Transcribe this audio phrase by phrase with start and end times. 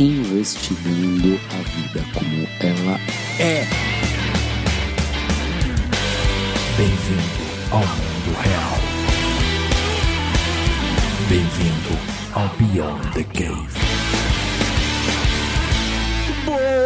[0.00, 2.98] Investigando a vida como ela
[3.38, 3.66] é.
[6.78, 8.78] Bem-vindo ao mundo real.
[11.28, 11.98] Bem-vindo
[12.32, 13.89] ao Beyond the Cave.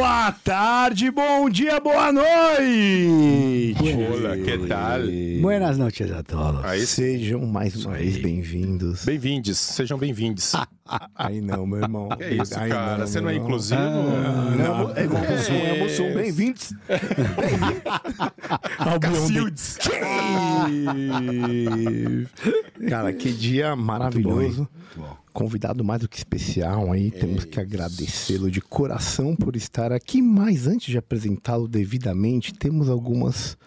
[0.04, 3.74] Boa tarde, bom dia, boa noite.
[4.12, 5.00] Olá, que tal?
[5.40, 6.62] Buenas noches a todos.
[6.62, 6.84] Aí.
[6.86, 9.02] Sejam mais uma vez bem-vindos.
[9.06, 10.52] Bem-vindos, sejam bem-vindos.
[11.16, 12.10] Aí não, meu irmão.
[12.10, 12.98] Que isso, Aí cara?
[12.98, 13.46] não, Você não é irmão.
[13.46, 13.80] inclusivo?
[13.80, 16.12] Não, é Mussum, é Mussum.
[16.12, 16.74] Bem-vindos.
[18.78, 19.88] Ao Beyond the
[21.40, 22.28] Cave.
[22.90, 24.68] Cara, que dia maravilhoso.
[25.34, 27.10] Convidado mais do que especial aí.
[27.10, 30.22] Temos que agradecê-lo de coração por estar aqui.
[30.22, 33.58] Mas antes de apresentá-lo devidamente, temos algumas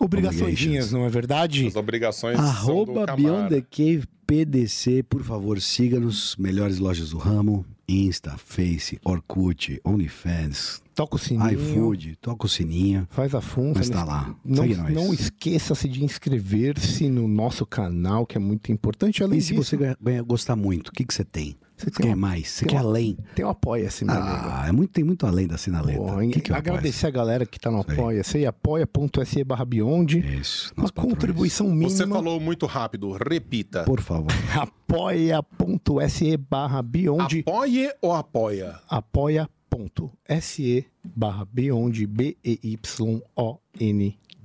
[0.00, 1.68] obrigações, não é verdade?
[1.68, 3.62] As obrigações são Arroba do Beyond the.
[3.62, 6.34] Cave PDC, por favor, siga-nos.
[6.36, 7.64] Melhores lojas do ramo.
[7.88, 11.50] Insta, Face, Orkut, OnlyFans, Toca o sininho.
[11.52, 13.06] iFood, toca o sininho.
[13.10, 13.74] Faz a função.
[13.76, 14.34] Mas tá lá.
[14.44, 19.22] Não, não esqueça-se de inscrever-se no nosso canal, que é muito importante.
[19.22, 21.56] Além E se disso, você ganha- gostar muito, o que, que você tem?
[21.76, 22.48] Você quer uma- mais?
[22.50, 23.18] Você quer uma- além?
[23.34, 24.48] tem o Apoia-se, meu amigo.
[24.50, 25.98] Ah, é muito, tem muito além da sinaleta.
[25.98, 27.96] Pô, O que, que é agradecer a galera que tá no Isso aí.
[27.96, 30.18] Apoia-se, apoia.se barra Beyond.
[30.40, 31.12] Isso, Uma patrões.
[31.12, 31.90] contribuição mínima.
[31.90, 33.82] Você falou muito rápido, repita.
[33.84, 34.26] Por favor.
[34.54, 37.40] apoia.se barra Beyond.
[37.46, 38.78] Apoie ou apoia?
[38.88, 42.06] apoia.se barra Beyond,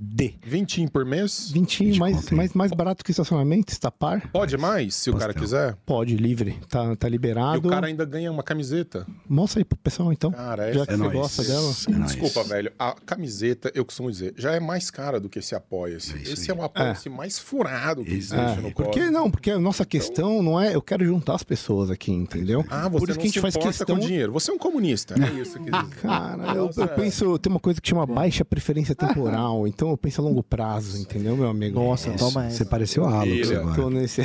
[0.02, 0.36] B-E-Y-O-N-D.
[0.44, 1.52] Vintinho por mês?
[1.52, 2.38] Vintinho, mais, conto, hein?
[2.38, 4.30] mais, mais barato que estacionamento, estapar.
[4.32, 5.76] Pode mais, se o cara quiser.
[5.86, 6.58] Pode, livre.
[6.70, 7.68] Tá, tá E liberado.
[7.68, 9.06] o cara ainda ganha uma camiseta.
[9.28, 10.32] Mostra aí pro pessoal, então.
[10.32, 10.74] Cara, é...
[10.74, 11.74] Já que É você gosta dela.
[11.88, 12.12] É nóis.
[12.14, 12.72] Desculpa, velho.
[12.80, 16.14] A camiseta, eu costumo dizer, já é mais cara do que esse apoia-se.
[16.16, 16.58] É isso esse aí.
[16.58, 19.12] é um apoia-se mais furado que existe É, no porque código.
[19.12, 22.66] não, porque a nossa questão não é eu quero juntar as pessoas aqui, entendeu?
[22.70, 23.98] Ah, você Por isso não que a gente se faz questão.
[23.98, 24.32] com dinheiro.
[24.34, 25.16] Você é um comunista.
[25.16, 25.96] É isso que dizer.
[26.02, 26.88] Cara, eu, é.
[26.88, 30.98] penso, tem uma coisa que chama baixa preferência temporal, então eu penso a longo prazo,
[31.02, 31.80] entendeu, meu amigo?
[31.80, 32.18] Nossa, Isso.
[32.18, 32.66] toma Você essa.
[32.66, 33.60] pareceu a Filha.
[33.62, 33.76] agora.
[33.76, 34.24] Tô nesse...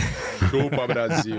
[0.50, 1.36] Chupa, Brasil.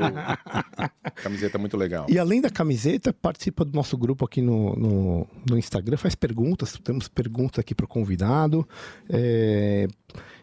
[1.22, 2.06] Camiseta muito legal.
[2.10, 6.74] E além da camiseta, participa do nosso grupo aqui no, no, no Instagram, faz perguntas,
[6.84, 8.68] temos perguntas aqui pro convidado.
[9.10, 9.88] é,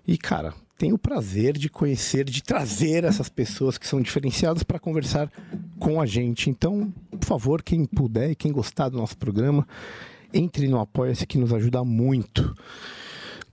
[0.07, 4.79] E, cara, tenho o prazer de conhecer, de trazer essas pessoas que são diferenciadas para
[4.81, 5.31] conversar
[5.79, 6.51] com a gente.
[6.51, 9.67] Então, por favor, quem puder e quem gostar do nosso programa,
[10.35, 12.55] entre no Apoia-se que nos ajuda muito.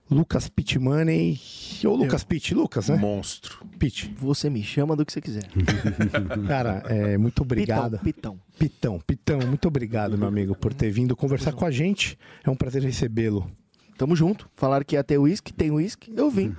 [0.09, 1.39] Lucas Pitmoney.
[1.85, 2.97] Ou Lucas Pitt, Lucas, né?
[2.97, 3.65] Monstro.
[3.77, 4.13] Pitt.
[4.17, 5.47] Você me chama do que você quiser.
[6.47, 7.99] Cara, é, muito obrigado.
[7.99, 8.99] Pitão, pitão.
[9.05, 12.17] Pitão, Pitão, muito obrigado, meu amigo, por ter vindo conversar com a gente.
[12.43, 13.49] É um prazer recebê-lo.
[13.99, 14.49] Tamo junto.
[14.55, 16.55] Falaram que ia ter uísque, tem uísque, eu vim.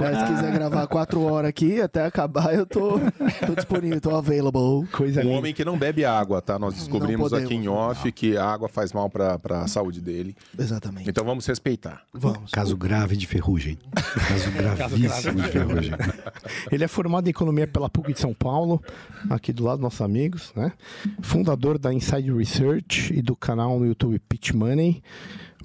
[0.00, 2.98] Mas se quiser gravar quatro horas aqui, até acabar, eu tô,
[3.46, 4.84] tô disponível, tô available.
[4.90, 5.38] Coisa Um linda.
[5.38, 6.58] homem que não bebe água, tá?
[6.58, 7.74] Nós descobrimos podemos, aqui em não.
[7.74, 10.34] off que a água faz mal pra, pra saúde dele.
[10.58, 11.08] Exatamente.
[11.08, 12.02] Então vamos respeitar.
[12.12, 12.50] Vamos.
[12.50, 13.78] Caso grave de ferrugem.
[13.94, 15.92] Caso gravíssimo de ferrugem.
[16.72, 18.82] Ele é formado em economia pela PUC de São Paulo,
[19.30, 20.72] aqui do lado dos nossos amigos, né?
[21.22, 25.00] Fundador da Inside Research e do canal no YouTube Pitch Money.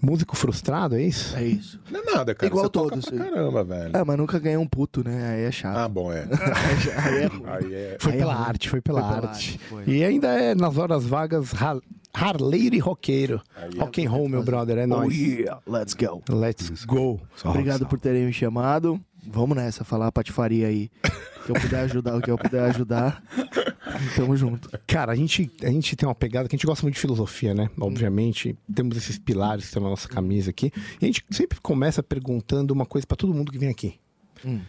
[0.02, 1.36] Músico frustrado, é isso?
[1.36, 1.80] É isso.
[1.92, 2.48] Não é nada, cara.
[2.48, 3.06] Igual Você toca todos.
[3.10, 3.92] pra caramba, velho.
[3.94, 5.32] Ah, mas nunca ganhei um puto, né?
[5.36, 5.78] Aí é chato.
[5.78, 6.26] Ah, bom, é.
[6.98, 7.44] Aí é ruim.
[7.46, 7.98] Aí é.
[8.00, 9.60] Foi Aí pela é arte, foi pela Foi pela arte.
[9.88, 11.80] E ainda é nas horas vagas har
[12.14, 13.42] harleiro e roqueiro.
[13.56, 13.80] Aí é.
[13.80, 15.16] Rock and roll, meu brother, é Oh nóis.
[15.16, 16.22] yeah, let's go.
[16.30, 17.20] Let's go.
[17.44, 19.00] Obrigado por terem me chamado.
[19.28, 20.90] Vamos nessa, falar a patifaria aí.
[21.54, 23.24] que eu puder ajudar, o que eu puder ajudar.
[24.16, 24.70] Tamo junto.
[24.86, 27.54] Cara, a gente, a gente tem uma pegada que a gente gosta muito de filosofia,
[27.54, 27.70] né?
[27.80, 30.72] Obviamente, temos esses pilares que estão na nossa camisa aqui.
[31.02, 34.00] E a gente sempre começa perguntando uma coisa pra todo mundo que vem aqui.
[34.46, 34.62] Hum.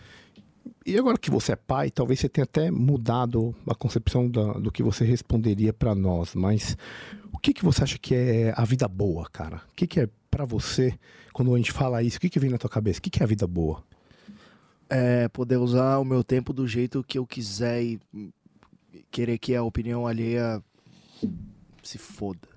[0.87, 4.73] E agora que você é pai, talvez você tenha até mudado a concepção da- do
[4.73, 6.35] que você responderia pra nós.
[6.35, 6.77] Mas
[7.33, 9.63] o que, que você acha que é a vida boa, cara?
[9.71, 10.95] O que, que é pra você,
[11.33, 12.99] quando a gente fala isso, o que, que vem na tua cabeça?
[12.99, 13.83] O que, que é a vida boa?
[14.91, 18.01] É poder usar o meu tempo do jeito que eu quiser e
[19.11, 20.61] querer que a opinião alheia
[21.83, 22.49] se foda.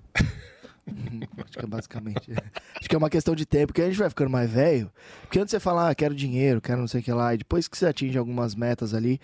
[1.38, 2.30] Acho que é basicamente.
[2.78, 4.90] Acho que é uma questão de tempo, porque a gente vai ficando mais velho.
[5.22, 7.68] Porque antes você fala, ah, quero dinheiro, quero não sei o que lá, e depois
[7.68, 9.20] que você atinge algumas metas ali,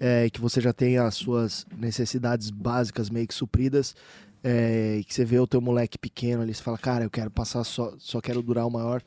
[0.00, 3.94] é, que você já tem as suas necessidades básicas meio que supridas,
[4.42, 7.30] é, e que você vê o teu moleque pequeno ali, você fala, cara, eu quero
[7.30, 9.02] passar só, só quero durar o maior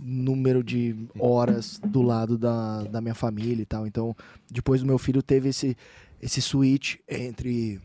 [0.00, 3.86] número de horas do lado da, da minha família e tal.
[3.86, 4.14] Então,
[4.50, 5.76] depois do meu filho teve esse,
[6.20, 7.80] esse switch entre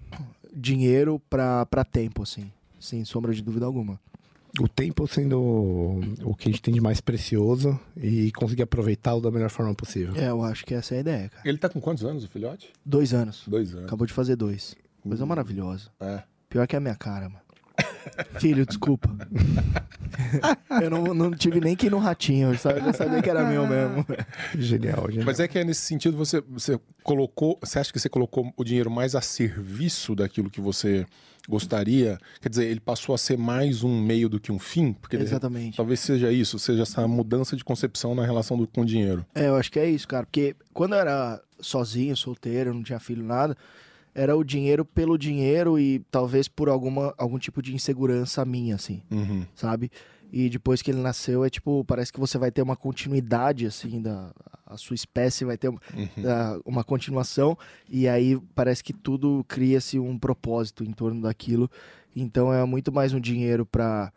[0.53, 3.99] dinheiro pra, pra tempo, assim, sem sombra de dúvida alguma.
[4.59, 5.39] O tempo sendo
[6.23, 10.15] o que a gente tem de mais precioso e conseguir aproveitá-lo da melhor forma possível.
[10.15, 11.47] É, eu acho que essa é a ideia, cara.
[11.47, 12.71] Ele tá com quantos anos, o filhote?
[12.83, 13.43] Dois anos.
[13.45, 13.85] Dois anos.
[13.85, 14.75] Acabou de fazer dois.
[15.01, 15.89] Coisa maravilhosa.
[15.99, 16.23] É.
[16.49, 17.46] Pior que a minha cara, mano.
[18.39, 19.09] Filho, desculpa.
[20.81, 23.43] eu não, não tive nem que ir no ratinho, eu sabia, eu sabia que era
[23.43, 24.05] meu mesmo.
[24.57, 25.25] Genial, genial.
[25.25, 27.57] Mas é que é nesse sentido você, você colocou.
[27.61, 31.05] Você acha que você colocou o dinheiro mais a serviço daquilo que você
[31.47, 32.17] gostaria?
[32.41, 34.93] Quer dizer, ele passou a ser mais um meio do que um fim?
[34.93, 35.77] Porque Exatamente.
[35.77, 39.25] talvez seja isso, seja essa mudança de concepção na relação do, com o dinheiro.
[39.33, 40.25] É, eu acho que é isso, cara.
[40.25, 43.57] Porque quando eu era sozinho, solteiro, não tinha filho, nada,
[44.17, 49.01] era o dinheiro pelo dinheiro e talvez por alguma, algum tipo de insegurança minha, assim,
[49.11, 49.45] Uhum.
[49.53, 49.91] sabe?
[50.33, 54.01] E depois que ele nasceu, é tipo, parece que você vai ter uma continuidade, assim,
[54.01, 54.31] da
[54.65, 55.79] a sua espécie vai ter uma,
[56.21, 57.57] da- uma continuação,
[57.89, 61.69] e aí parece que tudo cria-se um propósito em torno daquilo.
[62.13, 64.11] Então é muito mais um dinheiro para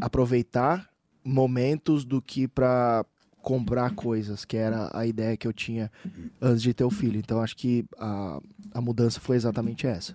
[0.00, 0.88] aproveitar
[1.24, 3.04] momentos do que para
[3.48, 5.90] comprar coisas, que era a ideia que eu tinha
[6.38, 7.18] antes de ter o filho.
[7.18, 8.38] Então acho que a,
[8.74, 10.14] a mudança foi exatamente essa.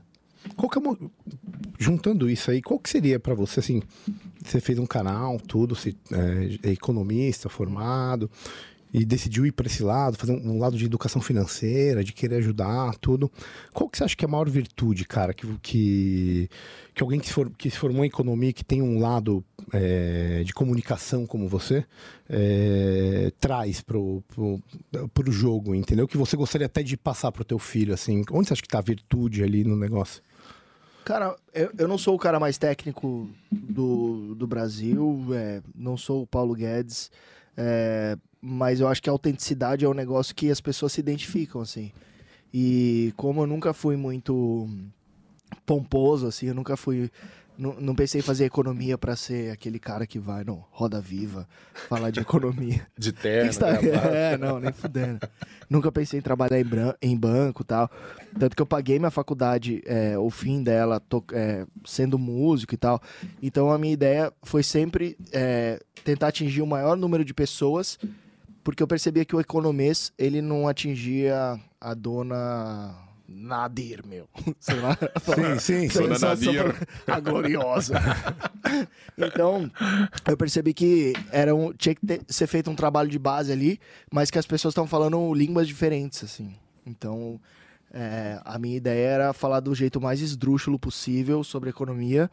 [0.56, 0.82] Qual que é
[1.80, 3.82] Juntando isso aí, qual que seria pra você, assim,
[4.40, 8.30] você fez um canal, tudo, você é, é economista, formado,
[8.94, 12.96] e decidiu ir para esse lado, fazer um, lado de educação financeira, de querer ajudar,
[12.98, 13.32] tudo.
[13.74, 16.50] Qual que você acha que é a maior virtude, cara, que, que,
[16.94, 19.44] que alguém que se, for, que se formou em economia, que tem um lado
[19.74, 21.84] é, de comunicação como você,
[22.30, 24.62] é, traz pro, pro,
[25.12, 26.08] pro jogo, entendeu?
[26.08, 28.24] Que você gostaria até de passar pro teu filho, assim.
[28.32, 30.22] Onde você acha que tá a virtude ali no negócio?
[31.04, 36.22] Cara, eu, eu não sou o cara mais técnico do, do Brasil, é, não sou
[36.22, 37.12] o Paulo Guedes,
[37.58, 41.62] é, mas eu acho que a autenticidade é um negócio que as pessoas se identificam,
[41.62, 41.92] assim.
[42.54, 44.68] E como eu nunca fui muito
[45.66, 47.10] pomposo, assim, eu nunca fui.
[47.56, 51.48] Não, não pensei em fazer economia pra ser aquele cara que vai no Roda Viva
[51.88, 52.86] falar de economia.
[52.98, 54.08] De Que terno, que você tá- gravata.
[54.18, 55.20] É, não, nem fudendo.
[55.70, 57.92] Nunca pensei em trabalhar em, bran- em banco e tal.
[58.40, 62.78] Tanto que eu paguei minha faculdade, é, o fim dela, to- é, sendo músico e
[62.78, 63.00] tal.
[63.40, 68.00] Então a minha ideia foi sempre é, tentar atingir o maior número de pessoas,
[68.64, 72.96] porque eu percebia que o economês, ele não atingia a dona
[73.28, 74.28] Nadir, meu.
[74.60, 74.98] Sei lá.
[75.60, 76.00] Sim, sim, sim.
[76.04, 76.76] Dona Nadir.
[77.08, 77.96] A gloriosa.
[79.18, 79.70] então,
[80.28, 83.80] eu percebi que era um, tinha que ter- ser feito um trabalho de base ali,
[84.12, 86.56] mas que as pessoas estão falando línguas diferentes, assim.
[86.86, 87.40] Então,
[87.92, 92.30] é, a minha ideia era falar do jeito mais esdrúxulo possível sobre economia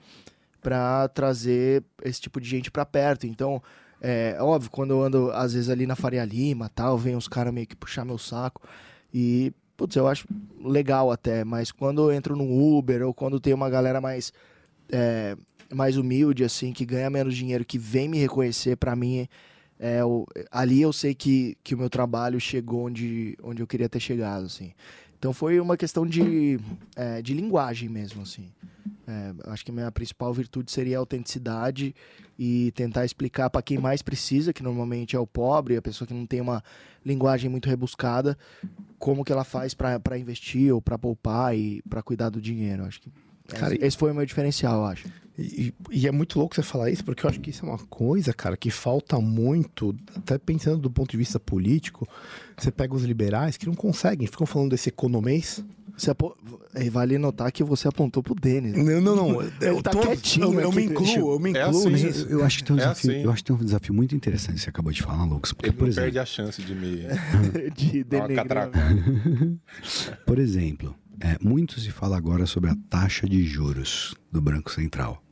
[0.61, 3.27] para trazer esse tipo de gente para perto.
[3.27, 3.63] Então,
[4.01, 7.53] é óbvio, quando eu ando, às vezes, ali na Faria Lima tal, vem os caras
[7.53, 8.63] meio que puxar meu saco.
[9.13, 10.27] E, putz, eu acho
[10.63, 14.33] legal até, mas quando eu entro no Uber ou quando tem uma galera mais
[14.91, 15.37] é,
[15.75, 19.29] mais humilde, assim, que ganha menos dinheiro, que vem me reconhecer, pra mim,
[19.79, 20.01] é,
[20.51, 24.47] ali eu sei que, que o meu trabalho chegou onde, onde eu queria ter chegado,
[24.47, 24.73] assim.
[25.21, 26.59] Então foi uma questão de,
[26.97, 28.49] é, de linguagem mesmo, assim.
[29.07, 31.95] É, acho que a minha principal virtude seria a autenticidade
[32.39, 36.15] e tentar explicar para quem mais precisa, que normalmente é o pobre, a pessoa que
[36.15, 36.65] não tem uma
[37.05, 38.39] linguagem muito rebuscada,
[38.99, 42.87] como que ela faz para investir ou para poupar e para cuidar do dinheiro.
[42.87, 43.13] Acho que
[43.47, 45.07] Cara, esse, esse foi o meu diferencial, acho.
[45.39, 47.79] E, e é muito louco você falar isso, porque eu acho que isso é uma
[47.79, 52.07] coisa, cara, que falta muito, até pensando do ponto de vista político,
[52.57, 55.65] você pega os liberais que não conseguem, ficam falando desse economês.
[55.97, 56.35] Você apo...
[56.75, 58.73] e Vale notar que você apontou pro Denis.
[58.73, 59.43] Não, não, não.
[59.61, 62.27] Eu, tá tô- quietinho eu, eu me incluo, eu me É incluo assim, nisso.
[62.31, 63.23] Eu, eu acho que tem um É desafio, assim.
[63.23, 65.53] eu acho que tem um desafio muito interessante que você acabou de falar, Lucas.
[65.53, 67.03] Porque, Ele por não exemplo, perde a chance de me.
[67.77, 68.79] de catracada.
[70.25, 75.23] Por exemplo, é, muito se fala agora sobre a taxa de juros do Banco Central.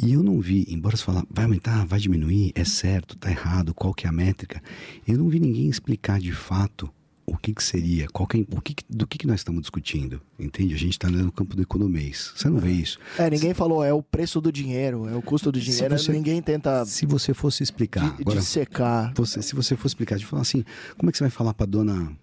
[0.00, 3.74] E eu não vi, embora se fala, vai aumentar, vai diminuir, é certo, tá errado,
[3.74, 4.62] qual que é a métrica,
[5.06, 6.88] eu não vi ninguém explicar de fato
[7.26, 10.20] o que, que seria, qual que é, o que, do que, que nós estamos discutindo,
[10.38, 10.72] entende?
[10.72, 12.98] A gente está no campo do economês, você não vê isso.
[13.18, 15.98] É, ninguém falou, é o preço do dinheiro, é o custo do Se dinheiro.
[15.98, 19.12] você- Ninguém tenta Se você fosse explicar, de, agora, de secar.
[19.14, 20.64] você, se você for explicar, de falar assim,
[20.96, 22.16] como é que você vai falar para dona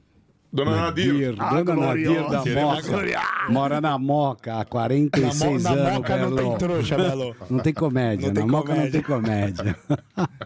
[0.55, 1.35] Dona Nadir.
[1.35, 3.21] Dona Nadir da Moca.
[3.49, 6.49] Mora na Moca há 46 na, mo- na anos, moca não Belo.
[6.49, 7.35] tem trouxa, Belo.
[7.49, 8.91] Não tem comédia, Não tem na Moca não comédia.
[8.91, 9.77] tem comédia.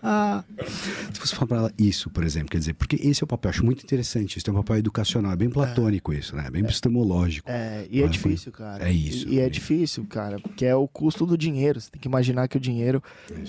[1.14, 3.50] Se você falar pra ela isso, por exemplo, quer dizer, porque esse é o papel,
[3.50, 6.50] eu acho muito interessante, isso é um papel educacional, é bem platônico isso, né?
[6.52, 7.50] Bem epistemológico.
[7.50, 8.88] É, e é Mas, difícil, cara.
[8.88, 11.80] é isso, E, e é é difícil, cara, porque é o custo do dinheiro.
[11.82, 13.02] Você tem que imaginar que o dinheiro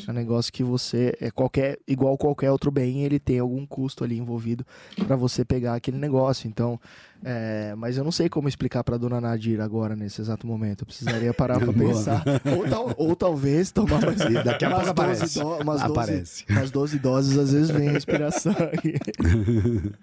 [0.06, 4.02] é um negócio que você é qualquer igual qualquer outro bem, ele tem algum custo
[4.04, 4.64] ali envolvido
[5.06, 6.48] pra você pegar aquele negócio.
[6.50, 6.78] Então,
[7.24, 10.82] é, mas eu não sei como explicar pra dona Nadir agora nesse exato momento.
[10.82, 11.94] Eu precisaria parar pra Boa.
[11.94, 12.24] pensar,
[12.56, 15.38] ou, tal- ou talvez tomar mais Daqui a umas pouco aparece.
[15.38, 16.44] do- umas 12, Aparece.
[16.50, 18.54] umas 12 doses às vezes vem a inspiração.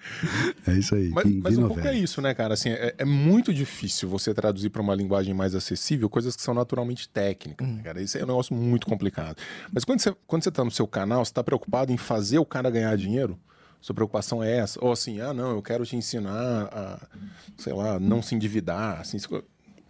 [0.68, 1.10] É isso aí.
[1.10, 2.54] Mas, mas um pouco é isso, né, cara?
[2.54, 6.54] Assim, é, é muito difícil você traduzir para uma linguagem mais acessível coisas que são
[6.54, 8.02] naturalmente técnicas, né, cara?
[8.02, 9.38] Isso é um negócio muito complicado.
[9.72, 12.46] Mas quando você, quando você tá no seu canal, você tá preocupado em fazer o
[12.46, 13.38] cara ganhar dinheiro?
[13.82, 14.84] Sua preocupação é essa?
[14.84, 17.08] Ou assim, ah, não, eu quero te ensinar a,
[17.58, 19.00] sei lá, não se endividar.
[19.00, 19.44] Assim, o que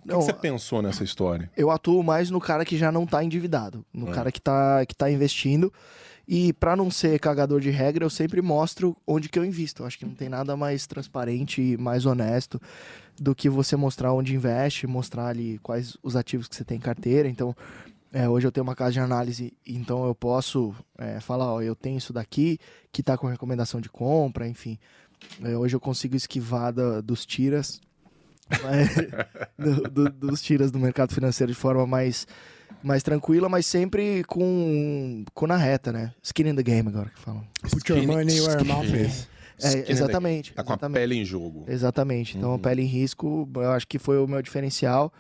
[0.05, 1.49] Não, você pensou nessa história?
[1.55, 4.95] eu atuo mais no cara que já não tá endividado, no cara que tá, que
[4.95, 5.71] tá investindo.
[6.29, 9.81] E pra não ser cagador de regra, eu sempre mostro onde que eu invisto.
[9.81, 12.61] Eu acho que não tem nada mais transparente e mais honesto
[13.17, 16.81] do que você mostrar onde investe, mostrar ali quais os ativos que você tem em
[16.81, 17.29] carteira.
[17.29, 17.55] Então,
[18.19, 21.75] é, hoje eu tenho uma casa de análise, então eu posso é, falar, ó, eu
[21.75, 22.57] tenho isso daqui,
[22.91, 24.79] que tá com recomendação de compra, enfim.
[25.43, 27.79] É, hoje eu consigo esquivar da- dos tiras,
[28.63, 28.95] mas-
[29.57, 32.25] do- do- dos tiras do mercado financeiro de forma mais,
[32.81, 36.13] mais tranquila, mas sempre com, com na reta, né?
[36.23, 37.43] Skin in the game agora que falam.
[37.69, 39.27] Put your money where your mouth is.
[39.61, 40.53] É, exatamente.
[40.53, 40.99] Tá com a exatamente.
[40.99, 41.65] pele em jogo.
[41.67, 42.37] Exatamente.
[42.37, 42.59] Então, Uhum.
[42.59, 45.11] pele em risco, eu acho que foi o meu diferencial.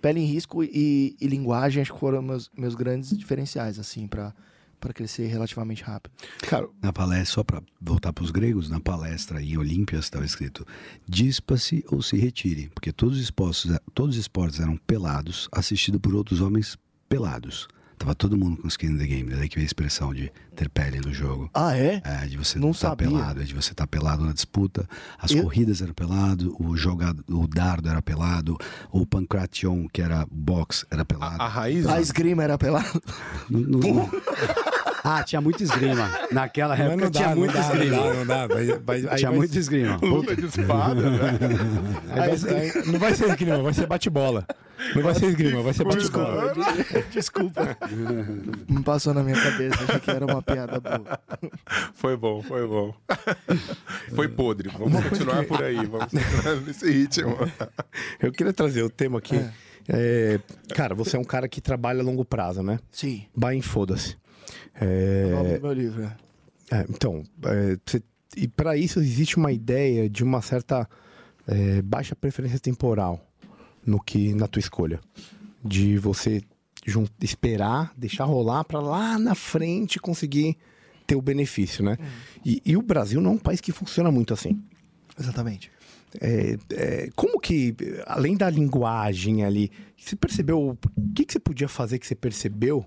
[0.00, 4.34] Pele em risco e, e linguagem, acho que foram meus, meus grandes diferenciais, assim, pra
[4.80, 6.12] para crescer relativamente rápido.
[6.40, 10.66] Cara, Na palestra, só para voltar para os gregos, na palestra em Olímpias estava escrito:
[11.06, 16.14] dispa-se ou se retire, porque todos os esportes, todos os esportes eram pelados, assistido por
[16.14, 16.76] outros homens
[17.08, 17.66] pelados.
[17.98, 20.68] Tava todo mundo com skin in the game, daí que veio a expressão de ter
[20.68, 21.50] pele no jogo.
[21.52, 22.00] Ah, é?
[22.04, 23.08] É, de você Não estar sabia.
[23.08, 24.88] pelado, é de você estar pelado na disputa.
[25.18, 28.56] As Eu- corridas eram pelado, o jogado, o dardo era pelado,
[28.92, 31.42] o pancration, que era boxe, era pelado.
[31.42, 31.86] A, a raiz.
[31.86, 33.02] A esgrima era pelado.
[33.50, 34.10] Não- não-
[35.04, 36.10] Ah, tinha muito esgrima.
[36.32, 37.96] Naquela época não dá, tinha não muito dá, esgrima.
[37.96, 38.46] não dá, não dá.
[38.46, 39.96] Vai, vai, aí Tinha vai- muito esgrima.
[40.02, 41.38] Luta de espada, né?
[42.10, 44.46] aí vai- aí não vai ser esgrima, vai ser bate-bola.
[44.94, 46.52] Não vai ser esgrima, vai ser bate-bola.
[47.10, 47.76] Desculpa.
[48.68, 51.20] Não passou na minha cabeça, achei que era uma piada boa.
[51.94, 52.94] Foi bom, foi bom.
[54.14, 54.68] Foi podre.
[54.78, 55.76] Vamos continuar por aí.
[55.86, 57.36] Vamos continuar nesse ritmo.
[58.20, 59.38] Eu queria trazer o tema aqui.
[59.88, 60.38] É,
[60.74, 62.78] cara, você é um cara que trabalha a longo prazo, né?
[62.92, 64.16] Sim, Bem, foda-se.
[64.84, 66.02] O nome É, do meu livro.
[66.04, 66.16] é.
[66.78, 68.02] é, então, é, você-
[68.36, 70.88] e para isso existe uma ideia de uma certa
[71.46, 73.26] é, baixa preferência temporal
[73.86, 75.00] no que na tua escolha,
[75.64, 76.42] de você
[76.86, 80.56] jun- esperar, deixar rolar para lá na frente conseguir
[81.06, 81.96] ter o benefício, né?
[82.44, 84.62] E, e o Brasil não é um país que funciona muito assim.
[85.18, 85.70] Exatamente.
[86.20, 87.74] É, é, como que,
[88.06, 90.60] além da linguagem ali, você percebeu.
[90.70, 92.84] O que, que você podia fazer que você percebeu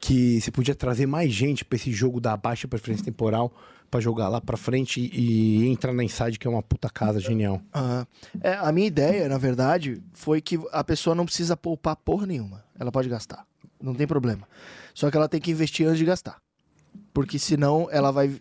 [0.00, 3.52] que você podia trazer mais gente para esse jogo da baixa preferência temporal
[3.90, 7.20] para jogar lá para frente e, e entrar na Inside, que é uma puta casa
[7.20, 7.60] genial?
[7.74, 8.06] Aham.
[8.40, 12.64] É, a minha ideia, na verdade, foi que a pessoa não precisa poupar porra nenhuma.
[12.78, 13.44] Ela pode gastar.
[13.82, 14.48] Não tem problema.
[14.94, 16.38] Só que ela tem que investir antes de gastar.
[17.12, 18.40] Porque senão ela vai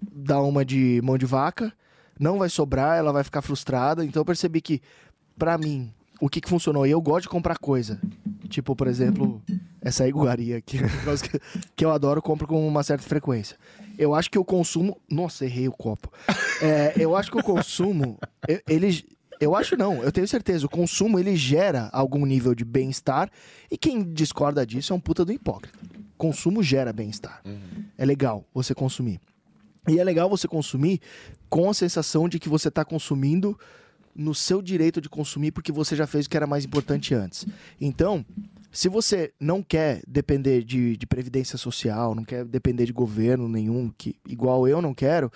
[0.00, 1.72] dar uma de mão de vaca,
[2.18, 4.04] não vai sobrar, ela vai ficar frustrada.
[4.04, 4.80] Então eu percebi que,
[5.38, 6.86] pra mim, o que, que funcionou?
[6.86, 8.00] E eu gosto de comprar coisa.
[8.46, 9.42] Tipo, por exemplo,
[9.80, 10.78] essa iguaria aqui,
[11.76, 13.56] que, eu adoro, compro com uma certa frequência.
[13.98, 15.00] Eu acho que o consumo.
[15.10, 16.10] Nossa, errei o copo.
[16.60, 18.18] É, eu acho que o consumo.
[18.68, 19.04] Ele.
[19.38, 20.64] Eu acho não, eu tenho certeza.
[20.64, 23.30] O consumo ele gera algum nível de bem-estar
[23.70, 25.78] e quem discorda disso é um puta do hipócrita.
[26.16, 27.42] Consumo gera bem-estar.
[27.98, 29.20] É legal você consumir.
[29.88, 31.00] E é legal você consumir
[31.48, 33.58] com a sensação de que você está consumindo
[34.16, 37.46] no seu direito de consumir porque você já fez o que era mais importante antes.
[37.80, 38.24] Então,
[38.72, 43.92] se você não quer depender de, de previdência social, não quer depender de governo nenhum,
[43.96, 45.30] que igual eu não quero,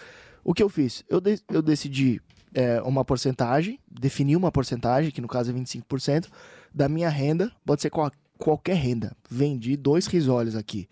[0.45, 1.05] o que eu fiz?
[1.09, 2.21] Eu, de- eu decidi
[2.55, 6.27] é, uma porcentagem, defini uma porcentagem, que no caso é 25%,
[6.75, 8.11] da minha renda, pode ser qual-
[8.41, 9.15] qualquer renda.
[9.31, 10.89] Vendi dois risoles aqui.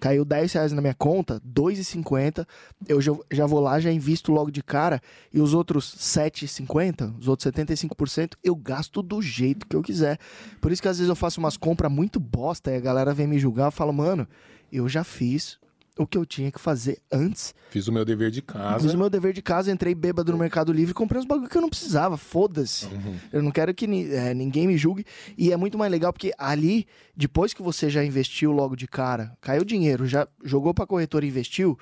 [0.00, 2.46] Caiu 10 reais na minha conta, 2,50.
[2.86, 5.00] Eu já, já vou lá, já invisto logo de cara.
[5.32, 10.18] E os outros 7,50, os outros 75%, eu gasto do jeito que eu quiser.
[10.60, 13.26] Por isso que às vezes eu faço umas compras muito bosta e a galera vem
[13.26, 13.66] me julgar.
[13.66, 14.26] Eu falo, mano,
[14.72, 15.58] eu já fiz
[16.02, 17.54] o que eu tinha que fazer antes.
[17.70, 18.94] Fiz o meu dever de Fiz casa.
[18.94, 21.56] o meu dever de casa, entrei bêbado no Mercado Livre e comprei uns bagulho que
[21.56, 22.16] eu não precisava.
[22.16, 22.86] Foda-se.
[22.86, 23.16] Uhum.
[23.32, 25.04] Eu não quero que é, ninguém me julgue.
[25.36, 29.36] E é muito mais legal porque ali, depois que você já investiu logo de cara,
[29.40, 31.78] caiu dinheiro, já jogou pra corretora e investiu,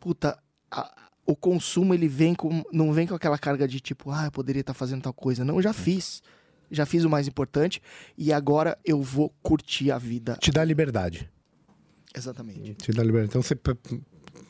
[0.00, 0.38] puta,
[0.70, 0.90] a-
[1.26, 2.64] o consumo ele vem com.
[2.72, 5.44] Não vem com aquela carga de tipo, ah, eu poderia estar fazendo tal coisa.
[5.44, 6.22] Não, eu já fiz.
[6.70, 7.82] Já fiz o mais importante
[8.16, 10.38] e agora eu vou curtir a vida.
[10.40, 11.30] Te dá liberdade.
[12.16, 12.74] Exatamente.
[12.74, 13.28] Te dá liberdade.
[13.30, 13.56] Então você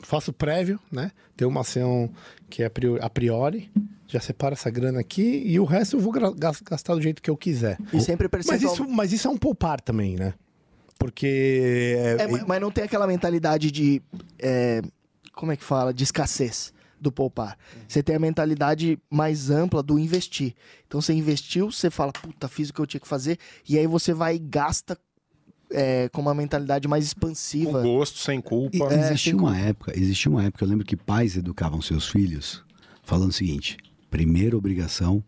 [0.01, 1.11] faça o prévio, né?
[1.35, 2.09] Tem uma ação
[2.49, 3.71] que é a priori, a priori,
[4.07, 7.37] já separa essa grana aqui e o resto eu vou gastar do jeito que eu
[7.37, 7.77] quiser.
[7.93, 8.73] E sempre Mas percentual.
[8.73, 10.33] isso, mas isso é um poupar também, né?
[10.99, 11.95] Porque.
[12.19, 14.01] É, ma- mas não tem aquela mentalidade de.
[14.39, 14.81] é,
[15.33, 15.93] como é que fala?
[15.93, 17.57] De escassez do poupar.
[17.87, 20.53] Você tem a mentalidade mais ampla do investir.
[20.87, 23.85] Então você investiu, você fala, puta, fiz o que eu tinha que fazer, e aí
[23.85, 24.97] você vai e gasta
[25.73, 27.81] é, com uma mentalidade mais Com expansiva.
[27.81, 28.93] gosto, sem culpa.
[28.93, 32.63] É, existia uma época, existia uma época, eu lembro que pais educavam seus filhos
[33.03, 33.77] falando o seguinte:
[34.09, 35.23] primeiro obrigação,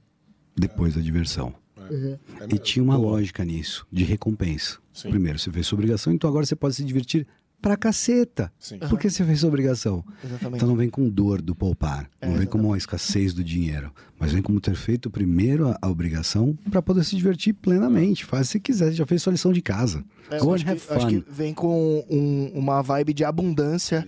[0.55, 1.53] depois a diversão.
[1.89, 2.17] É
[2.55, 4.79] E tinha uma lógica nisso, de recompensa.
[4.91, 5.09] Sim.
[5.09, 7.27] Primeiro você fez sua obrigação, então agora você pode se divertir
[7.61, 8.51] pra caceta.
[8.59, 8.77] Sim.
[8.89, 10.03] Porque você fez sua obrigação.
[10.23, 10.55] Exatamente.
[10.57, 13.91] Então não vem com dor do poupar, É, não vem como uma escassez do dinheiro,
[14.19, 18.23] mas vem como ter feito primeiro a, a obrigação pra poder se divertir plenamente.
[18.25, 20.03] Faz se quiser, já fez sua lição de casa.
[20.29, 21.07] É, Go acho, have que, acho fun.
[21.21, 24.05] que vem com um- uma vibe de abundância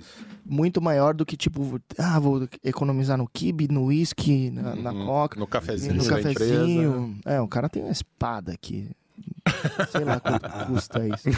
[0.49, 5.05] muito maior do que, tipo, ah, vou economizar no kibe, no whisky, na, na Uhum.
[5.05, 5.39] coca.
[5.39, 6.33] No cafezinho no da empresa.
[6.39, 7.19] cafezinho.
[7.25, 8.89] É, o cara tem uma espada aqui.
[9.91, 11.29] Sei lá quanto custa isso.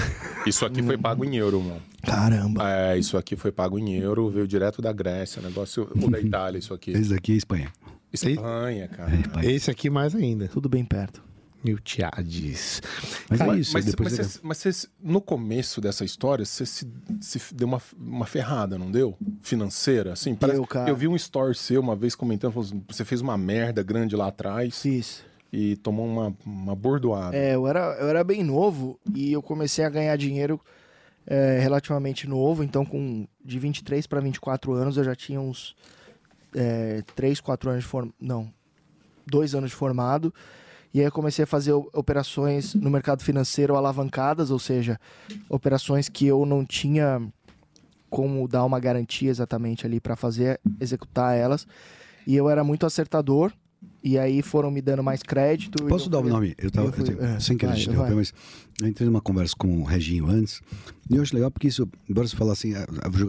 [0.47, 1.81] Isso aqui foi pago em euro, mano.
[2.03, 2.69] Caramba.
[2.71, 6.57] É, isso aqui foi pago em euro, veio direto da Grécia, negócio ou da Itália,
[6.59, 6.91] isso aqui.
[6.91, 7.71] Esse daqui é Espanha.
[8.11, 9.11] Espanha, cara.
[9.15, 9.51] É, Espanha.
[9.51, 10.47] Esse aqui mais ainda.
[10.47, 11.21] Tudo bem perto.
[11.63, 12.81] Miltiades.
[13.29, 16.45] Mas é Mas, isso, mas, depois mas, você- você- mas você- no começo dessa história,
[16.45, 16.87] você se,
[17.19, 19.17] se deu uma, uma ferrada, não deu?
[19.41, 20.35] Financeira, assim?
[20.35, 20.89] Parece, cara.
[20.89, 24.27] eu vi um story seu uma vez comentando, assim, você fez uma merda grande lá
[24.27, 25.21] atrás Fiz.
[25.51, 27.35] E tomou uma, uma bordoada.
[27.35, 30.59] É, eu era, eu era bem novo e eu comecei a ganhar dinheiro
[31.25, 32.63] é, relativamente novo.
[32.63, 35.75] Então, com de 23 para 24 anos, eu já tinha uns
[36.55, 38.15] é, 3, 4 anos de formado.
[38.19, 38.51] Não,
[39.25, 40.33] dois anos de formado.
[40.93, 44.99] E aí eu comecei a fazer operações no mercado financeiro alavancadas, ou seja,
[45.47, 47.21] operações que eu não tinha
[48.09, 51.67] como dar uma garantia exatamente ali para fazer, executar elas.
[52.25, 53.53] E eu era muito acertador.
[54.03, 55.83] E aí foram me dando mais crédito.
[55.85, 56.55] Posso eu dar o nome?
[56.57, 58.33] Eu tava, eu fui- assim, é, sem querer vai, te interromper, mas
[58.81, 60.61] eu entrei numa conversa com o Reginho antes,
[61.09, 62.73] e eu acho legal porque isso, embora você falar assim,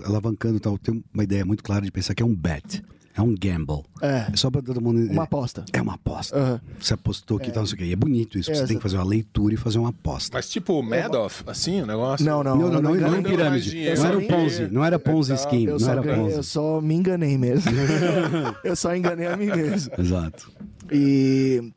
[0.04, 2.82] alavancando tal, tem uma ideia muito clara de pensar que é um bet,
[3.16, 3.82] é um gamble.
[4.00, 5.10] É, É só pra todo mundo.
[5.10, 5.64] uma aposta.
[5.72, 6.36] É uma aposta.
[6.36, 6.60] Aham.
[6.78, 7.84] Você apostou que tal, não sei o quê.
[7.86, 9.90] E é bonito isso, porque É, você tem que fazer uma leitura e fazer uma
[9.90, 10.36] aposta.
[10.36, 12.24] Mas tipo Madoff, assim, o negócio?
[12.24, 12.56] Não, não.
[12.56, 13.74] Não, não, não, não, mais pirâmide.
[13.76, 16.48] Não era um só Ponzi, não era Ponzi scheme, Eu não era ganhei- eu Ponzi.
[16.48, 17.70] só me enganei mesmo.
[18.64, 19.92] eu só enganei a mim mesmo.
[19.98, 20.50] Exato.
[20.92, 21.72] E,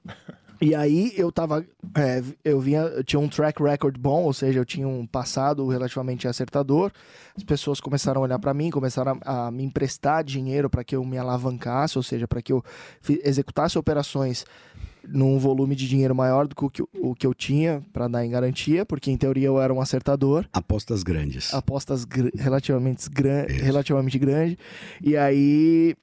[0.69, 1.65] e aí eu tava.
[1.97, 2.81] é, eu vinha.
[2.81, 6.91] Eu tinha um track record bom, ou seja, eu tinha um passado relativamente acertador.
[7.35, 10.95] As pessoas começaram a olhar pra mim, começaram a, a me emprestar dinheiro para que
[10.95, 12.63] eu me alavancasse, ou seja, para que eu
[13.23, 14.45] executasse operações
[15.05, 18.85] num volume de dinheiro maior do que o que, eu- tinha para dar em garantia,
[18.85, 20.45] porque em teoria eu era um acertador.
[20.53, 21.53] Apostas grandes.
[21.53, 24.57] apostas gr- relativamente, gran relativamente grande.
[25.01, 25.93] E aí.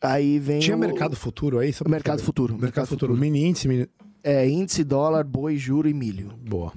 [0.00, 0.60] Aí vem.
[0.60, 1.72] Tinha o, mercado futuro aí?
[1.72, 2.26] Só pra Mercado saber.
[2.26, 2.58] futuro.
[2.58, 3.16] Mercado, futuro.
[3.16, 3.66] Mini índice.
[3.68, 3.88] Mini...
[4.22, 6.32] É índice, dólar, boi, juro e milho.
[6.46, 6.72] Boa.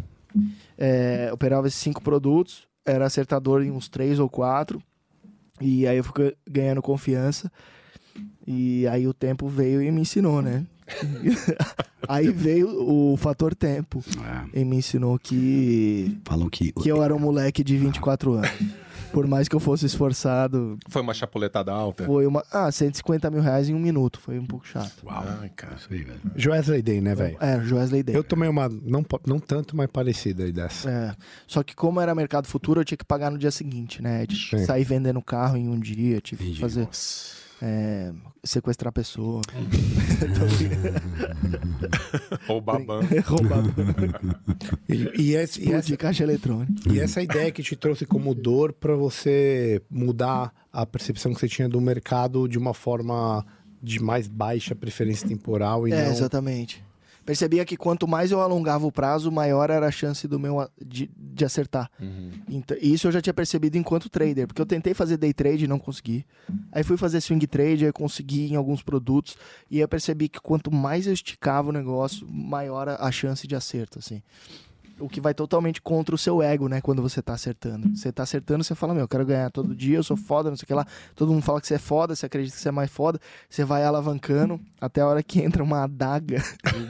[0.78, 4.82] É, operava esses cinco produtos, era acertador em uns três ou quatro.
[5.60, 7.52] E aí eu fui ganhando confiança.
[8.48, 10.66] E aí o tempo veio e me ensinou, né?
[12.08, 14.04] aí veio o fator tempo.
[14.54, 16.72] É, E me ensinou que, falam que.
[16.72, 18.50] que eu era um moleque de 24 anos.
[19.12, 22.06] Por mais que eu fosse esforçado, Foi uma chapuletada alta?
[22.06, 22.44] Foi uma.
[22.52, 24.20] Ah, 150 mil reais em um minuto.
[24.20, 25.04] Foi um pouco chato.
[25.08, 25.76] Ai, cara.
[25.76, 26.20] Isso aí, velho.
[26.36, 27.38] Joesley Day, né, velho?
[27.40, 28.16] É, Joesley Day.
[28.16, 30.90] Eu tomei uma, não, não tanto, mas parecida aí dessa.
[30.90, 31.16] É.
[31.48, 34.26] Só que como era mercado futuro, eu tinha que pagar no dia seguinte, né?
[34.26, 36.88] De sair vendendo carro em um dia, tive que fazer.
[37.62, 38.12] É,
[38.44, 39.42] sequestrar pessoa.
[42.48, 43.08] Roubar banco.
[43.26, 43.64] roubar.
[44.90, 46.74] E, e esse- e essa, Explodir caixa eletrônica.
[46.92, 51.48] e essa ideia que te trouxe como dor pra você mudar a percepção que você
[51.48, 53.46] tinha do mercado de uma forma
[53.82, 56.12] de mais baixa preferência temporal e É, não...
[56.12, 56.84] exatamente.
[57.26, 61.10] Percebia que quanto mais eu alongava o prazo, maior era a chance do meu de,
[61.16, 61.90] de acertar.
[62.00, 62.32] Uhum.
[62.50, 65.68] Então, isso eu já tinha percebido enquanto trader, porque eu tentei fazer day trade e
[65.68, 66.26] não consegui.
[66.72, 69.38] Aí fui fazer swing trade, aí consegui em alguns produtos,
[69.70, 73.56] e eu percebi que quanto mais eu esticava o negócio, maior a, a chance de
[73.56, 74.22] acerto, assim.
[75.02, 76.80] O que vai totalmente contra o seu ego, né?
[76.82, 77.96] Quando você tá acertando.
[77.96, 80.56] Você tá acertando, você fala, meu, eu quero ganhar todo dia, eu sou foda, não
[80.58, 80.86] sei o que lá.
[81.16, 83.20] Todo mundo fala que você é foda, você acredita que você é mais foda.
[83.50, 86.44] Você vai alavancando até a hora que entra uma adaga.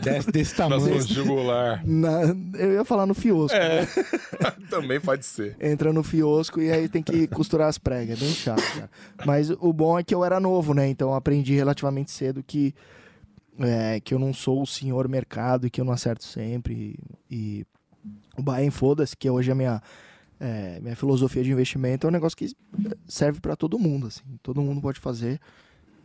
[0.04, 1.02] Desse, desse Na tamanho.
[1.02, 1.82] sua jugular.
[1.86, 2.22] na-
[2.60, 3.56] eu ia falar no fiosco.
[3.58, 3.88] É.
[4.70, 5.56] Também pode ser.
[5.60, 8.22] Entra no fiosco e aí tem que costurar as pregas.
[8.22, 8.90] É bem chato, cara.
[9.26, 10.88] Mas o bom é que eu era novo, né?
[10.88, 12.74] Então eu aprendi relativamente cedo que,
[13.60, 16.98] é, que eu não sou o senhor mercado e que eu não acerto sempre.
[17.30, 17.66] E,
[18.42, 19.82] o buy and foda-se, que hoje é a minha,
[20.40, 22.52] é, minha filosofia de investimento, é um negócio que
[23.08, 24.08] serve para todo mundo.
[24.08, 24.22] Assim.
[24.44, 25.40] Todo mundo pode fazer.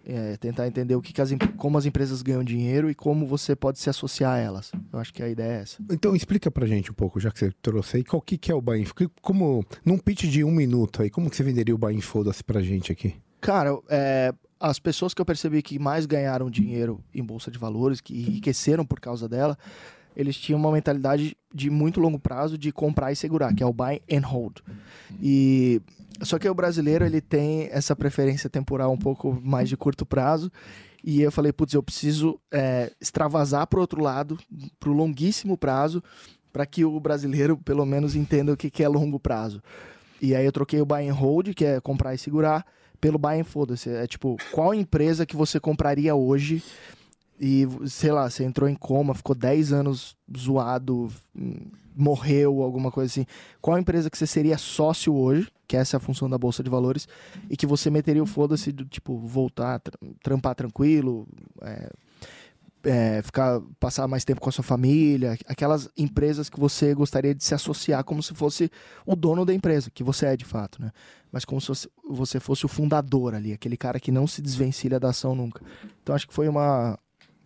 [0.09, 3.57] É, tentar entender o que, que as, como as empresas ganham dinheiro e como você
[3.57, 4.71] pode se associar a elas.
[4.93, 5.83] Eu acho que a ideia é essa.
[5.91, 8.55] Então explica pra gente um pouco, já que você trouxe aí, qual que, que é
[8.55, 11.75] o buy and Que- Como, num pitch de um minuto aí, como que você venderia
[11.75, 13.17] o buy and foda-se pra gente aqui?
[13.41, 18.01] Cara, é, as pessoas que eu percebi que mais ganharam dinheiro em bolsa de valores,
[18.01, 19.59] que enriqueceram por causa dela,
[20.17, 23.73] eles tinham uma mentalidade de muito longo prazo de comprar e segurar, que é o
[23.73, 24.61] buy and hold.
[25.23, 25.83] E
[26.23, 30.51] só que o brasileiro ele tem essa preferência temporal um pouco mais de curto prazo.
[31.05, 34.39] E eu falei, putz, eu preciso é, extravasar para outro lado,
[34.81, 36.03] para o longuíssimo prazo,
[36.53, 39.63] para que o brasileiro pelo menos entenda o que, que é longo prazo.
[40.21, 42.65] E aí eu troquei o buy and hold, que é comprar e segurar,
[42.99, 43.91] pelo buy and foda-se.
[43.91, 46.63] É tipo, qual empresa que você compraria hoje
[47.41, 51.11] e, sei lá, você entrou em coma, ficou 10 anos zoado,
[51.95, 53.27] morreu, alguma coisa assim.
[53.61, 56.71] Qual empresa que você seria sócio hoje, que essa é a função da Bolsa de
[56.71, 57.09] Valores,
[57.51, 61.27] e que você meteria o foda-se do tipo, voltar, tra- trampar tranquilo,
[61.63, 61.91] é,
[62.85, 67.43] é, ficar, passar mais tempo com a sua família, aquelas empresas que você gostaria de
[67.43, 68.71] se associar como se fosse
[69.05, 70.93] o dono da empresa, que você é de fato, né?
[71.33, 75.11] Mas como se você fosse o fundador ali, aquele cara que não se desvencilha da
[75.11, 75.61] ação nunca.
[76.03, 76.99] Então acho que foi uma,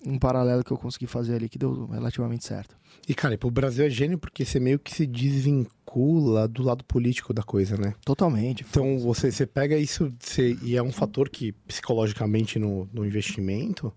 [0.06, 2.76] um paralelo que eu consegui fazer ali que deu relativamente certo.
[3.08, 7.32] E, cara, pro Brasil é gênio porque você meio que se desvincula do lado político
[7.32, 7.94] da coisa, né?
[8.04, 8.64] Totalmente.
[8.68, 13.92] Então você, você pega isso você- e é um fator que psicologicamente no, no investimento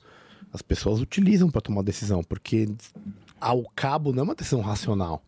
[0.51, 2.69] as pessoas utilizam para tomar decisão, porque
[3.39, 5.23] ao cabo não é uma decisão racional.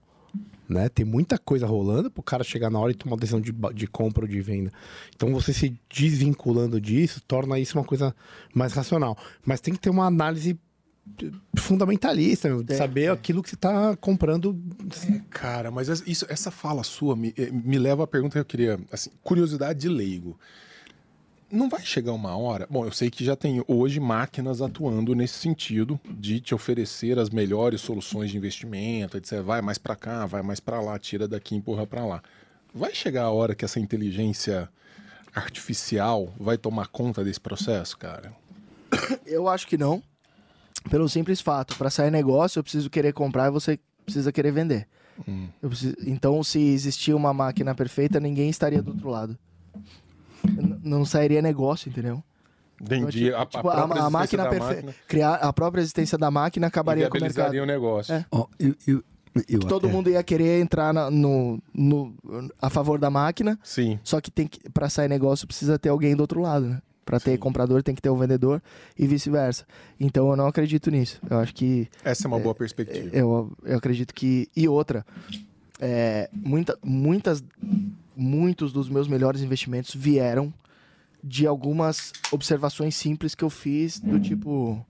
[0.67, 0.89] Né?
[0.89, 3.87] Tem muita coisa rolando pro cara chegar na hora e tomar uma decisão de, de
[3.87, 4.71] compra ou de venda.
[5.15, 8.15] Então você se desvinculando disso torna isso uma coisa
[8.53, 9.15] mais racional.
[9.45, 10.59] Mas tem que ter uma análise
[11.57, 13.09] fundamentalista, meu, Tem, saber tem.
[13.09, 14.59] aquilo que você tá comprando.
[15.29, 18.45] Cara, mas essa- isso, essa fala sua me, eh, me leva à pergunta que eu
[18.45, 18.79] queria.
[18.91, 20.37] Assim, curiosidade de leigo.
[21.51, 22.67] Não vai chegar uma hora.
[22.69, 27.29] Bom, eu sei que já tem hoje máquinas atuando nesse sentido de te oferecer as
[27.29, 29.41] melhores soluções de investimento, etc.
[29.41, 32.21] Vai mais para cá, vai mais para lá, tira daqui, empurra para lá.
[32.73, 34.67] Vai chegar a hora que essa inteligência
[35.33, 38.33] artificial vai tomar conta desse processo, cara?
[39.25, 40.01] Eu acho que não.
[40.89, 44.87] Pelo simples fato, para sair negócio, eu preciso querer comprar e você precisa querer vender.
[45.61, 49.37] Eu preciso- Então, se existir uma máquina perfeita, ninguém estaria do outro lado.
[50.43, 52.21] N- não sairia negócio, entendeu?
[52.81, 53.25] Então, Entendi.
[53.25, 54.95] tipo, a, a tipo, própria a, a existência máquina da perfeita.
[55.07, 57.55] Criar a própria existência da máquina acabaria com o mercado.
[57.55, 58.13] o negócio.
[58.13, 58.25] É.
[58.29, 59.03] Ó, eu, eu,
[59.47, 62.13] eu Todo até- mundo ia querer entrar na- no, no-
[62.61, 63.97] a favor da máquina, Sim.
[64.03, 66.81] só que tem que para sair negócio precisa ter alguém do outro lado, né?
[67.05, 68.59] Para ter comprador tem que ter o vendedor
[68.97, 69.63] e vice-versa.
[69.99, 71.21] Então eu não acredito nisso.
[71.29, 73.15] Eu acho que Essa é uma boa perspectiva.
[73.15, 75.05] eu, eu acredito que e outra,
[75.79, 77.43] é, muita, muitas,
[78.17, 80.51] muitos dos meus melhores investimentos vieram
[81.23, 84.83] de algumas observações simples que eu fiz do tipo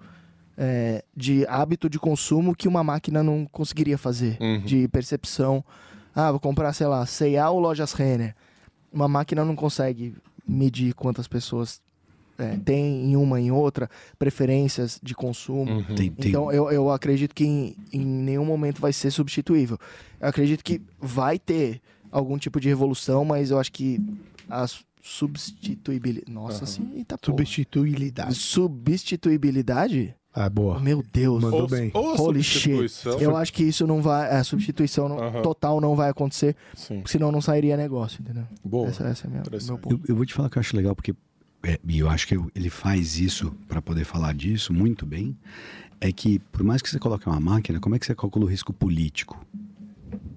[0.58, 4.62] é, de hábito de consumo que uma máquina não conseguiria fazer, Uhum.
[4.62, 5.64] de percepção.
[6.14, 8.34] Ah, vou comprar, sei lá, C&A ou Lojas Renner.
[8.92, 10.16] Uma máquina não consegue
[10.48, 11.82] medir quantas pessoas
[12.38, 15.72] é, tem em uma em outra, preferências de consumo.
[15.72, 15.84] Uhum.
[15.96, 19.78] Tem, tem, Então, eu, eu acredito que em, em nenhum momento vai ser substituível.
[20.20, 24.00] Eu acredito que vai ter algum tipo de revolução, mas eu acho que
[24.50, 24.66] a
[25.02, 26.32] substituibilidade.
[26.32, 26.66] Nossa, Aham.
[26.66, 27.38] sim, eita porra.
[27.38, 28.36] Substituibilidade.
[28.36, 30.16] Substituibilidade?
[30.34, 30.80] Ah, boa.
[30.82, 31.42] Meu Deus.
[31.42, 31.92] Mandou Ou- bem.
[31.94, 32.70] ou a Holy shit.
[33.22, 34.30] Eu acho que isso não vai.
[34.36, 35.42] A substituição não- Aham.
[35.42, 37.02] total não vai acontecer, Sim.
[37.06, 38.44] senão não sairia negócio, entendeu?
[38.64, 38.90] Boa.
[38.90, 39.96] Essa, essa é a minha, meu ponto.
[39.96, 41.16] Eu, eu vou te falar que eu acho legal, porque
[41.88, 45.38] e eu acho que ele faz isso para poder falar disso muito bem.
[46.00, 48.48] É que, por mais que você coloque uma máquina, como é que você calcula o
[48.48, 49.44] risco político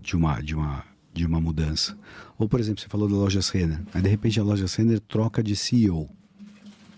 [0.01, 1.99] de uma, de uma, de uma mudança?
[2.39, 3.81] Ou, por exemplo, você falou da loja Renner.
[3.93, 6.09] Aí, de repente, a loja Renner troca de CEO.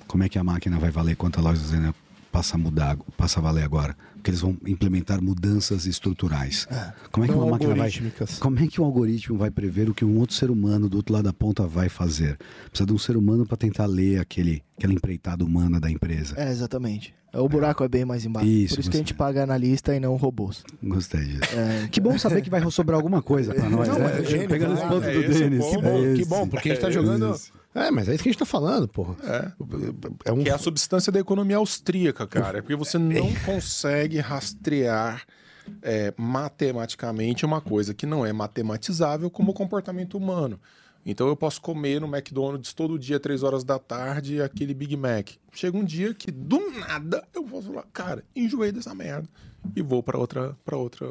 [0.07, 1.95] Como é que a máquina vai valer quanto a loja Renner
[2.31, 3.97] passa a mudar, passa a valer agora?
[4.20, 6.68] Porque eles vão implementar mudanças estruturais.
[7.11, 7.90] Como é que Não uma máquina vai.
[8.38, 11.14] Como é que um algoritmo vai prever o que um outro ser humano do outro
[11.14, 12.38] lado da ponta vai fazer?
[12.68, 16.35] Precisa de um ser humano para tentar ler aquele, aquela empreitada humana da empresa.
[16.38, 17.14] É, exatamente.
[17.33, 18.48] O buraco é bem mais embaixo.
[18.48, 20.64] Isso, Por isso que a gente paga analista e não robôs.
[20.83, 21.56] Gostei disso.
[21.56, 24.04] É, Que bom saber que vai sobrar alguma coisa para nós, Não, né?
[24.04, 25.64] mas é gênio, Pegando os pontos É do o Denis.
[25.64, 27.35] Que bom, É que bom, porque a gente tá É jogando.
[27.74, 29.14] É, mas é isso que a gente tá falando, porra.
[29.22, 29.52] É.
[30.24, 30.42] É um.
[30.42, 32.59] Que é a substância da economia austríaca, cara.
[32.59, 35.24] É porque você não consegue rastrear
[35.83, 40.61] é, matematicamente uma coisa que não é matematizável como o comportamento humano.
[41.04, 45.30] Então eu posso comer no McDonald's todo dia, três horas da tarde, aquele Big Mac.
[45.52, 49.26] Chega um dia que do nada eu vou falar, cara, enjoei dessa merda
[49.74, 51.06] e vou pra outra, para outra.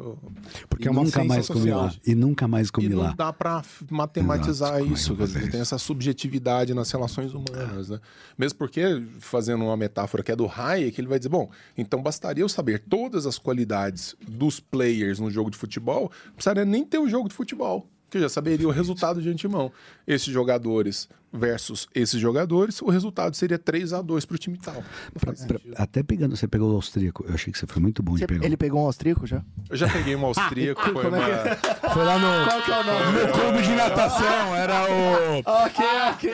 [0.68, 1.92] Porque é uma nunca mais comi lá.
[2.06, 3.14] E nunca mais comi E não lá.
[3.16, 7.90] dá pra f- matematizar Exato, é isso, dizer, fazer tem essa subjetividade nas relações humanas,
[7.90, 8.00] né?
[8.38, 8.82] Mesmo porque,
[9.18, 12.78] fazendo uma metáfora que é do Hayek, ele vai dizer, bom, então bastaria eu saber
[12.88, 17.28] todas as qualidades dos players no jogo de futebol, não precisaria nem ter o jogo
[17.28, 19.72] de futebol, que eu já saberia o resultado de antemão.
[20.06, 24.82] Esses jogadores versus esses jogadores, o resultado seria 3 a 2 pro time tal.
[25.18, 27.24] Pra- pra- até pegando, você pegou o austríaco.
[27.28, 28.44] Eu achei que você foi muito bom de você- pegar.
[28.44, 29.42] ele pegou um austríaco já?
[29.68, 31.90] Eu já peguei um austríaco, foi é uma...
[31.92, 33.20] Foi lá no, Qual que é o nome?
[33.26, 35.38] no clube de natação, era o.
[35.38, 36.32] ok, ok.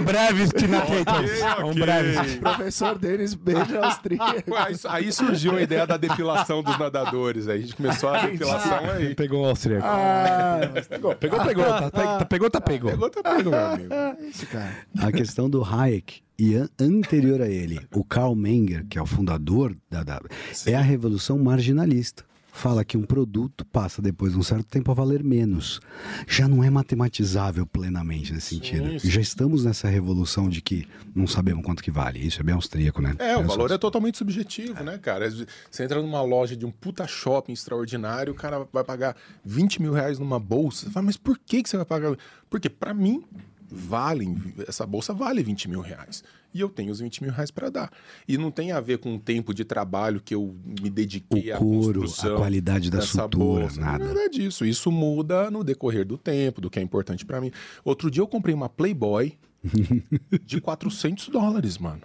[0.00, 1.30] Um breves Natators.
[1.64, 2.36] Um breves.
[2.36, 4.54] Professor Denis beija austríaco.
[4.56, 7.46] Aí, aí surgiu a ideia da depilação dos nadadores.
[7.48, 9.14] Aí a gente começou a depilação aí.
[9.14, 9.86] Pegou o austríaco.
[9.86, 11.64] Ah, Pegou, pegou, pegou.
[11.64, 12.90] Tá, tá- pegou, tá pegou.
[12.90, 13.90] Pegou, tá pegando, meu amigo.
[14.36, 14.76] Esse cara.
[14.98, 19.06] A questão do Hayek e an- anterior a ele, o Karl Menger, que é o
[19.06, 20.20] fundador da, da
[20.66, 22.24] é a revolução marginalista.
[22.52, 25.78] Fala que um produto passa depois de um certo tempo a valer menos.
[26.26, 28.98] Já não é matematizável plenamente nesse sentido.
[28.98, 29.10] sim.
[29.10, 32.18] Já estamos nessa revolução de que não sabemos quanto que vale.
[32.18, 33.14] Isso é bem austríaco, né?
[33.18, 33.80] É, o Pensa valor é assim.
[33.80, 35.30] totalmente subjetivo, né, cara?
[35.70, 39.92] Você entra numa loja de um puta shopping extraordinário, o cara vai pagar 20 mil
[39.92, 40.86] reais numa bolsa.
[40.86, 42.16] Você fala, mas por que, que você vai pagar?
[42.48, 43.22] Porque, pra mim,
[43.68, 46.22] valem, essa bolsa vale 20 mil reais.
[46.54, 47.90] E eu tenho os 20 mil reais pra dar.
[48.26, 51.54] E não tem a ver com o tempo de trabalho que eu me dediquei O
[51.54, 53.28] à couro, construção a qualidade da sutura,
[53.62, 53.80] bolsa.
[53.80, 54.04] nada.
[54.06, 54.64] Nada disso.
[54.64, 57.50] Isso muda no decorrer do tempo, do que é importante pra mim.
[57.84, 59.36] Outro dia eu comprei uma Playboy
[60.46, 62.00] de 400 dólares, mano.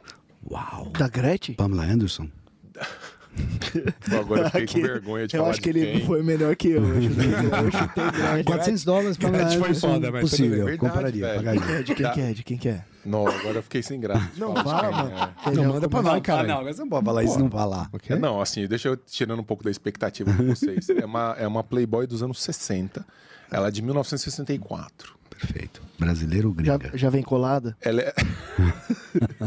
[0.50, 0.90] Uau!
[0.98, 1.56] Da Gretchen?
[1.56, 2.28] Pamela Anderson?
[4.20, 6.06] Agora eu fiquei Aqui, com vergonha de eu falar acho de que ele quem.
[6.06, 6.84] foi melhor que eu.
[6.84, 8.44] Eu chutei, eu chutei Gretchen.
[8.44, 10.66] 400 dólares Pamela Gretchen foi Anderson, foda, mas possível.
[10.66, 11.36] Verdade, Compraria, velho.
[11.38, 11.84] pagaria.
[11.84, 12.34] De quem que é?
[12.34, 12.84] De quem que é?
[13.06, 14.30] Não, agora eu fiquei sem graça.
[14.38, 15.12] Não, fala, mano.
[15.46, 15.52] é.
[15.52, 16.42] Não, manda pra nós, cara.
[16.42, 17.90] Ah, não, agora você não pode falar isso, não falar.
[17.94, 18.16] Ok?
[18.18, 20.90] Não, assim, deixa eu tirando um pouco da expectativa de vocês.
[20.90, 23.06] É uma, é uma Playboy dos anos 60.
[23.50, 25.16] Ela é de 1964.
[25.42, 25.82] Perfeito.
[26.00, 26.98] Brasileiro ou Já, gringa?
[26.98, 27.76] já vem colada?
[27.82, 28.14] Ela é...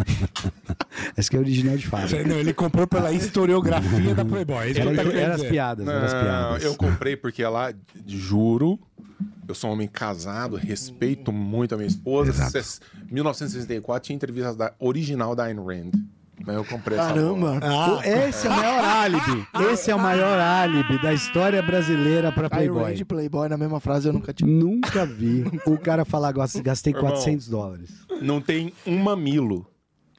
[1.17, 2.23] Essa que é original de fábrica.
[2.27, 4.67] Não, ele comprou pela historiografia da Playboy.
[4.67, 6.65] É isso Era, tá era as piadas, era as Não, piadas.
[6.65, 7.73] eu comprei porque ela,
[8.07, 8.79] juro,
[9.49, 12.31] eu sou um homem casado, respeito muito a minha esposa.
[12.31, 12.53] Exato.
[12.53, 12.81] Ses-
[13.11, 15.93] 1964 tinha entrevista da original da Ayn Rand.
[16.45, 17.59] Mas eu comprei essa Caramba!
[17.63, 19.47] Ah, Esse é o maior álibi.
[19.73, 22.75] Esse é o maior álibi da história brasileira pra Playboy.
[22.77, 22.95] Playboy.
[22.97, 24.51] de Playboy na mesma frase eu nunca tinha.
[24.51, 27.11] Nunca vi o cara falar, "Gas- gastei Irmão.
[27.13, 27.91] 400 dólares.
[28.21, 29.67] Não tem um mamilo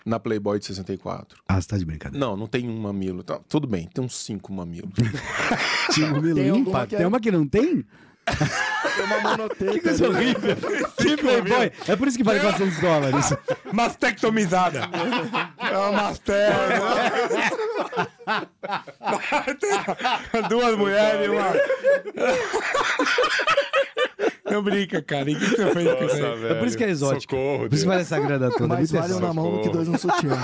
[0.06, 1.40] na Playboy de 64.
[1.48, 2.24] Ah, você tá de brincadeira.
[2.26, 3.24] Não, não tem um mamilo.
[3.24, 4.92] Tá, tudo bem, tem uns cinco mamilos.
[5.92, 7.84] Tinha um mamilo Tem que é- Tem uma que não tem?
[8.26, 9.72] Tem uma monoteta.
[9.72, 10.56] Que coisa horrível.
[10.98, 11.72] Que Playboy.
[11.88, 13.34] É por isso que vale 400 dólares.
[13.72, 14.90] Mastectomizada.
[15.60, 17.12] É uma mastectomizada.
[20.50, 21.54] Duas mulheres e uma.
[24.56, 25.30] Não brinca, cara.
[25.30, 26.46] O que você fez com isso aí?
[26.46, 27.36] É por isso que é exótico.
[27.36, 28.68] Socorro, Por isso que vale essa grana toda.
[28.68, 30.38] Mais vale um na mão do que dois no sutiã.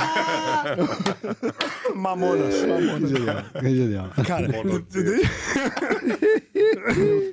[1.95, 2.53] Mamonas.
[2.55, 3.45] Genial.
[3.53, 4.09] É genial.
[4.27, 4.81] Cara, Meu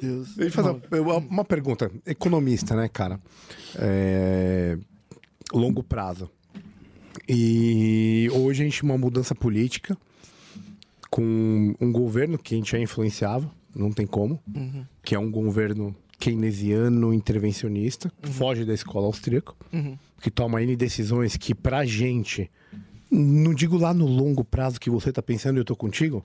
[0.01, 0.35] Deus.
[0.37, 1.91] Deixa eu fazer uma, uma pergunta.
[2.07, 3.19] Economista, né, cara?
[3.77, 4.79] É,
[5.53, 6.31] Longo prazo.
[7.29, 9.99] E hoje a gente tem uma mudança política
[11.11, 14.41] com um governo que a gente é influenciável, não tem como,
[15.03, 19.55] que é um governo keynesiano intervencionista, que foge da escola austríaca,
[20.21, 22.51] que toma N decisões que pra gente,
[23.11, 26.25] não digo lá no longo prazo que você tá pensando e eu tô contigo,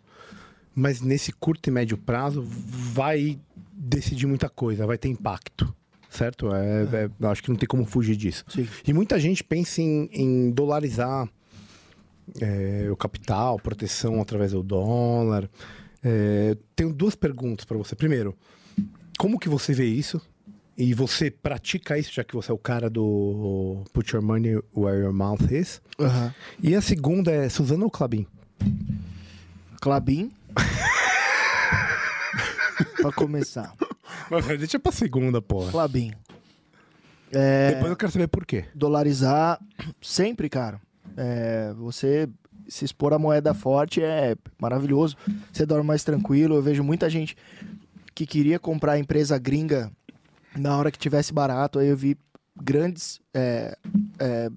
[0.75, 3.39] mas nesse curto e médio prazo vai
[3.71, 5.73] decidir muita coisa, vai ter impacto,
[6.09, 6.53] certo?
[6.53, 8.43] É, é, eu acho que não tem como fugir disso.
[8.49, 8.67] Sim.
[8.87, 11.29] E muita gente pensa em, em dolarizar
[12.41, 15.49] é, o capital, proteção através do dólar.
[16.03, 17.95] É, tenho duas perguntas para você.
[17.95, 18.35] Primeiro,
[19.23, 20.21] como que você vê isso?
[20.77, 24.99] E você pratica isso, já que você é o cara do Put Your Money Where
[24.99, 25.81] Your Mouth Is?
[25.97, 26.35] Aham.
[26.61, 28.27] E a segunda é Suzana ou Clabin?
[29.79, 30.29] Clabin.
[33.01, 33.73] pra começar.
[34.29, 35.71] Mas deixa pra segunda, porra.
[35.71, 36.11] Clabin.
[37.31, 38.65] Depois eu quero saber por quê.
[38.75, 39.57] Dolarizar
[40.01, 40.81] sempre, cara.
[41.15, 42.27] É, você
[42.67, 45.15] se expor à moeda forte é maravilhoso.
[45.49, 46.55] Você dorme mais tranquilo.
[46.55, 47.37] Eu vejo muita gente
[48.13, 49.91] que queria comprar empresa gringa
[50.55, 51.79] na hora que tivesse barato.
[51.79, 52.17] Aí eu vi
[52.55, 53.77] grandes é,
[54.19, 54.49] é,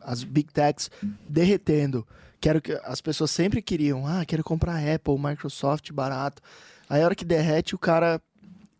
[0.00, 0.90] as big techs
[1.28, 2.06] derretendo.
[2.40, 6.40] Quero que as pessoas sempre queriam, ah, quero comprar Apple, Microsoft barato.
[6.88, 8.20] Aí a hora que derrete, o cara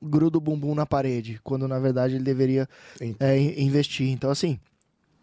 [0.02, 2.66] gruda o bumbum na parede, quando na verdade ele deveria
[3.18, 4.08] é, in- investir.
[4.08, 4.58] Então, assim,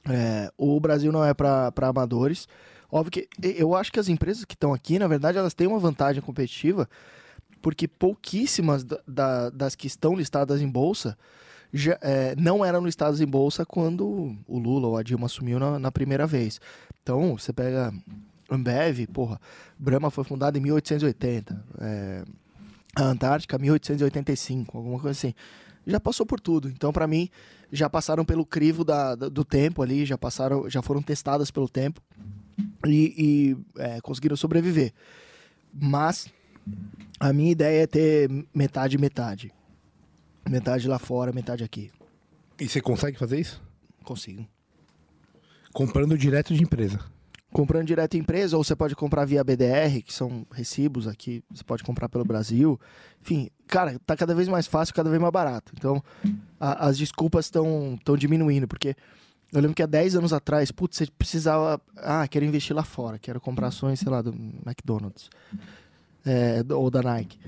[0.08, 2.48] é, o Brasil não é para amadores.
[2.92, 5.80] Óbvio que eu acho que as empresas que estão aqui, na verdade, elas têm uma
[5.80, 6.88] vantagem competitiva,
[7.68, 11.18] porque pouquíssimas da- da- das que estão listadas em bolsa
[11.74, 15.78] já, é, não eram listadas em bolsa quando o Lula ou a Dilma assumiu na,
[15.78, 16.62] na primeira vez.
[17.04, 17.94] Então, você pega
[18.50, 19.38] Ambev, porra,
[19.78, 22.24] Brahma foi fundada em 1880, é,
[22.96, 25.34] a Antártica 1885, alguma coisa assim.
[25.86, 26.70] Já passou por tudo.
[26.70, 27.28] Então, para mim,
[27.70, 31.68] já passaram pelo crivo da, da- do tempo ali, já passaram, já foram testadas pelo
[31.68, 32.00] tempo
[32.86, 34.94] e, e, é, conseguiram sobreviver.
[35.74, 36.30] Mas
[37.20, 39.52] a minha ideia é ter metade metade.
[40.50, 41.92] Metade lá fora, metade aqui.
[42.60, 43.62] E você consegue fazer isso?
[44.04, 44.48] Consigo.
[45.74, 47.00] Comprando direto de empresa.
[47.52, 51.64] Comprando direto em empresa, ou você pode comprar via BDR, que são recibos aqui, você
[51.64, 52.80] pode comprar pelo Brasil.
[53.22, 55.72] Enfim, cara, tá cada vez mais fácil, cada vez mais barato.
[55.78, 56.04] Então,
[56.60, 58.96] a- as desculpas estão diminuindo, porque
[59.54, 61.80] eu lembro que há 10 anos atrás, putz, você precisava.
[61.98, 64.32] Ah, quero investir lá fora, quero comprar ações, sei lá, do
[64.66, 65.30] McDonald's.
[66.28, 67.40] É, ou da Nike.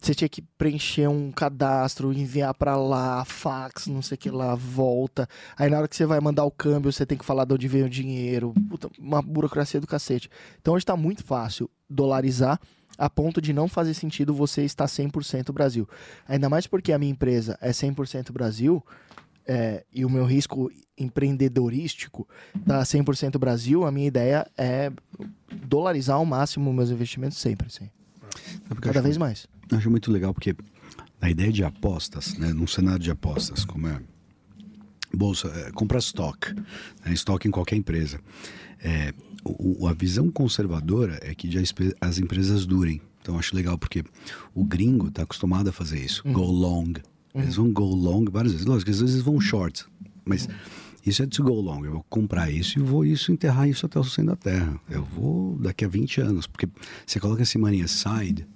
[0.00, 4.54] Você tinha que preencher um cadastro, enviar pra lá, fax, não sei o que lá,
[4.54, 5.28] volta.
[5.56, 7.66] Aí na hora que você vai mandar o câmbio, você tem que falar de onde
[7.66, 8.54] veio o dinheiro.
[8.68, 10.30] Puta, uma burocracia do cacete.
[10.60, 12.60] Então hoje tá muito fácil dolarizar
[12.96, 15.88] a ponto de não fazer sentido você estar 100% Brasil.
[16.28, 18.84] Ainda mais porque a minha empresa é 100% Brasil
[19.46, 22.28] é, e o meu risco empreendedorístico
[22.66, 24.92] tá 100% Brasil, a minha ideia é
[25.66, 27.88] dolarizar ao máximo meus investimentos sempre, assim.
[28.80, 29.46] Cada vez mais.
[29.72, 30.54] Acho muito legal porque
[31.20, 34.00] a ideia de apostas, né, num cenário de apostas, como é
[35.14, 38.20] bolsa, é, comprar estoque, né, estoque em qualquer empresa.
[38.80, 39.12] É,
[39.44, 41.50] o- a visão conservadora é que
[42.00, 43.00] as empresas durem.
[43.22, 44.04] Então acho legal porque
[44.54, 46.92] o gringo está acostumado a fazer isso, go long.
[47.34, 48.66] Eles vão go long várias vezes.
[48.66, 49.84] Lógico, às vezes vão short,
[50.24, 50.48] mas
[51.04, 51.84] isso é to go long.
[51.84, 54.80] Eu vou comprar isso e vou isso enterrar isso até o centro da terra.
[54.90, 56.68] Eu vou daqui a 20 anos, porque
[57.06, 58.46] você coloca esse money aside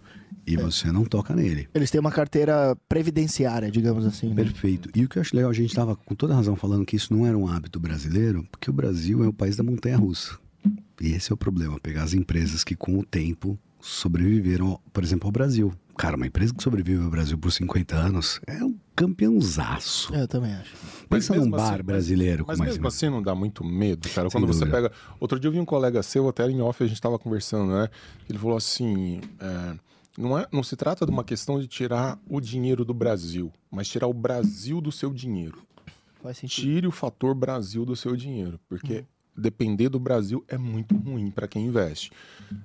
[0.47, 1.69] e você não toca nele.
[1.75, 4.29] Eles têm uma carteira previdenciária, digamos assim.
[4.31, 4.35] Né?
[4.35, 4.89] Perfeito.
[4.95, 7.15] E o que eu acho legal, a gente estava com toda razão falando que isso
[7.15, 10.37] não era um hábito brasileiro, porque o Brasil é o país da montanha russa.
[11.01, 15.27] E esse é o problema, pegar as empresas que com o tempo sobreviveram, por exemplo,
[15.27, 15.73] ao Brasil.
[15.97, 20.15] Cara, uma empresa que sobrevive ao Brasil por 50 anos é um campeãozaço.
[20.15, 20.75] Eu também acho.
[21.09, 24.09] Mas Pensa num mesmo bar assim- brasileiro Mas mais mesmo assim não dá muito medo,
[24.09, 24.29] cara.
[24.31, 24.91] Sem Quando você dúvida.
[24.91, 24.93] pega.
[25.21, 27.89] Outro dia eu vi um colega seu, até em off a gente tava conversando, né?
[28.29, 29.75] Ele falou assim: é,
[30.19, 33.89] não, é, não se trata de uma questão de tirar o dinheiro do Brasil, mas
[33.89, 35.59] tirar o Brasil do seu dinheiro.
[36.23, 36.65] Faz sentido.
[36.65, 39.05] Tire o fator Brasil do seu dinheiro, porque
[39.37, 42.13] depender do Brasil é muito ruim para quem investe.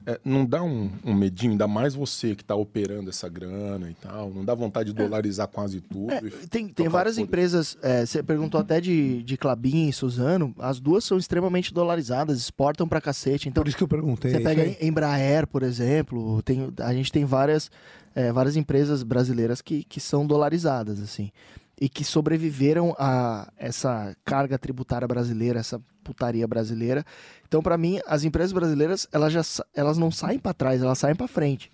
[0.06, 3.94] É, não dá um, um medinho, ainda mais você que está operando essa grana e
[3.94, 6.12] tal, não dá vontade de dolarizar quase tudo.
[6.12, 7.24] É, tem, tem várias foda.
[7.26, 12.38] empresas, é, você perguntou até de, de Clabin e Suzano, as duas são extremamente dolarizadas,
[12.38, 13.48] exportam pra cacete.
[13.48, 14.32] Então, Por isso que eu perguntei.
[14.32, 14.78] você pega aí.
[14.82, 17.72] Embraer, por exemplo, tem, a gente tem várias,
[18.14, 21.32] é, várias empresas brasileiras que, que são dolarizadas, assim,
[21.80, 27.06] e que sobreviveram a essa carga tributária brasileira, essa putaria brasileira.
[27.48, 29.42] Então, pra mim, as empresas brasileiras, elas, já,
[29.76, 31.72] elas não saem pra trás, elas saem pra frente.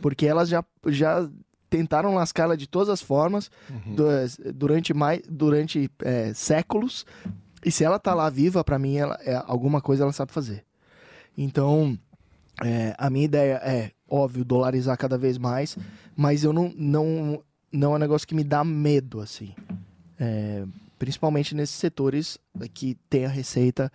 [0.00, 1.28] Porque elas já, já
[1.68, 3.50] tentaram lascá-la de todas as formas
[3.94, 7.04] du- durante, mais, durante é, séculos.
[7.64, 10.64] E se ela tá lá viva, pra mim, ela, é, alguma coisa ela sabe fazer.
[11.36, 11.98] Então,
[12.64, 15.76] é, a minha ideia é, óbvio, dolarizar cada vez mais,
[16.16, 17.42] mas eu não, não,
[17.76, 19.54] não é um negócio que me dá medo, assim.
[20.18, 20.64] É,
[20.98, 22.38] principalmente nesses setores
[22.72, 23.92] que tem a receita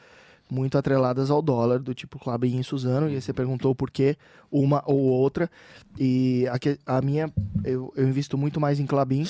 [0.49, 4.17] muito atreladas ao dólar, do tipo Clabin e Suzano, e aí você perguntou por que
[4.51, 5.49] uma ou outra,
[5.97, 6.45] e
[6.85, 7.31] a, a minha,
[7.63, 9.25] eu, eu invisto muito mais em Clabin,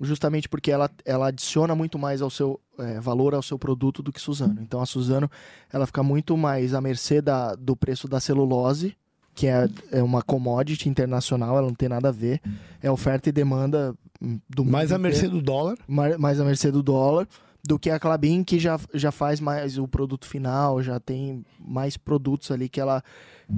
[0.00, 4.10] justamente porque ela, ela adiciona muito mais ao seu é, valor ao seu produto do
[4.10, 4.60] que Suzano.
[4.60, 5.30] Então a Suzano,
[5.72, 8.96] ela fica muito mais à mercê da, do preço da celulose,
[9.34, 12.40] que é, é uma commodity internacional, ela não tem nada a ver,
[12.80, 15.76] é oferta e demanda hum, do Mais a mercê do dólar.
[15.88, 17.26] mais, mais à mercê do dólar,
[17.66, 21.96] do que a Clabin, que já, já faz mais o produto final, já tem mais
[21.96, 23.02] produtos ali que ela,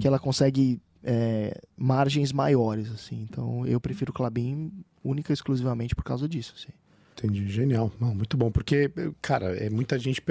[0.01, 3.27] que ela consegue é, margens maiores, assim.
[3.29, 4.73] Então eu prefiro Clabin
[5.05, 6.73] única e exclusivamente por causa disso, assim.
[7.19, 7.91] Entendi, genial.
[7.99, 8.91] Não, muito bom, porque,
[9.23, 10.23] cara, é, muita gente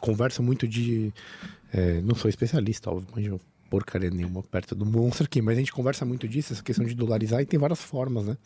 [0.00, 1.12] conversa muito de.
[1.72, 3.40] é, não sou especialista, óbvio, manjo
[3.72, 6.94] porcaria nenhuma perto do monstro aqui, mas a gente conversa muito disso, essa questão de
[6.94, 8.36] dolarizar, e tem várias formas, né?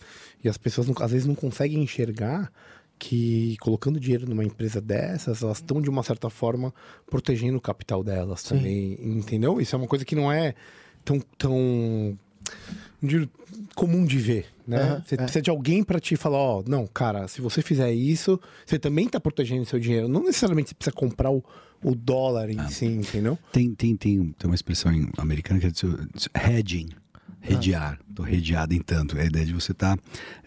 [0.45, 2.53] E as pessoas não- às vezes não conseguem enxergar
[2.97, 6.73] que colocando dinheiro numa empresa dessas, elas estão de uma certa forma
[7.11, 8.51] protegendo o capital delas Sim.
[8.57, 9.61] também, entendeu?
[9.61, 10.55] Isso é uma coisa que não é
[11.05, 12.17] tão, tão
[13.75, 14.81] comum de ver, né?
[14.83, 15.19] Aham, você é.
[15.19, 19.09] precisa de alguém pra te falar, ó, não, cara, se você fizer isso, você também
[19.09, 20.09] tá protegendo seu dinheiro.
[20.09, 21.45] Não necessariamente você precisa comprar o,
[21.83, 23.39] o dólar em si, entendeu?
[23.53, 26.89] Tem, tem, tem, tem uma expressão em- americana que é hedging.
[27.41, 28.01] Redear.
[28.13, 29.17] Tô redeado em tanto.
[29.17, 29.97] É a ideia de você estar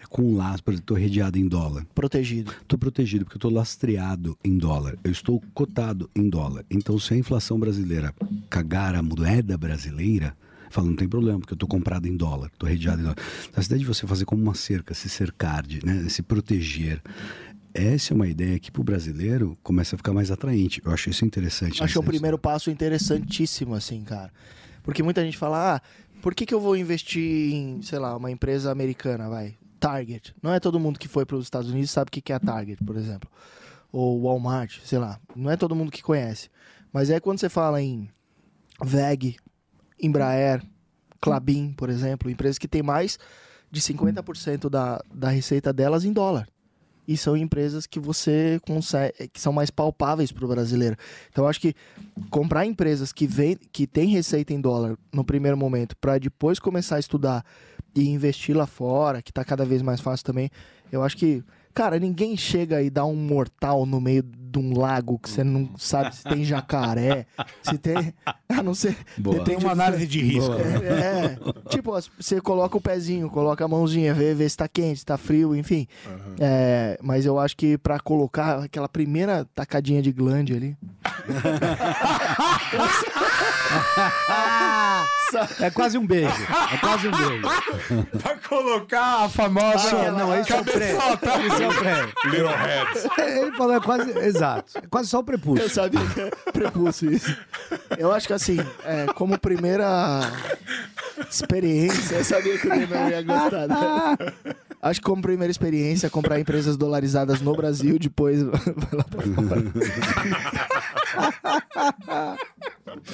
[0.09, 1.85] com um laço, por exemplo, tô redeado em dólar.
[1.95, 2.51] Protegido.
[2.61, 4.97] Estou protegido porque eu estou lastreado em dólar.
[5.01, 6.65] Eu estou cotado em dólar.
[6.69, 8.13] Então, se a inflação brasileira
[8.49, 10.35] cagar a moeda brasileira,
[10.69, 13.17] fala, não tem problema, porque eu estou comprado em dólar, estou redeado em dólar.
[13.55, 17.01] Essa ideia de você fazer como uma cerca, se cercar, de, né, se proteger.
[17.73, 20.81] Essa é uma ideia que para o brasileiro começa a ficar mais atraente.
[20.83, 21.83] Eu acho isso interessante.
[21.83, 24.31] Acho o Essa- primeiro passo interessantíssimo, assim, cara.
[24.83, 25.81] Porque muita gente fala, ah,
[26.21, 29.55] por que, que eu vou investir em, sei lá, uma empresa americana, vai?
[29.79, 30.33] Target.
[30.41, 32.35] Não é todo mundo que foi para os Estados Unidos sabe o que que é
[32.35, 33.29] a Target, por exemplo.
[33.91, 35.19] Ou Walmart, sei lá.
[35.35, 36.49] Não é todo mundo que conhece.
[36.91, 38.09] Mas é quando você fala em
[38.83, 39.37] VEG,
[40.01, 40.63] Embraer,
[41.21, 43.19] Clabin, por exemplo, empresas que têm mais
[43.71, 46.47] de 50% da, da receita delas em dólar.
[47.07, 50.95] E são empresas que você consegue, que são mais palpáveis para o brasileiro.
[51.31, 51.73] Então, acho que
[52.29, 56.97] comprar empresas que, vem, que têm receita em dólar no primeiro momento, para depois começar
[56.97, 57.43] a estudar
[57.95, 60.51] e investir lá fora, que está cada vez mais fácil também,
[60.91, 61.43] eu acho que,
[61.79, 65.69] cara, ninguém chega e dá um mortal no meio de um lago que você não
[65.77, 67.25] sabe se tem jacaré,
[67.63, 68.13] se tem.
[68.49, 68.97] A não ser.
[69.17, 69.45] Boa.
[69.45, 70.55] Tem uma do- análise de risco.
[70.55, 71.69] é, é.
[71.69, 75.17] tipo, você coloca o pezinho, coloca a mãozinha, vê, vê se tá quente, se tá
[75.17, 75.87] frio, enfim.
[76.37, 80.75] É, mas eu acho que pra colocar aquela primeira tacadinha de glande ali.
[85.59, 86.33] É quase um beijo.
[86.73, 87.47] É quase um beijo.
[88.19, 89.95] pra colocar a famosa.
[90.07, 90.95] Ah, não, é o pré.
[91.71, 92.29] É.
[92.29, 93.07] Little Heads.
[93.17, 94.11] Ele falou é quase.
[94.19, 94.77] Exato.
[94.77, 95.63] É quase só o prepúcio.
[95.63, 97.35] Eu sabia que era prepúcio isso.
[97.97, 100.21] Eu acho que assim, é, como primeira
[101.29, 103.67] experiência, eu sabia que o Renan ia gostar.
[103.67, 103.75] né?
[104.81, 109.61] Acho que como primeira experiência, comprar empresas dolarizadas no Brasil, depois vai lá pra fora.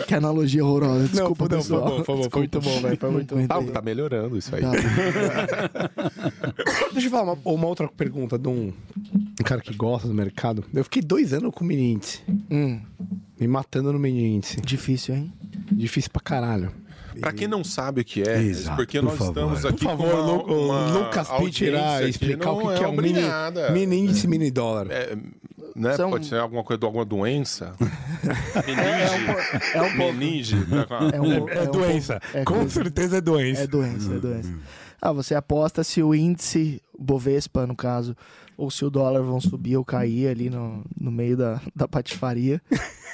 [0.07, 1.07] que analogia horrorosa.
[1.07, 1.81] Desculpa, não, foi pessoal.
[1.89, 2.97] bom, foi bom, foi muito bom, velho.
[2.99, 3.45] Foi muito bom.
[3.49, 4.61] Ah, tá melhorando isso aí.
[4.61, 4.69] Tá.
[6.95, 8.71] Deixa eu falar uma, uma outra pergunta de um,
[9.05, 10.63] um cara que gosta do mercado.
[10.73, 12.21] Eu fiquei dois anos com o mini índice.
[12.49, 12.79] Hum,
[13.39, 14.61] Me matando no mini índice.
[14.61, 15.33] difícil, hein?
[15.71, 16.71] Difícil pra caralho.
[17.19, 19.29] Pra quem não sabe o que é, Exato, porque por nós favor.
[19.31, 22.83] estamos aqui Por favor, com uma, o uma Lucas Pitt irá explicar o que, que
[22.83, 23.19] é um mini,
[23.73, 24.87] mini índice mini dólar.
[24.89, 25.15] É,
[25.75, 25.95] né?
[25.95, 27.73] São- Pode ser alguma coisa de alguma doença.
[28.25, 30.13] É um, po- é um pouco.
[30.13, 30.55] Meninge.
[31.13, 32.19] É, um, É, um doença.
[32.19, 32.69] pouco- é Com coisa.
[32.69, 33.61] certeza é doença.
[33.61, 34.53] É doença, é doença.
[35.05, 38.17] Ah, você aposta se o índice Bovespa, no caso,
[38.57, 42.59] ou se o dólar vão subir ou cair ali no, no meio da, da patifaria.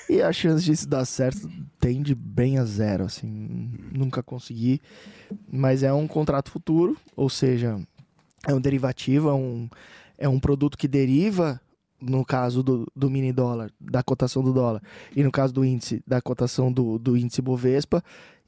[0.09, 3.73] e a chance disso dar certo tende bem a zero, assim.
[3.91, 4.79] Nunca consegui.
[5.51, 7.77] Mas é um contrato futuro, ou seja,
[8.47, 9.69] é um derivativo, é um,
[10.17, 11.59] é um produto que deriva,
[12.01, 14.81] no caso do, do mini dólar, da cotação do dólar,
[15.13, 18.01] e no caso do índice, da cotação do, do índice Bovespa.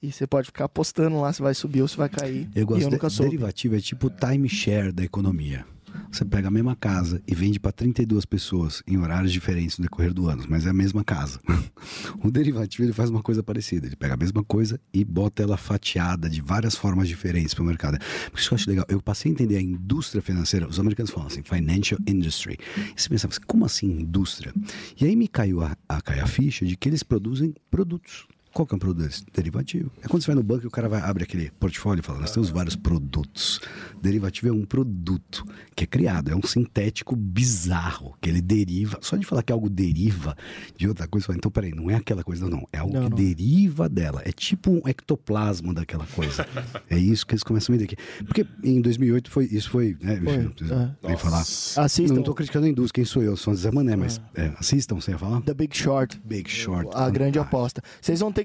[0.04, 2.49] E você pode ficar apostando lá se vai subir ou se vai cair.
[2.54, 3.30] Eu e gosto eu nunca de, soube.
[3.30, 5.66] derivativo, é tipo timeshare da economia.
[6.12, 10.14] Você pega a mesma casa e vende para 32 pessoas em horários diferentes no decorrer
[10.14, 11.39] do ano, mas é a mesma casa.
[12.22, 13.88] o derivativo ele faz uma coisa parecida.
[13.88, 17.66] Ele pega a mesma coisa e bota ela fatiada de várias formas diferentes para o
[17.66, 17.97] mercado.
[18.30, 18.86] Por isso que eu acho legal.
[18.89, 20.68] Eu passei a entender a indústria financeira.
[20.68, 22.58] Os americanos falam assim, financial industry.
[22.93, 24.54] E você pensa, mas como assim indústria?
[24.99, 28.28] E aí me caiu a, a, caiu a ficha de que eles produzem produtos.
[28.54, 29.26] Qual que é um produto desse?
[29.34, 29.91] Derivativo.
[30.01, 32.20] É quando você vai no banco e o cara vai, abre aquele portfólio e fala:
[32.20, 33.60] Nós temos vários produtos.
[34.01, 35.43] Derivativo é um produto
[35.76, 38.99] que é criado, é um sintético bizarro, que ele deriva.
[39.01, 40.36] Só de falar que algo deriva
[40.78, 42.68] de outra coisa, você fala, então peraí, não é aquela coisa, não.
[42.72, 43.18] É algo Não, que não.
[43.18, 44.22] deriva dela.
[44.24, 46.45] É tipo um ectoplasma daquela coisa.
[46.89, 48.24] é isso que eles começam a entender aqui.
[48.26, 49.97] Porque em 2008 foi, isso foi.
[49.99, 51.08] Né, Foi, é.
[51.08, 51.39] Vem falar.
[51.39, 53.36] Assistam Não estou criticando a indústria, quem sou eu?
[53.36, 55.41] Sou Zé Mané, mas é, assistam, você ia falar?
[55.41, 56.22] The Big Short.
[56.24, 56.89] Big Short.
[56.93, 57.82] A grande aposta.
[57.99, 58.43] Vocês vão ter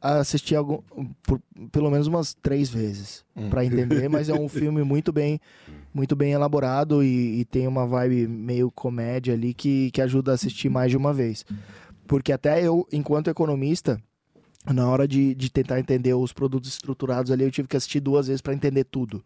[0.00, 0.80] que assistir algum,
[1.22, 1.40] por,
[1.70, 3.50] pelo menos umas três vezes Hum.
[3.50, 5.40] pra entender, mas é um filme muito bem
[5.94, 10.34] muito bem elaborado e, e tem uma vibe meio comédia ali que, que ajuda a
[10.34, 11.44] assistir mais de uma vez.
[12.06, 14.00] Porque até eu, enquanto economista,
[14.66, 18.26] na hora de, de tentar entender os produtos estruturados ali, eu tive que assistir duas
[18.28, 19.24] vezes para entender tudo.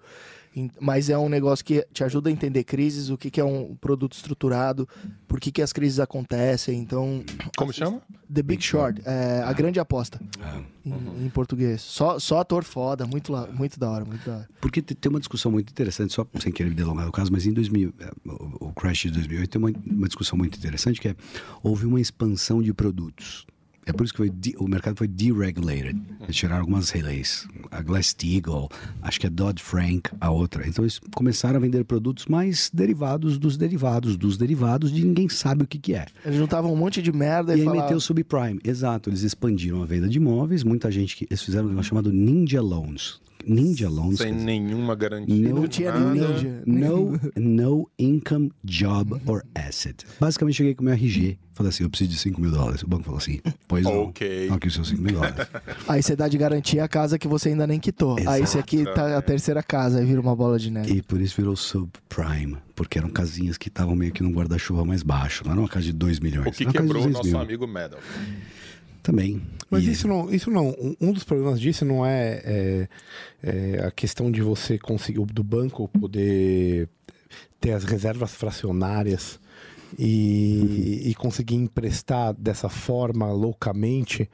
[0.80, 3.74] Mas é um negócio que te ajuda a entender crises, o que, que é um
[3.76, 4.86] produto estruturado,
[5.26, 6.78] por que, que as crises acontecem.
[6.78, 7.24] Então,
[7.56, 8.02] Como chama?
[8.32, 10.60] The Big Short, é, a grande aposta, Ah.
[10.84, 11.80] em, em português.
[11.82, 14.48] Só, só ator foda, muito, la- muito da hora, muito da hora.
[14.60, 17.46] Porque te- tem uma discussão muito interessante, só sem querer me delongar no caso, mas
[17.46, 21.08] em 2000, eh, o o crash de 2008 tem uma, uma discussão muito interessante que
[21.08, 21.16] é
[21.62, 23.44] houve uma expansão de produtos.
[23.84, 26.00] É por isso que foi de- o mercado foi deregulated.
[26.22, 27.48] Eles tiraram algumas leis.
[27.70, 28.68] A Glass-Steagall,
[29.02, 30.66] acho que a Dodd-Frank, a outra.
[30.68, 35.64] Então eles começaram a vender produtos mais derivados dos derivados, dos derivados de ninguém sabe
[35.64, 36.06] o que, que é.
[36.24, 37.82] Eles juntavam um monte de merda E e, aí falavam...
[37.84, 38.60] meteu o subprime.
[38.64, 40.62] Exato, eles expandiram a venda de imóveis.
[40.62, 41.26] Muita gente que.
[41.28, 43.20] Eles fizeram um negócio chamado Ninja Loans.
[43.46, 44.18] Ninja Loans.
[44.18, 45.52] Sem nenhuma garantia.
[45.52, 46.62] Não tinha ninja.
[46.66, 50.04] no, no income, job or asset.
[50.20, 52.82] Basicamente, cheguei com o meu RG, falei assim: eu preciso de 5 mil dólares.
[52.82, 54.04] O banco falou assim: pois não.
[54.04, 54.48] Ok.
[54.50, 55.46] Aqui os seus 5 mil dólares.
[55.88, 58.16] Aí você dá de garantia a casa que você ainda nem quitou.
[58.26, 60.92] Aí esse aqui tá a terceira casa, aí vira uma bola de neve.
[60.92, 65.02] e por isso virou subprime, porque eram casinhas que estavam meio que num guarda-chuva mais
[65.02, 65.44] baixo.
[65.44, 66.46] Não era uma casa de 2 milhões.
[66.48, 67.38] O que quebrou o 200 nosso mil.
[67.40, 68.00] amigo Medal.
[69.02, 69.42] Também.
[69.68, 70.68] Mas E- isso não, isso não.
[71.00, 72.88] um- dos problemas disso não é, é-
[73.42, 76.88] é a questão de você conseguir do banco poder
[77.60, 79.40] ter as reservas fracionárias
[79.98, 84.28] e, e conseguir emprestar dessa forma loucamente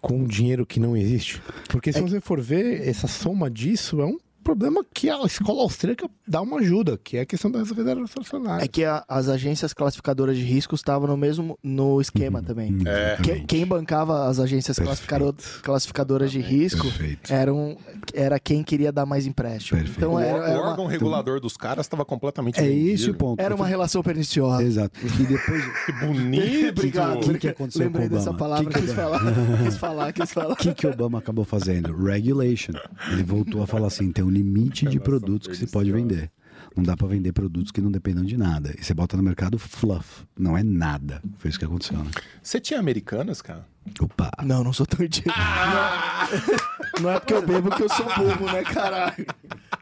[0.00, 1.40] com dinheiro que não existe.
[1.68, 6.08] Porque se você for ver, essa soma disso é um problema que a escola austríaca
[6.26, 8.64] dá uma ajuda, que é a questão das reservas fracionárias.
[8.64, 12.76] É que a- as agências classificadoras de riscos estavam no mesmo no esquema também.
[12.86, 13.16] É.
[13.22, 17.32] Que- quem bancava as agências classificado- classificadoras de risco Perfeito.
[17.32, 17.76] eram,
[18.12, 19.78] era quem queria dar mais empréstimo.
[19.78, 19.98] Perfeito.
[19.98, 22.90] Então O, era, o era órgão uma, regulador dos caras estava completamente É vendido.
[22.94, 23.40] esse o ponto.
[23.40, 24.62] era uma relação perniciosa.
[24.62, 24.98] Exato.
[25.04, 25.62] E depois.
[25.86, 26.68] Que bonito.
[26.78, 27.16] Obrigado.
[27.18, 28.38] O que que aconteceu Lembrei com o dessa Obama?
[28.38, 29.20] palavra, Que que- quis falar,
[29.64, 30.52] quis falar, quis falar.
[30.52, 31.94] O que, que Obama acabou fazendo?
[32.04, 32.72] Regulation.
[33.10, 36.30] Ele voltou a falar assim: tem um limite de produtos que se pode vender.
[36.76, 38.74] Não dá pra vender produtos que não dependam de nada.
[38.78, 40.24] E você bota no mercado fluff.
[40.38, 41.22] Não é nada.
[41.36, 42.10] Foi isso que aconteceu, né?
[42.42, 43.66] Você tinha americanas, cara?
[44.00, 44.30] Opa.
[44.44, 45.32] Não, não sou tão idiota.
[47.00, 49.26] Não é porque eu bebo que eu sou burro, né, caralho?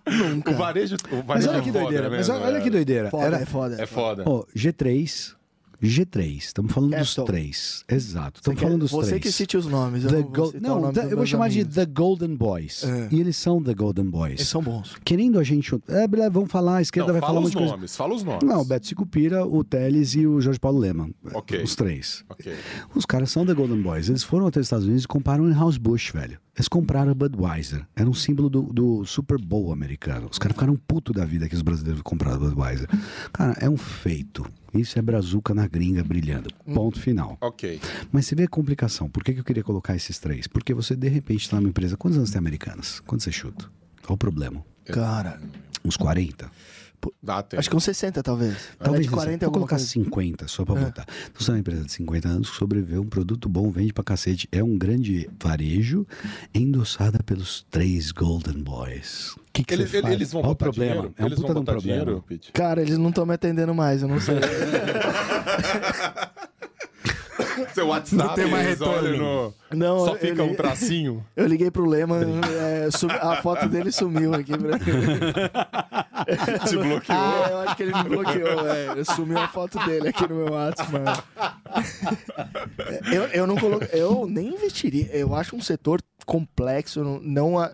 [0.06, 0.52] Nunca.
[0.52, 2.10] O varejo, o Mas varejo olha é que foda doideira.
[2.10, 2.60] Mas mesmo, olha é.
[2.60, 3.10] que doideira.
[3.10, 3.82] Foda, Era, é foda.
[3.82, 4.24] É foda.
[4.26, 5.34] ó, G3.
[5.82, 6.36] G3.
[6.38, 7.24] Estamos falando dos Apple.
[7.32, 7.84] três.
[7.88, 8.38] Exato.
[8.38, 9.22] Você, Estamos quer- falando dos você três.
[9.22, 10.04] que cite os nomes.
[10.04, 11.68] Eu The não, vou não, nome the- eu vou chamar amigos.
[11.68, 12.84] de The Golden Boys.
[12.84, 13.08] É.
[13.10, 14.34] E eles são The Golden Boys.
[14.40, 14.96] Eles são bons.
[15.04, 15.74] Querendo a gente.
[15.88, 17.72] É, beleza, vamos falar, a esquerda Não, vai fala falar um os de coisa.
[17.72, 18.42] nomes, fala os nomes.
[18.44, 21.10] Não, o Beto Sicupira, o Teles e o Jorge Paulo Leman.
[21.34, 21.62] Ok.
[21.62, 22.24] Os três.
[22.28, 22.52] Ok.
[22.94, 24.08] Os caras são The Golden Boys.
[24.08, 26.38] Eles foram até os Estados Unidos e compraram o House Bush, velho.
[26.56, 27.86] Eles compraram a Budweiser.
[27.96, 30.28] Era um símbolo do, do Super Bowl americano.
[30.30, 32.86] Os caras ficaram puto da vida que os brasileiros compraram a Budweiser.
[33.32, 34.44] Cara, é um feito.
[34.72, 36.50] Isso é brazuca na gringa brilhando.
[36.72, 37.36] Ponto final.
[37.40, 37.80] Ok.
[38.12, 39.08] Mas você vê a complicação.
[39.08, 40.46] Por que, que eu queria colocar esses três?
[40.46, 41.96] Porque você, de repente, está numa empresa.
[41.96, 43.00] Quantos anos tem americanas?
[43.00, 43.66] Quanto você chuta?
[44.04, 44.64] Qual o problema?
[44.84, 45.40] Cara,
[45.84, 46.50] Uns 40?
[47.22, 47.58] Dá tempo.
[47.58, 48.56] acho que uns 60 talvez.
[48.78, 49.90] Talvez é de 40 Vou colocar coisa.
[49.90, 50.84] 50 só pra É.
[50.84, 51.06] botar.
[51.30, 54.04] Então, você é uma empresa de 50 anos que sobreviveu, um produto bom, vende pra
[54.04, 54.46] cacete.
[54.52, 56.06] É um grande varejo
[56.54, 59.34] endossada pelos três Golden Boys.
[59.50, 60.14] O que, que Eles, você eles- faz?
[60.14, 60.92] eles vão Olha o problema.
[60.94, 61.14] dinheiro?
[61.18, 62.04] É um eles puta vão de um problema.
[62.04, 62.24] dinheiro?
[62.54, 64.36] Cara, eles não estão me atendendo mais, eu não sei.
[67.74, 69.54] Seu WhatsApp, Não tem mais eles olham retorno.
[69.70, 69.76] no...
[69.76, 71.24] Não, Só fica um li- tracinho.
[71.36, 72.18] Eu liguei pro Lema,
[72.58, 74.52] é, sumi- a foto dele sumiu aqui.
[74.56, 74.78] Pra...
[76.66, 77.18] Te bloqueou.
[77.18, 79.04] Ah, eu acho que ele me bloqueou, é.
[79.04, 81.22] Sumiu a foto dele aqui no meu WhatsApp, mano.
[83.12, 83.80] Eu, eu não colo...
[83.92, 85.06] eu nem investiria.
[85.12, 87.72] Eu acho um setor complexo, não, não, a-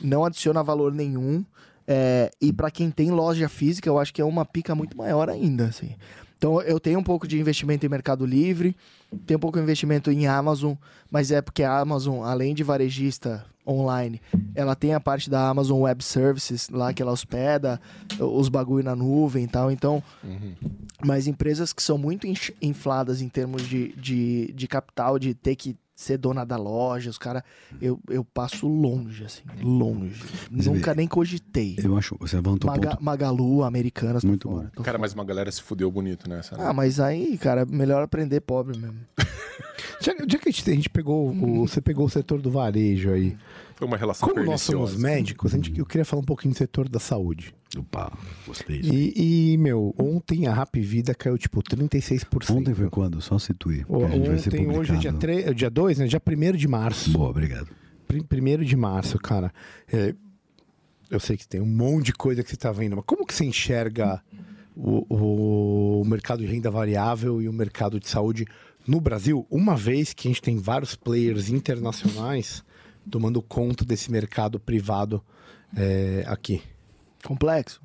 [0.00, 1.44] não adiciona valor nenhum.
[1.86, 5.28] É, e para quem tem loja física, eu acho que é uma pica muito maior
[5.28, 5.94] ainda, assim.
[6.42, 8.76] Então eu tenho um pouco de investimento em Mercado Livre,
[9.28, 10.74] tenho um pouco de investimento em Amazon,
[11.08, 14.20] mas é porque a Amazon, além de varejista online,
[14.52, 17.80] ela tem a parte da Amazon Web Services lá que ela hospeda
[18.18, 19.70] os bagulho na nuvem e tal.
[19.70, 20.02] Então,
[21.00, 22.26] mas empresas que são muito
[22.60, 27.18] infladas em termos de, de, de capital, de ter que ser dona da loja, os
[27.18, 27.42] caras,
[27.80, 30.22] eu, eu passo longe, assim, longe.
[30.50, 31.76] Mas Nunca vê, nem cogitei.
[31.82, 33.04] Eu acho, você levantou um Maga- ponto.
[33.04, 34.82] Magalu, Americanas, Muito fora, bom.
[34.82, 34.98] Cara, fora.
[34.98, 36.56] mas uma galera se fudeu bonito nessa.
[36.56, 36.64] né?
[36.66, 38.96] Ah, mas aí, cara, melhor aprender pobre mesmo.
[40.00, 43.12] Já, já que a gente, a gente pegou, o, você pegou o setor do varejo
[43.12, 43.36] aí.
[43.76, 46.58] Foi uma relação Como nós somos médicos, a gente, eu queria falar um pouquinho do
[46.58, 47.54] setor da saúde.
[47.78, 48.12] Opa,
[48.46, 48.80] gostei.
[48.82, 52.50] E, e, meu, ontem a Rap Vida caiu tipo 36%.
[52.50, 53.20] Ontem foi quando?
[53.22, 53.84] Só situe.
[53.88, 56.06] O- que a gente vai ser Ontem, hoje é dia, 3, dia 2, né?
[56.06, 57.10] Dia 1 de março.
[57.12, 57.68] Boa, obrigado.
[58.06, 59.50] Prim- 1 de março, cara.
[59.90, 60.14] É,
[61.10, 63.34] eu sei que tem um monte de coisa que você está vendo, mas como que
[63.34, 64.22] você enxerga
[64.76, 68.46] o, o mercado de renda variável e o mercado de saúde
[68.86, 72.62] no Brasil, uma vez que a gente tem vários players internacionais
[73.10, 75.22] tomando conta desse mercado privado
[75.76, 76.62] é, aqui?
[77.24, 77.80] Complexo.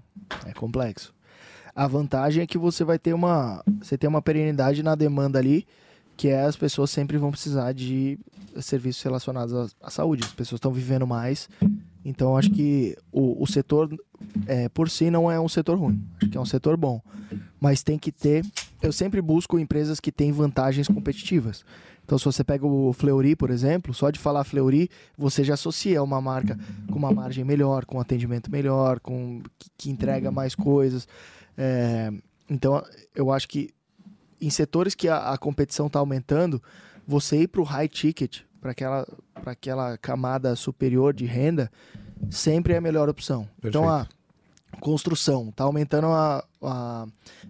[0.46, 1.14] É complexo.
[1.76, 3.64] A vantagem é que você vai ter uma.
[3.82, 5.68] Você tem uma perenidade na demanda ali,
[6.16, 8.18] que é as pessoas sempre vão precisar de
[8.60, 10.24] serviços relacionados à, à saúde.
[10.24, 11.48] As pessoas estão vivendo mais.
[12.04, 13.96] Então acho que o, o setor
[14.48, 16.04] é, por si não é um setor ruim.
[16.20, 17.02] Acho que é um setor bom.
[17.60, 18.44] Mas tem que ter.
[18.82, 21.64] Eu sempre busco empresas que têm vantagens competitivas.
[22.08, 26.01] Então, se você pega o Fleury, por exemplo, só de falar Fleury, você já associa
[26.01, 26.58] uma marca
[26.89, 31.05] com uma margem melhor, com atendimento melhor, com que, que entrega mais coisas.
[31.58, 32.10] É,
[32.49, 32.82] então,
[33.14, 33.72] eu acho que
[34.39, 36.64] em setores que a, a competição está aumentando,
[37.05, 39.05] você ir para o high ticket, para aquela,
[39.45, 41.70] aquela camada superior de renda,
[42.30, 43.49] sempre é a melhor opção.
[43.62, 44.08] Então, a
[44.80, 47.07] construção, está aumentando a, a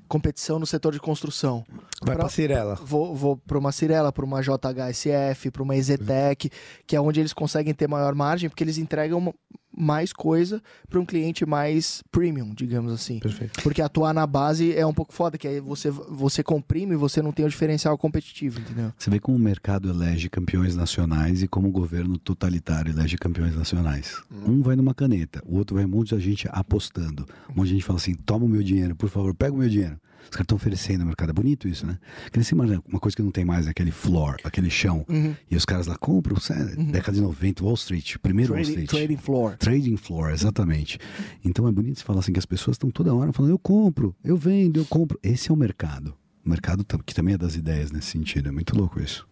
[0.08, 1.66] competição no setor de construção.
[2.02, 2.76] Vai para Cirela.
[2.76, 6.50] Vou, vou para uma Cirela, para uma JHSF, para uma EZTEC,
[6.86, 9.34] que é onde eles conseguem ter maior margem, porque eles entregam
[9.78, 13.20] mais coisa para um cliente mais premium, digamos assim.
[13.20, 13.62] Perfeito.
[13.62, 17.22] Porque atuar na base é um pouco foda, que aí você, você comprime e você
[17.22, 18.92] não tem o diferencial competitivo, entendeu?
[18.98, 23.56] Você vê como o mercado elege campeões nacionais e como o governo totalitário elege campeões
[23.56, 24.20] nacionais.
[24.32, 24.54] Hum.
[24.54, 27.28] Um vai numa caneta, o outro vai um monte de gente apostando.
[27.50, 29.70] Um monte de gente fala assim: toma o meu dinheiro, por favor, pega o meu
[29.70, 30.00] dinheiro.
[30.30, 31.30] Os caras estão oferecendo no mercado.
[31.30, 31.98] É bonito isso, né?
[32.32, 35.06] Que nesse uma coisa que não tem mais é aquele floor, aquele chão.
[35.08, 35.36] Uhum.
[35.50, 36.92] E os caras lá compram, uhum.
[36.92, 38.90] década de 90, Wall Street, primeiro trading, Wall Street.
[38.90, 39.58] Trading floor.
[39.58, 41.00] Trading floor, exatamente.
[41.44, 44.16] Então é bonito você falar assim que as pessoas estão toda hora falando, eu compro,
[44.24, 45.20] eu vendo, eu compro.
[45.24, 46.14] Esse é o mercado.
[46.46, 48.50] O mercado que também é das ideias nesse sentido.
[48.50, 49.28] É muito louco isso.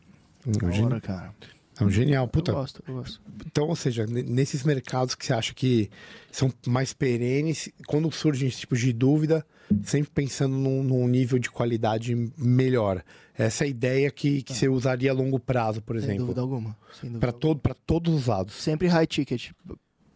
[0.84, 1.34] Hora, cara.
[1.80, 2.52] É um genial, puta.
[2.52, 3.22] Eu gosto, eu gosto.
[3.46, 5.90] Então, ou seja, nesses mercados que você acha que
[6.32, 9.46] são mais perenes, quando surge esse tipo de dúvida,
[9.84, 13.04] sempre pensando num, num nível de qualidade melhor.
[13.34, 14.56] Essa é a ideia que, que ah.
[14.56, 16.16] você usaria a longo prazo, por exemplo.
[16.16, 16.78] Sem dúvida alguma.
[17.20, 18.54] Para todo, todos os lados.
[18.56, 19.52] Sempre high ticket.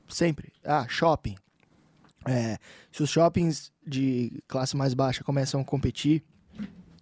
[0.07, 0.53] Sempre.
[0.63, 1.35] Ah, shopping.
[2.25, 2.57] É,
[2.91, 6.23] se os shoppings de classe mais baixa começam a competir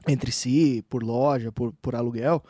[0.07, 2.43] entre si, por loja, por, por aluguel,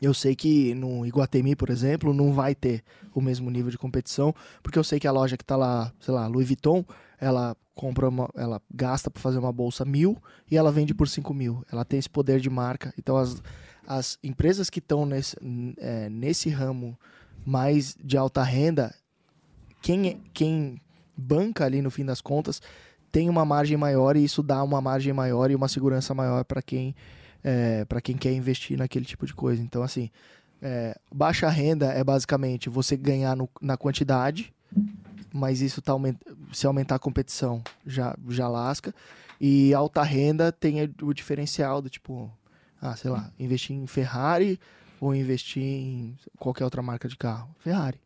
[0.00, 2.82] eu sei que no Iguatemi, por exemplo, não vai ter
[3.14, 6.12] o mesmo nível de competição, porque eu sei que a loja que está lá, sei
[6.12, 6.84] lá, Louis Vuitton,
[7.18, 10.16] ela compra uma, ela gasta para fazer uma bolsa mil
[10.50, 11.64] e ela vende por cinco mil.
[11.70, 12.92] Ela tem esse poder de marca.
[12.98, 13.42] Então as,
[13.86, 15.36] as empresas que estão nesse,
[15.78, 16.98] é, nesse ramo
[17.44, 18.94] mais de alta renda,
[19.82, 20.80] quem, quem
[21.16, 22.60] banca ali no fim das contas
[23.12, 26.60] tem uma margem maior e isso dá uma margem maior e uma segurança maior para
[26.60, 26.94] quem
[27.46, 29.62] é, para quem quer investir naquele tipo de coisa.
[29.62, 30.10] Então, assim,
[30.60, 34.52] é, baixa renda é basicamente você ganhar no, na quantidade,
[35.32, 35.92] mas isso tá
[36.52, 38.92] se aumentar a competição já, já lasca.
[39.40, 42.28] E alta renda tem o diferencial do tipo,
[42.82, 44.58] ah, sei lá, investir em Ferrari
[45.00, 47.54] ou investir em qualquer outra marca de carro.
[47.60, 48.00] Ferrari.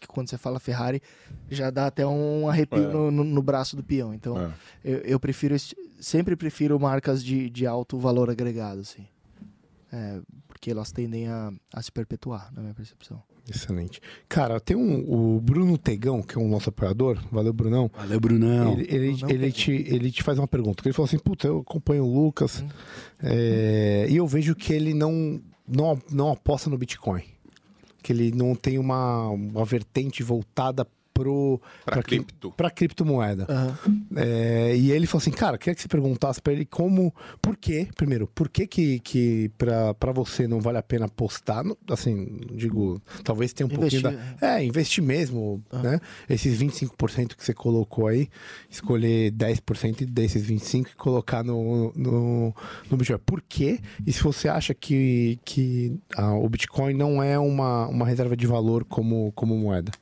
[0.00, 1.02] Porque quando você fala Ferrari,
[1.50, 2.92] já dá até um arrepio é.
[2.92, 4.14] no, no, no, braço do peão.
[4.14, 4.50] Então, é.
[4.82, 5.54] eu, eu prefiro
[6.00, 9.06] sempre prefiro marcas de, de alto valor agregado, assim.
[9.92, 13.22] É, porque elas tendem a, a se perpetuar, na minha percepção.
[13.48, 14.00] Excelente.
[14.28, 17.18] Cara, tem um, o Bruno Tegão, que é um nosso apoiador.
[17.30, 17.90] Valeu, Brunão.
[17.94, 18.72] Valeu, Brunão.
[18.72, 20.82] Ele, ele, Brunão ele te, ele te faz uma pergunta.
[20.84, 22.68] Ele falou assim: Puta, eu acompanho o Lucas hum.
[23.22, 27.24] é, e eu vejo que ele não, não, não aposta no Bitcoin.
[28.02, 30.86] Que ele não tem uma, uma vertente voltada
[31.84, 32.50] para cripto.
[32.52, 33.46] Para criptomoeda.
[33.48, 34.06] Uhum.
[34.16, 37.88] É, e ele falou assim, cara, queria que você perguntasse para ele como, por quê,
[37.96, 43.00] primeiro, por que que, que para você não vale a pena apostar, no, assim, digo,
[43.22, 44.56] talvez tenha um investir, pouquinho da...
[44.56, 45.82] É, investir mesmo, uhum.
[45.82, 46.00] né?
[46.28, 48.28] Esses 25% que você colocou aí,
[48.68, 52.54] escolher 10% desses 25% e colocar no, no,
[52.90, 53.18] no Bitcoin.
[53.24, 53.78] Por quê?
[54.06, 58.46] E se você acha que, que ah, o Bitcoin não é uma, uma reserva de
[58.46, 59.92] valor como, como moeda?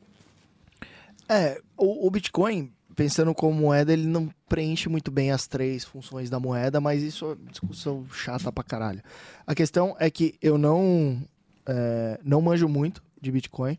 [1.29, 6.31] É, o, o, Bitcoin, pensando como moeda, ele não preenche muito bem as três funções
[6.31, 9.03] da moeda, mas isso é discussão chata pra caralho.
[9.47, 11.23] A questão é que eu não,
[11.67, 13.77] é, não manjo muito de Bitcoin.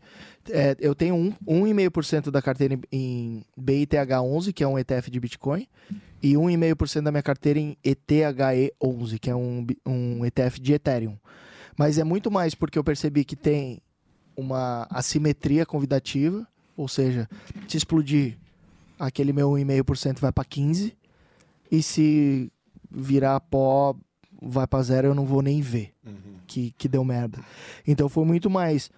[0.48, 5.66] É, eu tenho 1,5% da carteira em BITH11, que é um ETF de Bitcoin,
[6.22, 11.16] e 1,5% da minha carteira em ETHE11, que é um, um ETF de Ethereum.
[11.76, 13.80] Mas é muito mais porque eu percebi que tem
[14.36, 16.46] uma assimetria convidativa
[16.80, 17.28] ou seja,
[17.68, 18.38] se explodir,
[18.98, 20.92] aquele meu 1,5% vai para 15%.
[21.72, 22.50] E se
[22.90, 23.94] virar pó,
[24.42, 26.38] vai para zero, eu não vou nem ver uhum.
[26.46, 27.38] que, que deu merda.
[27.86, 28.90] Então foi muito mais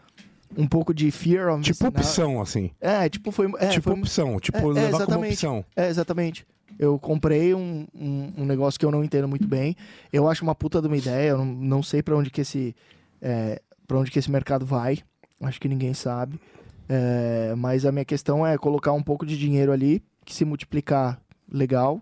[0.57, 1.99] um pouco de fear of Tipo missing out.
[1.99, 2.70] opção, assim.
[2.80, 4.41] É, tipo foi, é, tipo foi opção.
[4.41, 5.33] Tipo, é, é, levar como exatamente.
[5.33, 5.64] opção.
[5.76, 6.47] É, exatamente.
[6.78, 9.76] Eu comprei um, um, um negócio que eu não entendo muito bem.
[10.11, 11.30] Eu acho uma puta de uma ideia.
[11.30, 12.74] Eu não, não sei pra onde que esse
[13.20, 14.99] é, para onde que esse mercado vai.
[15.43, 16.41] Acho que ninguém sabe.
[16.89, 21.20] É, mas a minha questão é colocar um pouco de dinheiro ali que se multiplicar
[21.51, 22.01] legal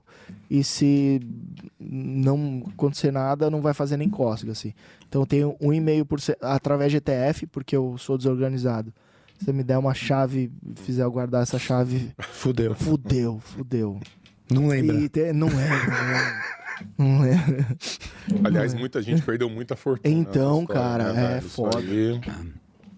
[0.49, 1.20] e se
[1.78, 4.72] não acontecer nada não vai fazer nem cócega assim.
[5.09, 8.93] Então eu tenho um e-mail por ce- através de ETF porque eu sou desorganizado.
[9.39, 12.74] Se você me der uma chave, fizer eu guardar essa chave, Fudeu.
[12.74, 14.01] fudeu, fudeu.
[14.53, 14.97] Não lembra.
[14.97, 15.68] E te- não é,
[16.99, 17.31] não é.
[17.33, 18.37] É.
[18.45, 20.14] Aliás, muita gente perdeu muita fortuna.
[20.14, 21.78] Então, história, cara, né, é foda.
[21.78, 22.20] aí-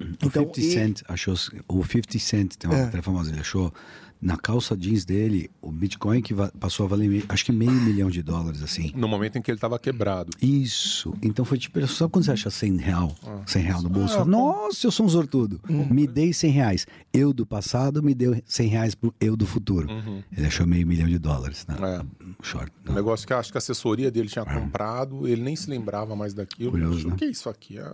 [0.03, 1.34] O Então, 50 e- Cent achou.
[1.68, 2.82] O 50 Cent tem uma É.
[2.84, 3.30] matéria famosa.
[3.30, 3.72] Ele achou
[4.20, 8.22] na calça jeans dele o Bitcoin que passou a valer acho que meio milhão de
[8.22, 8.92] dólares, assim.
[8.94, 10.30] No momento em que ele tava quebrado.
[10.40, 11.12] Isso.
[11.20, 13.12] Então foi tipo, sabe quando você acha 100 real?
[13.46, 14.16] 100 real no bolso?
[14.20, 15.61] Ah, Nossa, eu sou um sortudo.
[15.68, 16.86] Me dei 100 reais.
[17.12, 19.90] Eu do passado me deu 100 reais pro eu do futuro.
[19.90, 20.22] Uhum.
[20.36, 21.66] Ele achou meio milhão de dólares.
[21.66, 21.74] Né?
[21.80, 22.05] É.
[22.42, 22.70] Short.
[22.88, 26.14] Um negócio que eu acho que a assessoria dele tinha comprado, ele nem se lembrava
[26.14, 26.70] mais daquilo.
[26.70, 27.14] Curioso, né?
[27.14, 27.76] O que é isso aqui?
[27.76, 27.92] É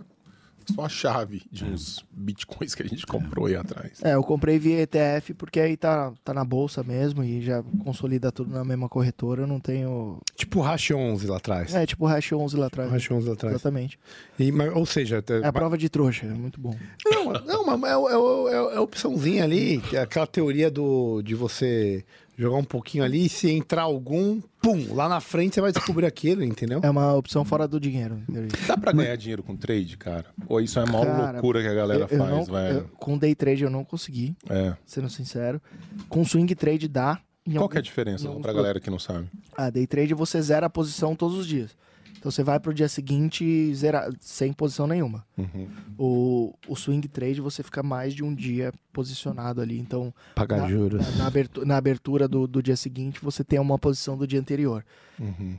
[0.73, 3.99] só a chave de uns bitcoins que a gente comprou aí atrás.
[4.03, 8.31] É, eu comprei via ETF porque aí tá, tá na bolsa mesmo e já consolida
[8.31, 9.43] tudo na mesma corretora.
[9.43, 10.19] Eu não tenho.
[10.35, 11.73] Tipo o Hash 11 lá atrás.
[11.73, 12.89] É, tipo o Hash 11 lá atrás.
[12.89, 13.55] O Hash 11 lá atrás.
[13.55, 13.99] Exatamente.
[14.37, 16.75] E, mas, ou seja, É a prova de trouxa, é muito bom.
[17.05, 21.21] Não, não, mas é, é, é, é a opçãozinha ali, que é aquela teoria do,
[21.21, 22.03] de você
[22.41, 26.05] jogar um pouquinho ali e se entrar algum, pum, lá na frente você vai descobrir
[26.05, 26.79] aquilo, entendeu?
[26.81, 28.21] É uma opção fora do dinheiro.
[28.65, 30.25] Dá pra ganhar dinheiro com trade, cara?
[30.47, 32.77] Ou isso é a maior Cara, loucura que a galera Eu- eu faz, não- velho?
[32.77, 34.73] eu- com day trade eu não consegui, É.
[34.85, 35.61] sendo sincero.
[36.07, 37.19] Com swing trade dá.
[37.45, 39.27] Qual algum- que é a diferença pra galera que não sabe?
[39.57, 41.75] Ah, day trade você zera a posição todos os dias.
[42.19, 45.25] Então você vai pro dia seguinte zera, sem posição nenhuma.
[45.37, 45.67] Uhum.
[45.97, 49.79] O, o swing trade você fica mais de um dia posicionado ali.
[49.79, 51.17] Então, Pagar na, juros.
[51.17, 54.83] na- abertura, na abertura do, do dia seguinte, você tem uma posição do dia anterior.
[55.17, 55.57] Uhum.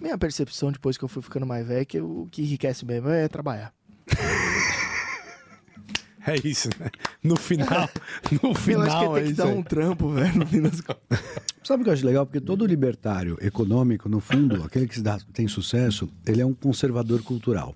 [0.00, 3.08] Minha percepção depois que eu fui ficando mais velho é que o que enriquece mesmo
[3.08, 3.72] é trabalhar.
[6.30, 6.90] É isso, né?
[7.22, 7.88] No final,
[8.30, 9.54] no eu acho que final tem é que dar aí.
[9.56, 11.18] um trampo, velho, no fim das contas.
[11.64, 12.24] Sabe o que eu acho legal?
[12.26, 16.54] Porque todo libertário econômico, no fundo, aquele que se dá- tem sucesso, ele é um
[16.54, 17.74] conservador cultural.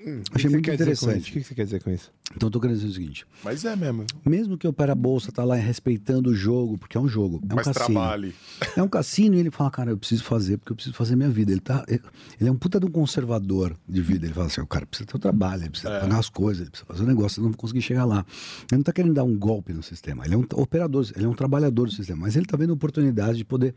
[0.00, 1.30] O que Achei você muito interessante.
[1.30, 2.12] O que você quer dizer com isso?
[2.36, 4.04] Então, eu tô querendo dizer o seguinte: Mas é mesmo.
[4.24, 7.52] mesmo que opera a bolsa, tá lá respeitando o jogo, porque é um jogo, é
[7.52, 7.86] um Mas cassino.
[7.98, 8.34] trabalhe.
[8.76, 11.28] É um cassino e ele fala, cara, eu preciso fazer porque eu preciso fazer minha
[11.30, 11.50] vida.
[11.52, 12.00] Ele, tá, ele
[12.48, 14.26] é um puta de um conservador de vida.
[14.26, 16.00] Ele fala assim, o cara precisa ter o trabalho, ele precisa É.
[16.00, 18.24] pagar as coisas, ele precisa fazer o negócio, eu não vou conseguir chegar lá.
[18.70, 21.28] Ele não tá querendo dar um golpe no sistema, ele é um operador, ele é
[21.28, 23.74] um trabalhador do sistema, mas ele tá vendo oportunidade de poder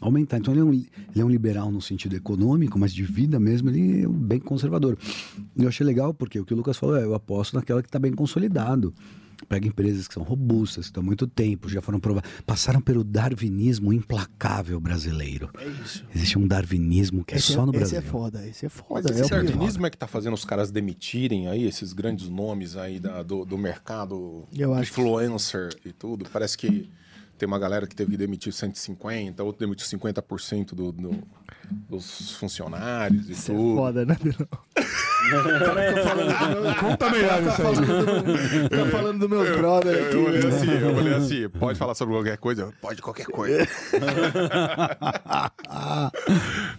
[0.00, 0.38] aumentar.
[0.38, 3.68] Então ele é um, ele é um liberal no sentido econômico, mas de vida mesmo,
[3.70, 4.96] ele é um bem conservador.
[5.60, 7.98] Eu achei legal porque o que o Lucas falou é, eu aposto naquela que está
[7.98, 8.94] bem consolidado.
[9.48, 13.02] Pega empresas que são robustas, que estão há muito tempo, já foram provadas, passaram pelo
[13.02, 15.48] darwinismo implacável brasileiro.
[15.58, 16.04] É isso.
[16.14, 17.98] Existe um darwinismo que é esse, só no esse Brasil.
[17.98, 19.10] é foda, esse é foda.
[19.10, 19.44] esse é o pior.
[19.44, 23.46] darwinismo é que tá fazendo os caras demitirem aí, esses grandes nomes aí da- do,
[23.46, 26.26] do mercado Eu acho que- influencer e tudo.
[26.30, 26.90] Parece que
[27.38, 31.18] tem uma galera que teve que demitir 150, outro demitiu 50% do, do-
[31.88, 33.74] dos funcionários e Isso é tudo.
[33.76, 34.18] foda, né,
[35.30, 36.74] Delão?
[36.80, 38.68] Conta melhor isso aí.
[38.68, 40.16] Tá falando dos meus brothers Eu, aqui.
[40.16, 42.72] eu olhei assim, eu olhei assim, pode falar sobre qualquer coisa?
[42.80, 43.66] Pode qualquer coisa.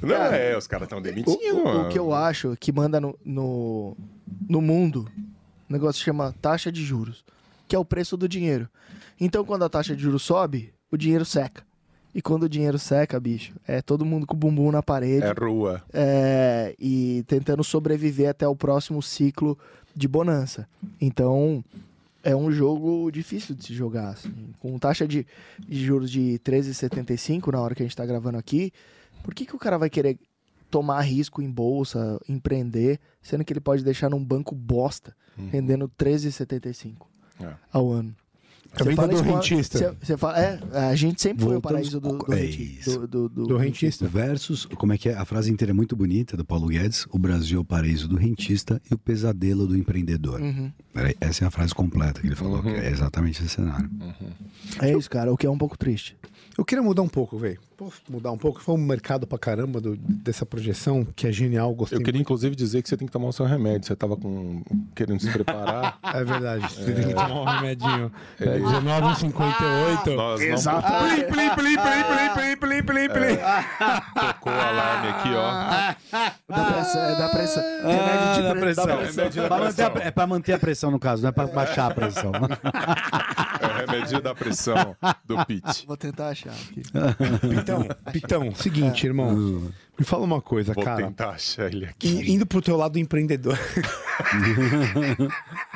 [0.02, 1.38] Não, é, os caras estão demitindo.
[1.58, 3.96] o- o que eu acho que manda no, no,
[4.50, 5.08] no mundo,
[5.70, 7.24] o negócio chama taxa de juros,
[7.68, 8.68] que é o preço do dinheiro.
[9.20, 11.64] Então, quando a taxa de juros sobe, o dinheiro seca.
[12.14, 15.32] E quando o dinheiro seca, bicho, é todo mundo com o bumbum na parede É
[15.32, 15.82] rua.
[15.94, 19.58] é, e tentando sobreviver até o próximo ciclo
[19.96, 20.68] de bonança.
[21.00, 21.64] Então,
[22.24, 24.10] é um jogo difícil de se jogar.
[24.10, 24.32] assim.
[24.60, 25.26] Com taxa de,
[25.60, 28.72] de juros de 13,75 na hora que a gente está gravando aqui,
[29.24, 30.20] por que, que o cara vai querer
[30.70, 35.16] tomar risco em bolsa, empreender, sendo que ele pode deixar num banco bosta,
[35.50, 36.94] rendendo 13,75
[37.42, 37.54] É.
[37.72, 38.16] ao ano?
[38.74, 39.78] A Você vida fala do rentista.
[39.78, 40.60] você- você fala, é,
[40.90, 44.08] a gente sempre foi o Voltamos paraíso do, do, é do, do, do Do rentista.
[44.08, 45.14] Versus, como é que é?
[45.14, 48.16] A frase inteira é muito bonita do Paulo Guedes: o Brasil é o paraíso do
[48.16, 50.40] rentista e o pesadelo do empreendedor.
[50.40, 50.72] Uhum.
[50.94, 53.90] Peraí, essa é a frase completa que ele falou, que é exatamente esse cenário.
[54.82, 56.16] É isso, cara, o que é um pouco triste.
[56.58, 57.60] Eu queria mudar um pouco, velho.
[57.82, 58.62] Posso mudar um pouco?
[58.62, 61.98] Foi um mercado pra caramba do, dessa projeção, que é genial, gostei.
[61.98, 62.28] Eu queria, muito.
[62.28, 63.88] inclusive, dizer que você tem que tomar o seu remédio.
[63.88, 64.62] Você tava com...
[64.94, 65.98] querendo se preparar.
[66.14, 66.72] é verdade.
[66.72, 68.12] Você tem que tomar um remedinho.
[68.40, 70.42] É, é 19h58.
[70.42, 70.94] Exato.
[70.94, 71.10] Não...
[71.10, 73.34] Plim, plim, plim, plim, plim, plim, plim, plim.
[73.34, 73.66] É.
[74.14, 76.56] Tocou o alarme aqui, ó.
[76.56, 77.64] Da pressão, é da pressão.
[77.64, 78.86] Ah, remédio de pressão.
[79.48, 79.60] Pra.
[79.60, 81.48] Manter a, é pra manter a pressão, no caso, não é pra é.
[81.48, 82.32] baixar a pressão.
[83.60, 85.88] é o remédio da pressão do Pete.
[85.88, 86.84] Vou tentar achar aqui.
[87.50, 89.62] Pita Pitão, Pitão, seguinte, irmão.
[90.00, 91.06] Me fala uma coisa, Vou cara.
[91.06, 92.08] tentar achar ele aqui.
[92.08, 93.60] I- Indo pro teu lado empreendedor.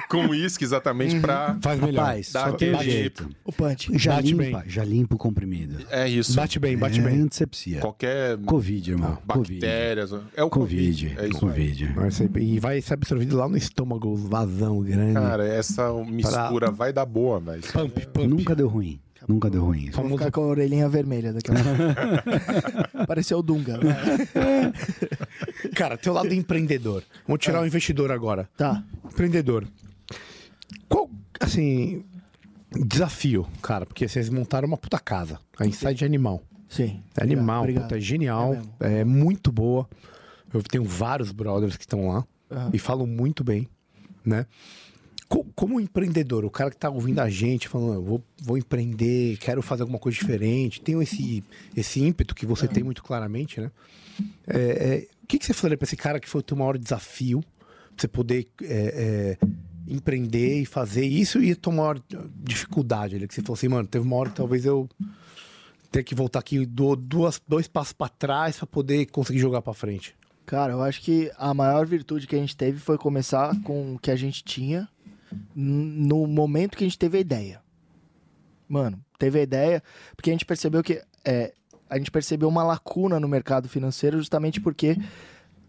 [0.09, 1.57] Com uísque exatamente pra.
[1.61, 2.01] Faz melhor.
[2.05, 3.29] Rapaz, Dá só tem um jeito.
[3.43, 3.89] O punch.
[3.97, 4.69] Já Bate limpa, bem.
[4.69, 5.85] já limpa o comprimido.
[5.89, 6.35] É isso.
[6.35, 7.21] Bate bem, bate é bem.
[7.21, 7.79] antisepsia.
[7.81, 9.17] Qualquer Covid, irmão.
[9.27, 9.53] Covid.
[9.59, 10.11] bactérias.
[10.35, 11.09] É o Covid.
[11.09, 11.19] Covid.
[11.19, 11.39] É isso.
[11.39, 11.95] Covid.
[12.41, 15.13] E vai ser absorvido lá no estômago, vazão grande.
[15.13, 17.61] Cara, essa mistura vai dar boa, velho.
[17.71, 18.27] pump, pump.
[18.27, 18.99] Nunca deu ruim.
[19.27, 19.89] Nunca deu ruim.
[19.89, 23.05] Vou ficar com a orelhinha vermelha daqui a pouco.
[23.07, 23.77] Pareceu o Dunga.
[23.77, 23.95] né?
[25.75, 27.03] Cara, teu lado empreendedor.
[27.27, 28.47] Vamos tirar o investidor agora.
[28.55, 28.83] Tá.
[29.03, 29.67] Empreendedor.
[30.87, 31.09] Qual,
[31.39, 32.03] assim,
[32.71, 33.85] desafio, cara?
[33.85, 35.39] Porque vocês montaram uma puta casa.
[35.59, 36.41] A Inside Animal.
[36.69, 37.01] Sim.
[37.17, 37.83] É animal, Obrigado.
[37.83, 38.55] puta, é genial.
[38.79, 38.99] É.
[38.99, 39.87] É, muito boa.
[40.53, 42.69] Eu tenho vários brothers que estão lá Aham.
[42.73, 43.67] e falam muito bem,
[44.25, 44.45] né?
[45.27, 49.37] Co- Como empreendedor, o cara que tá ouvindo a gente falando, eu vou, vou empreender,
[49.37, 51.43] quero fazer alguma coisa diferente, tenho esse,
[51.75, 53.71] esse ímpeto que você tem muito claramente, né?
[54.47, 56.77] É, é, o que, que você falaria pra esse cara que foi o teu maior
[56.77, 57.41] desafio?
[57.41, 59.47] Pra você poder é, é,
[59.87, 61.99] empreender e fazer isso e a tua maior
[62.43, 63.27] dificuldade ali?
[63.27, 64.87] Que você falou assim, mano, teve uma hora que talvez eu
[65.91, 69.73] ter que voltar aqui do, duas, dois passos pra trás pra poder conseguir jogar pra
[69.73, 70.13] frente.
[70.45, 73.99] Cara, eu acho que a maior virtude que a gente teve foi começar com o
[73.99, 74.87] que a gente tinha
[75.55, 77.61] no momento que a gente teve a ideia.
[78.67, 79.83] Mano, teve a ideia,
[80.15, 81.53] porque a gente percebeu que é,
[81.89, 84.97] a gente percebeu uma lacuna no mercado financeiro justamente porque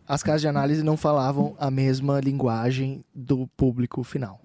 [0.09, 4.41] as casas de análise não falavam a mesma linguagem do público final.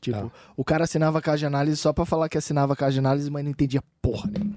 [0.00, 0.30] Tipo, Tá.
[0.56, 3.00] o cara assinava a casa de análise só pra falar que assinava a casa de
[3.00, 4.56] análise, mas não entendia porra nenhuma.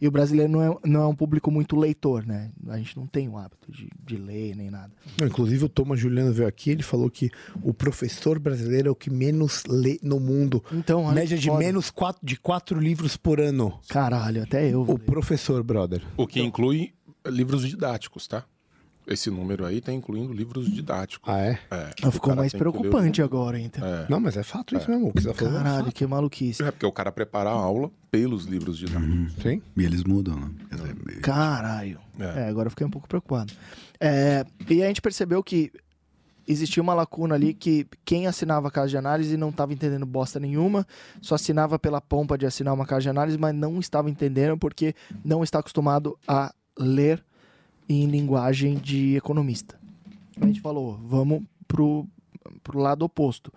[0.00, 2.50] E o brasileiro não é, não é um público muito leitor, né?
[2.68, 4.92] A gente não tem o hábito de, de ler nem nada.
[5.18, 7.30] Não, inclusive o Thomas Juliano veio aqui, ele falou que
[7.62, 10.62] o professor brasileiro é o que menos lê no mundo.
[10.72, 11.58] Então, olha Média que de foda.
[11.58, 13.78] menos quatro, de quatro livros por ano.
[13.88, 14.82] Caralho, até eu.
[14.82, 16.02] O professor, brother.
[16.16, 16.92] O que inclui
[17.26, 18.44] livros didáticos, tá?
[19.08, 21.28] Esse número aí tá incluindo livros didáticos.
[21.28, 21.58] Ah, é?
[21.70, 23.84] É, Não, o ficou mais preocupante agora, então.
[23.84, 24.06] É.
[24.08, 25.08] Não, mas é fato isso mesmo.
[25.08, 26.62] O que você tá falando é Caralho, que maluquice.
[26.62, 29.32] É porque o cara prepara a aula pelos livros didáticos.
[29.42, 29.62] Sim.
[29.76, 30.50] E eles mudam, né?
[30.70, 31.98] Dizer, Caralho.
[32.18, 32.40] É.
[32.40, 33.52] É, agora eu fiquei um pouco preocupado.
[33.98, 35.72] É, e a gente percebeu que
[36.46, 40.40] existia uma lacuna ali que quem assinava a casa de análise não estava entendendo bosta
[40.40, 40.86] nenhuma,
[41.20, 44.94] só assinava pela pompa de assinar uma casa de análise, mas não estava entendendo porque
[45.24, 47.22] não está acostumado a ler
[47.88, 49.78] em linguagem de economista.
[50.40, 52.06] A gente falou, vamos pro,
[52.62, 53.52] pro lado oposto.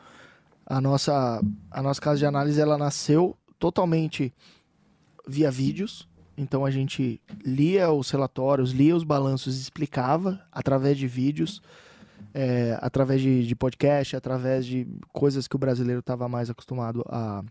[0.65, 4.33] A nossa, a nossa casa de análise ela nasceu totalmente
[5.27, 6.07] via vídeos.
[6.37, 11.61] Então a gente lia os relatórios, lia os balanços, explicava através de vídeos,
[12.33, 17.43] é, através de, de podcast, através de coisas que o brasileiro estava mais acostumado a,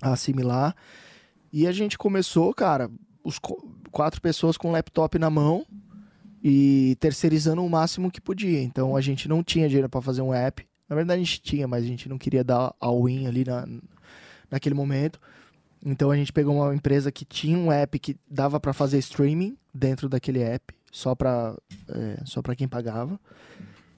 [0.00, 0.74] a assimilar.
[1.52, 2.90] E a gente começou, cara,
[3.24, 3.38] os
[3.90, 5.66] quatro pessoas com o laptop na mão
[6.42, 8.60] e terceirizando o máximo que podia.
[8.60, 10.66] Então a gente não tinha dinheiro para fazer um app.
[10.88, 13.66] Na verdade a gente tinha, mas a gente não queria dar all-in ali na,
[14.50, 15.20] naquele momento.
[15.84, 19.56] Então a gente pegou uma empresa que tinha um app que dava para fazer streaming
[19.72, 21.56] dentro daquele app, só para
[22.24, 23.18] só para quem pagava.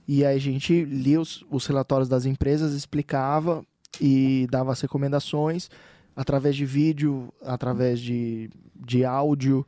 [0.07, 3.65] E aí a gente lia os, os relatórios das empresas, explicava
[4.01, 5.71] e dava as recomendações
[6.15, 9.67] através de vídeo, através de, de áudio,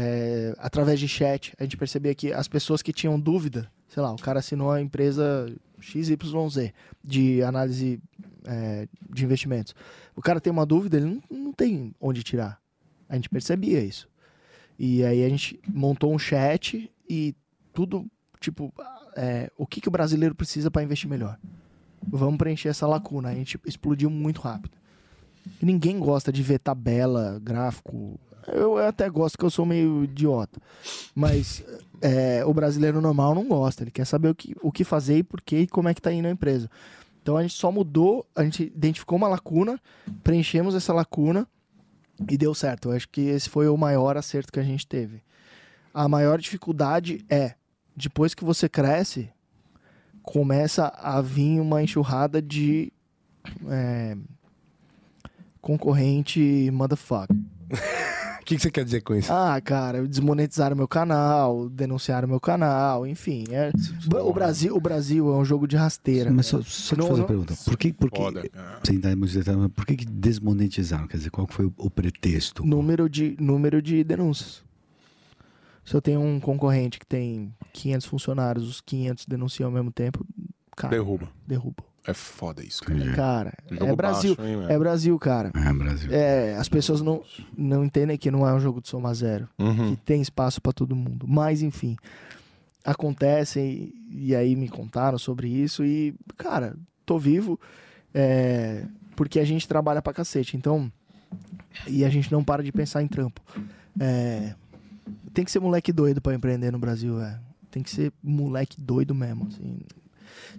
[0.00, 1.52] é, através de chat.
[1.58, 4.80] A gente percebia que as pessoas que tinham dúvida, sei lá, o cara assinou a
[4.80, 6.16] empresa XYZ
[7.04, 8.00] de análise
[8.46, 9.74] é, de investimentos.
[10.16, 12.58] O cara tem uma dúvida, ele não, não tem onde tirar.
[13.08, 14.08] A gente percebia isso.
[14.78, 17.34] E aí a gente montou um chat e
[17.72, 18.06] tudo,
[18.40, 18.72] tipo,
[19.14, 21.38] é, o que, que o brasileiro precisa para investir melhor?
[22.08, 23.28] Vamos preencher essa lacuna.
[23.28, 24.78] A gente explodiu muito rápido.
[25.60, 28.18] E ninguém gosta de ver tabela, gráfico.
[28.48, 30.60] Eu até gosto, que eu sou meio idiota.
[31.14, 31.64] Mas
[32.00, 33.84] é, o brasileiro normal não gosta.
[33.84, 36.02] Ele quer saber o que, o que fazer e por quê e como é que
[36.02, 36.70] tá indo a empresa.
[37.22, 39.78] Então a gente só mudou, a gente identificou uma lacuna,
[40.22, 41.46] preenchemos essa lacuna
[42.28, 42.88] e deu certo.
[42.88, 45.22] Eu acho que esse foi o maior acerto que a gente teve.
[45.92, 47.54] A maior dificuldade é,
[47.94, 49.30] depois que você cresce,
[50.22, 52.92] começa a vir uma enxurrada de
[53.68, 54.16] é,
[55.60, 57.36] concorrente motherfucker.
[58.40, 59.32] O que, que você quer dizer com isso?
[59.32, 63.44] Ah, cara, desmonetizaram meu canal, denunciaram meu canal, enfim.
[63.50, 63.70] é-
[64.22, 66.30] o, Brasil, o Brasil é um jogo de rasteira.
[66.32, 67.54] Mas só, só te Não, fazer não- uma pergunta.
[67.64, 68.40] Por que, por que, Foda.
[68.44, 68.50] É.
[68.84, 71.06] sem dar muitos detalhes, mas por que, que desmonetizaram?
[71.06, 72.64] Quer dizer, qual foi o, o pretexto?
[72.66, 74.62] Número de, número de denúncias.
[75.84, 80.24] Se eu tenho um concorrente que tem 500 funcionários, os 500 denunciam ao mesmo tempo,
[80.76, 81.28] cara, Derruba.
[81.46, 81.82] derruba.
[82.06, 82.98] É foda isso, cara.
[82.98, 83.14] Entendi.
[83.14, 84.34] Cara, é Brasil.
[84.34, 84.66] baixo, hein?
[84.68, 85.52] É Brasil, cara.
[85.54, 86.08] É, Brasil.
[86.12, 87.22] É, as pessoas não,
[87.56, 89.48] não entendem que não é um jogo de soma zero.
[89.58, 89.94] Uhum.
[89.94, 91.26] que tem espaço pra todo mundo.
[91.28, 91.96] Mas, enfim,
[92.84, 96.74] acontece e, e aí me contaram sobre isso e, cara,
[97.04, 97.60] tô vivo
[98.14, 98.84] é,
[99.14, 100.56] porque a gente trabalha pra cacete.
[100.56, 100.90] Então,
[101.86, 103.40] e a gente não para de pensar em trampo.
[103.98, 104.54] É,
[105.34, 107.38] tem que ser moleque doido pra empreender no Brasil, é.
[107.70, 109.78] Tem que ser moleque doido mesmo, assim.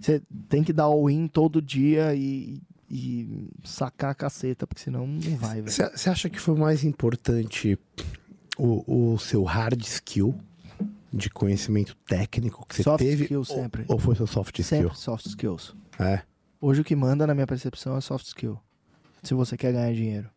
[0.00, 2.60] Você tem que dar all-in todo dia e,
[2.90, 5.70] e sacar a caceta, porque senão não vai, velho.
[5.70, 7.78] Você acha que foi mais importante
[8.58, 10.34] o, o seu hard skill
[11.12, 13.24] de conhecimento técnico que você teve?
[13.24, 13.84] skill sempre.
[13.88, 14.82] Ou, foi seu soft skill?
[14.82, 15.74] Sempre soft skills.
[15.98, 16.22] É.
[16.60, 18.58] Hoje o que manda na minha percepção é soft skill.
[19.22, 20.30] Se você quer ganhar dinheiro.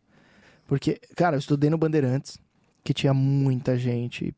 [0.66, 2.38] Porque, cara, eu estudei no Bandeirantes,
[2.82, 4.34] que tinha muita gente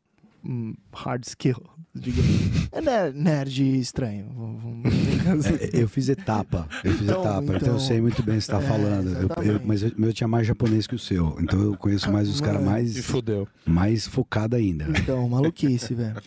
[0.93, 1.61] hard skill,
[1.95, 2.29] digamos.
[2.71, 4.27] É ner- nerd estranho.
[4.35, 8.35] vamos- É, eu fiz etapa, eu fiz Então, etapa, então, então- eu sei muito bem
[8.35, 9.07] o que você está É, falando.
[9.09, 12.29] Eu- eu- mas eu, meu tinha mais japonês que o seu, então eu conheço mais
[12.29, 13.47] os caras mais, Se fudeu.
[13.65, 14.85] mais focado ainda.
[14.99, 16.21] Então, maluquice, velho.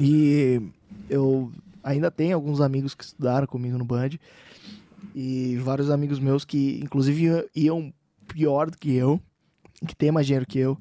[0.00, 0.60] E
[1.10, 4.10] eu ainda tenho alguns amigos que estudaram comigo no Band.
[5.14, 7.94] E vários amigos meus que, inclusive, iam- iam
[8.28, 9.20] pior do que eu,
[9.86, 10.78] que tem mais dinheiro que eu.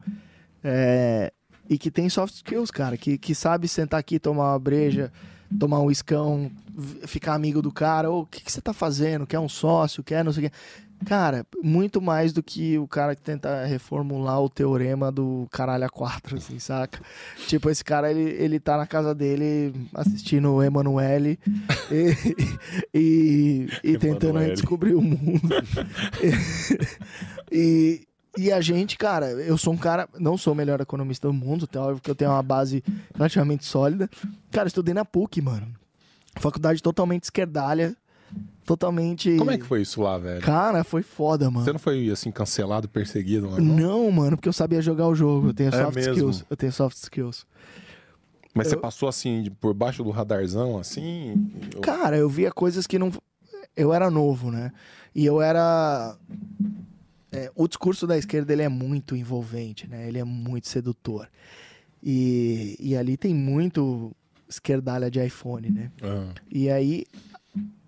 [0.63, 1.33] é,
[1.69, 2.97] e que tem soft skills, cara.
[2.97, 5.11] Que, que sabe sentar aqui, tomar uma breja,
[5.59, 8.09] tomar um iscão, v- ficar amigo do cara.
[8.11, 9.25] Ô, o que, que você tá fazendo?
[9.27, 10.03] Quer um sócio?
[10.03, 10.55] Quer não sei o quê?
[11.05, 15.89] Cara, muito mais do que o cara que tenta reformular o teorema do caralho a
[15.89, 17.01] quatro, assim, saca?
[17.45, 21.37] Tipo, esse cara, ele, ele tá na casa dele assistindo o Emanuele
[21.91, 22.15] e,
[22.97, 25.41] e, e tentando descobrir o mundo.
[27.51, 28.07] e,
[28.37, 31.67] e a gente, cara, eu sou um cara, não sou o melhor economista do mundo,
[31.67, 31.81] tá?
[31.81, 32.83] óbvio que eu tenho uma base
[33.15, 34.09] relativamente sólida.
[34.51, 35.67] Cara, eu estudei na PUC, mano.
[36.37, 37.95] Faculdade totalmente esquerdalha,
[38.65, 39.37] totalmente...
[39.37, 40.41] Como é que foi isso lá, velho?
[40.41, 41.63] Cara, foi foda, mano.
[41.63, 43.49] Você não foi, assim, cancelado, perseguido?
[43.49, 45.49] Não, Não, mano, porque eu sabia jogar o jogo.
[45.49, 46.45] Eu tenho É soft skills.
[46.49, 47.45] Eu tenho soft skills.
[48.55, 51.51] Mas você Eu- passou, assim, por baixo do radarzão, assim?
[51.81, 53.11] Cara, eu via coisas que não.
[53.75, 54.71] Eu era novo, né?
[55.15, 56.15] E eu era.
[57.33, 60.07] É, o discurso da esquerda ele é muito envolvente, né?
[60.07, 61.27] Ele é muito sedutor.
[62.01, 64.15] E, e ali tem muito
[64.47, 65.91] esquerdalha de iPhone, né?
[66.01, 66.33] Ah.
[66.51, 67.05] E aí,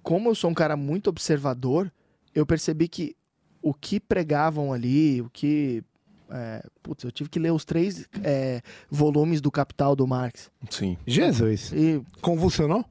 [0.02, 1.92] como eu sou um cara muito observador,
[2.34, 3.16] eu percebi que
[3.62, 5.84] o que pregavam ali, o que.
[6.30, 10.50] É, putz, eu tive que ler os três é, volumes do Capital do Marx.
[10.72, 10.98] Sim.
[11.06, 11.72] Jesus.
[11.72, 12.02] E.
[12.20, 12.84] Convulsionou?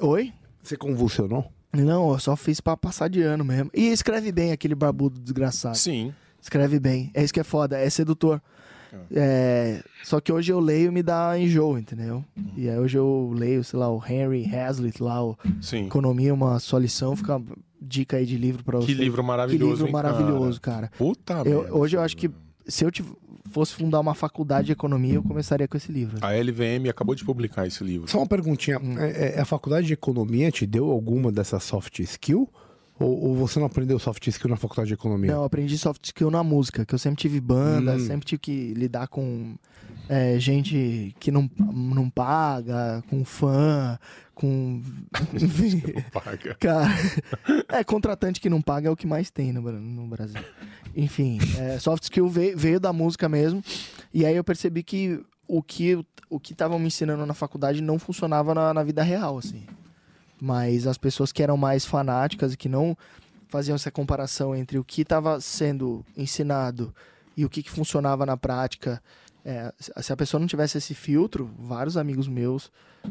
[0.00, 0.32] Oi?
[0.62, 1.50] Você convulsionou?
[1.72, 3.70] Não, eu só fiz pra passar de ano mesmo.
[3.74, 5.76] E escreve bem aquele barbudo desgraçado.
[5.78, 6.12] Sim.
[6.40, 7.10] Escreve bem.
[7.14, 8.40] É isso que é foda, é sedutor.
[9.10, 12.22] É, só que hoje eu leio e me dá enjoo, entendeu?
[12.54, 15.86] E aí hoje eu leio, sei lá, o Henry Hazlitt lá, o Sim.
[15.86, 18.88] Economia, uma só lição, fica uma dica aí de livro pra você.
[18.88, 20.88] Que livro Que maravilhoso, livro hein, maravilhoso, cara.
[20.88, 20.92] cara?
[20.98, 22.30] Puta Eu- merda, hoje eu acho que.
[22.66, 22.90] Se eu
[23.50, 26.18] fosse fundar uma faculdade de economia, eu começaria com esse livro.
[26.22, 28.08] A LVM acabou de publicar esse livro.
[28.10, 28.80] Só uma perguntinha.
[28.98, 32.48] É- é- a faculdade de economia te deu alguma dessa soft skill?
[33.00, 35.32] Ou, ou você não aprendeu soft skill na faculdade de economia?
[35.32, 37.98] Não, eu aprendi soft skill na música, que eu sempre tive banda, Hum.
[38.06, 39.54] sempre tive que lidar com
[40.08, 43.98] é, gente que não, não paga, com fã,
[44.42, 44.82] com.
[46.58, 46.88] Cara.
[47.68, 50.42] É, contratante que não paga é o que mais tem no, no Brasil.
[50.96, 53.62] Enfim, é, soft skill veio, veio da música mesmo.
[54.12, 57.98] E aí eu percebi que o que o que estavam me ensinando na faculdade não
[57.98, 59.64] funcionava na, na vida real, assim.
[60.40, 62.96] Mas as pessoas que eram mais fanáticas e que não
[63.48, 66.92] faziam essa comparação entre o que estava sendo ensinado
[67.36, 69.00] e o que, que funcionava na prática.
[69.44, 72.70] É, se- a pessoa não tivesse esse filtro, vários amigos meus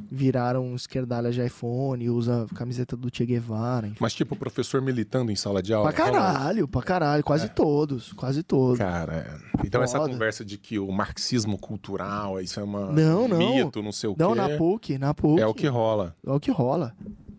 [0.09, 3.87] viraram esquerdalhas de iPhone, usa camiseta do Che Guevara.
[3.87, 3.97] Enfim.
[3.99, 5.91] Mas tipo, professor militando em sala de aula.
[5.91, 7.23] Pra caralho, pra caralho.
[7.23, 8.77] Quase todos, quase todos.
[8.77, 9.13] Cara,
[9.61, 9.65] é.
[9.67, 10.09] então essa Foda.
[10.11, 13.37] conversa de que o marxismo cultural, isso é uma Não, não.
[13.37, 14.35] mito, não sei o Não, quê.
[14.37, 15.41] na PUC, na PUC.
[15.41, 16.15] É o que rola.
[16.25, 16.95] É o que rola.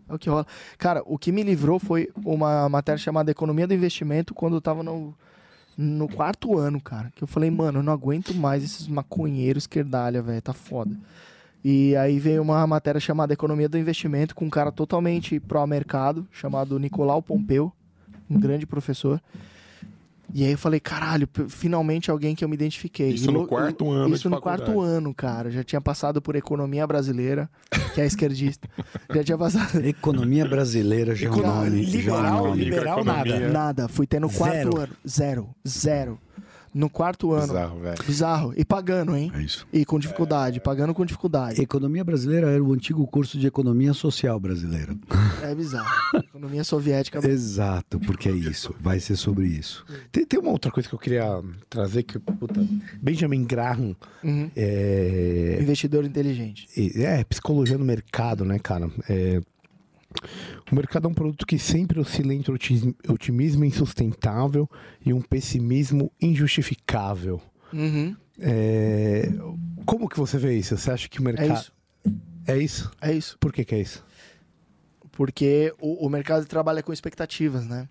[0.07, 0.45] É o que rola.
[0.77, 4.83] Cara, o que me livrou foi uma matéria chamada Economia do Investimento quando eu tava
[4.83, 5.15] no,
[5.77, 7.11] no quarto ano, cara.
[7.15, 10.41] Que eu falei, mano, eu não aguento mais esses maconheiros esquerdalha, velho.
[10.41, 10.95] Tá foda.
[11.63, 16.77] E aí veio uma matéria chamada Economia do Investimento com um cara totalmente pró-mercado, chamado
[16.77, 17.71] Nicolau Pompeu,
[18.29, 19.21] um grande professor.
[20.33, 23.09] E aí eu falei, caralho, finalmente alguém que eu me identifiquei.
[23.11, 24.93] Isso E no lo- quarto ano Isso de no quarto faculdade.
[24.95, 25.51] ano, cara.
[25.51, 27.47] Já tinha passado por economia brasileira,
[27.93, 28.67] que é esquerdista.
[29.13, 29.77] Já tinha passado.
[29.85, 31.83] Economia brasileira já é um Economia nome.
[31.83, 32.63] já é um liberal, nome.
[32.63, 33.49] liberal nada.
[33.49, 33.87] Nada.
[33.87, 34.77] Fui ter no quarto Zero.
[34.79, 34.93] ano.
[35.07, 35.49] Zero.
[35.67, 36.19] Zero.
[36.73, 37.47] No quarto ano.
[37.47, 38.03] Bizarro, velho.
[38.05, 38.53] Bizarro.
[38.57, 39.31] E pagando, hein?
[39.35, 39.67] É isso.
[39.71, 40.59] E com dificuldade.
[40.59, 41.61] Pagando com dificuldade.
[41.61, 44.95] Economia brasileira era o antigo curso de economia social brasileira.
[45.41, 45.87] É bizarro.
[46.17, 47.25] Economia soviética.
[47.27, 48.73] Exato, porque é isso.
[48.79, 49.85] Vai ser sobre isso.
[50.11, 52.65] Tem, tem uma outra coisa que eu queria trazer que, puta,
[53.01, 54.49] Benjamin Graham Uhum.
[54.55, 56.67] é, Investidor inteligente.
[57.01, 58.89] é psicologia no mercado, né, cara?
[59.09, 59.41] É,
[60.71, 62.53] o mercado é um produto que sempre oscila entre
[63.07, 64.69] otimismo insustentável
[65.05, 67.41] e um pessimismo injustificável.
[67.71, 68.15] Uhum.
[68.39, 69.31] É,
[69.85, 70.77] como que você vê isso?
[70.77, 71.53] Você acha que o É mercado...
[71.53, 71.73] isso.
[72.45, 72.91] É isso?
[73.01, 73.37] É isso.
[73.39, 74.03] Por que que é isso?
[75.11, 77.87] Porque o, o mercado trabalha com expectativas, né?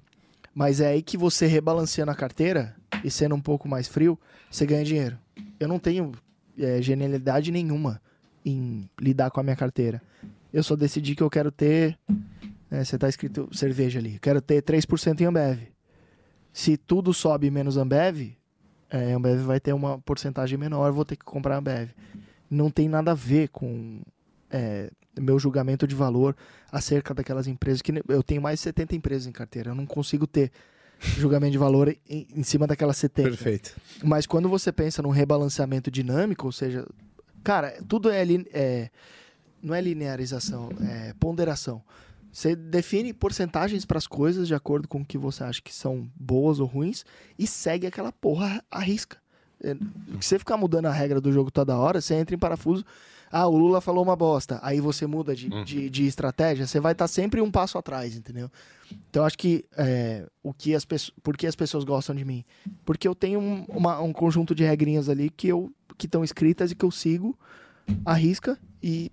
[0.55, 4.19] Mas é aí que você rebalanceando a carteira e sendo um pouco mais frio,
[4.51, 5.19] você ganha dinheiro.
[5.59, 6.13] Eu não tenho
[6.59, 8.01] é, genialidade nenhuma
[8.45, 10.03] em lidar com a minha carteira.
[10.53, 11.99] Eu só decidi que eu quero ter.
[12.71, 14.19] né, você tá escrito cerveja ali.
[14.21, 15.61] Quero ter 3% em Ambev.
[16.53, 18.33] Se tudo sobe menos Ambev,
[18.91, 21.91] é, Ambev vai ter uma porcentagem menor, vou ter que comprar Ambev.
[22.51, 24.03] Não tem nada a ver com
[24.51, 26.37] é, meu julgamento de valor
[26.71, 29.71] acerca daquelas empresas que eu tenho mais de 70 empresas em carteira.
[29.71, 30.51] Eu não consigo ter
[31.01, 33.29] julgamento de valor em, em cima daquelas 70.
[33.31, 33.75] Perfeito.
[34.05, 36.87] Mas quando você pensa num rebalanceamento dinâmico, ou seja,
[37.43, 38.91] cara, tudo é, lin- é-
[39.63, 41.83] não é linearização, é ponderação.
[42.33, 46.09] Você define porcentagens para as coisas de acordo com o que você acha que são
[46.17, 47.05] boas ou ruins
[47.39, 49.19] e segue aquela porra à risca.
[49.63, 49.75] É,
[50.21, 52.85] Se você ficar mudando a regra do jogo toda hora, você entra em parafuso.
[53.31, 54.59] Ah, o Lula falou uma bosta.
[54.63, 58.51] Aí você muda de, de, de estratégia, você vai estar sempre um passo atrás, entendeu?
[59.11, 62.25] Então eu acho que é, o que as pessoas, por que as pessoas gostam de
[62.25, 62.45] mim?
[62.85, 66.71] Porque eu tenho um, uma- um conjunto de regrinhas ali que eu que estão escritas
[66.71, 67.39] e que eu sigo,
[68.05, 69.11] arrisca e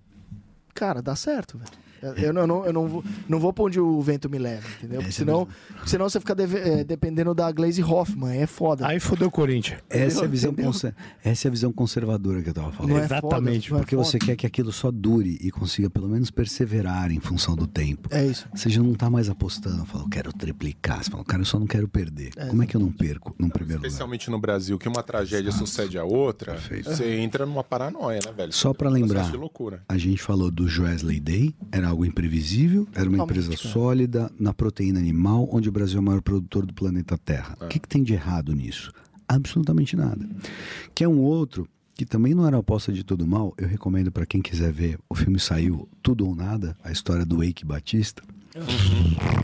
[0.74, 1.70] cara, dá certo, velho.
[2.02, 4.66] Eu, não, eu não, eu não vou, não vou pra onde o vento me leva,
[4.78, 4.96] entendeu?
[5.00, 5.46] Porque é senão,
[5.86, 8.86] senão você fica deve- é, dependendo da Glaze Hoffman, é foda.
[8.86, 9.80] Aí fodeu o Corinthians.
[9.90, 12.92] Essa é, a visão conser- essa é a visão conservadora que eu tava falando.
[12.92, 14.08] Não é Exatamente, foda, é Porque foda.
[14.08, 18.08] você quer que aquilo só dure e consiga pelo menos perseverar em função do tempo.
[18.12, 18.48] É isso.
[18.54, 21.02] Você já não tá mais apostando, fala, eu quero triplicar.
[21.04, 22.30] Você fala, cara, eu só não quero perder.
[22.48, 23.88] Como é que eu não perco num primeiro lugar?
[23.88, 26.90] Especialmente no Brasil, que uma tragédia sucede a outra, Perfeito.
[26.90, 28.52] você entra numa paranoia, né, velho?
[28.52, 29.82] Só pra Um processo lembrar.
[29.88, 33.72] A gente falou do Joesley Day, era algo imprevisível, era uma Totalmente, empresa cara.
[33.74, 37.56] sólida na proteína animal, onde o Brasil é o maior produtor do planeta Terra.
[37.60, 38.92] O que, que tem de errado nisso?
[39.28, 40.28] Absolutamente nada.
[40.94, 44.10] Que é um outro que também não era uma aposta de todo mal, eu recomendo
[44.10, 44.98] para quem quiser ver.
[45.08, 48.22] O filme saiu Tudo ou Nada, a história do Eike Batista.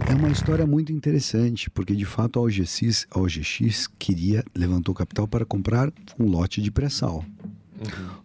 [0.09, 5.29] É uma história muito interessante, porque de fato a OGX, a OGX queria, levantou capital
[5.29, 7.25] para comprar um lote de pré-sal.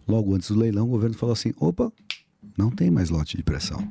[0.08, 1.92] Logo antes do leilão, o governo falou assim: opa,
[2.56, 3.82] não tem mais lote de pré-sal.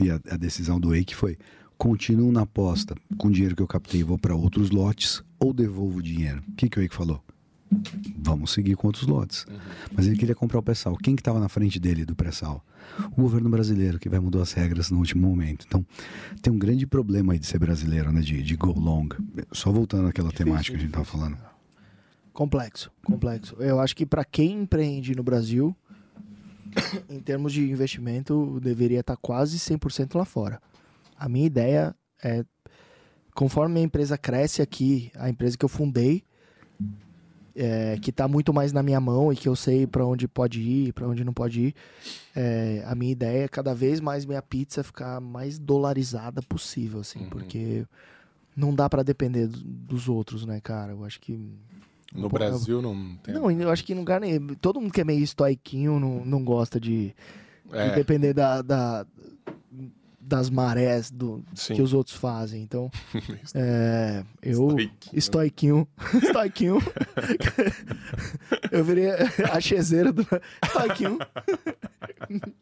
[0.00, 1.38] E a, a decisão do EIC foi:
[1.78, 5.98] continuo na aposta, com o dinheiro que eu captei, vou para outros lotes ou devolvo
[5.98, 6.42] o dinheiro.
[6.48, 7.22] O que, que o EIC falou?
[8.18, 9.46] Vamos seguir com outros lotes.
[9.92, 10.96] Mas ele queria comprar o pré-sal.
[10.96, 12.64] Quem que estava na frente dele do pré-sal?
[13.16, 15.64] O governo brasileiro, que vai mudar as regras no último momento.
[15.68, 15.86] Então,
[16.42, 18.20] tem um grande problema aí de ser brasileiro, né?
[18.20, 19.08] De, de go long.
[19.52, 21.38] Só voltando àquela temática que a gente estava falando.
[22.32, 23.56] Complexo, complexo.
[23.60, 25.76] Eu acho que para quem empreende no Brasil,
[27.08, 30.60] em termos de investimento, deveria estar quase 100% lá fora.
[31.18, 32.44] A minha ideia é,
[33.34, 36.24] conforme a empresa cresce aqui, a empresa que eu fundei,
[37.54, 40.60] é, que está muito mais na minha mão e que eu sei para onde pode
[40.60, 41.74] ir, para onde não pode ir,
[42.34, 47.20] é, a minha ideia é cada vez mais minha pizza ficar mais dolarizada possível, assim,
[47.28, 47.84] porque
[48.56, 50.92] não dá para depender do- dos outros, né, cara?
[50.92, 51.38] Eu acho que
[52.14, 53.34] No Pô, Brasil não tem.
[53.34, 54.48] não, eu acho que em lugar nenhum.
[54.60, 57.14] Todo mundo que é meio estoiquinho não, não gosta de, de
[57.72, 59.06] É, depender da, da-
[60.20, 61.74] das marés do, sim.
[61.74, 62.62] que os outros fazem.
[62.62, 62.90] Então,
[63.54, 64.76] é, eu.
[65.12, 65.88] Estoiquinho.
[66.22, 66.78] Estoiquinho.
[68.70, 70.26] Eu virei a chezeira do.
[70.64, 71.18] Estoiquinho.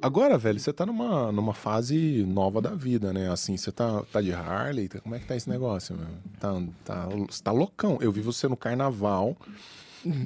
[0.00, 3.30] Agora, velho, você tá numa, numa fase nova da vida, né?
[3.30, 6.06] Assim, você tá, tá de Harley, tá- como é que tá esse negócio, meu?
[6.38, 6.50] Tá,
[6.84, 7.98] tá, você tá loucão.
[8.00, 9.36] Eu vi você no carnaval.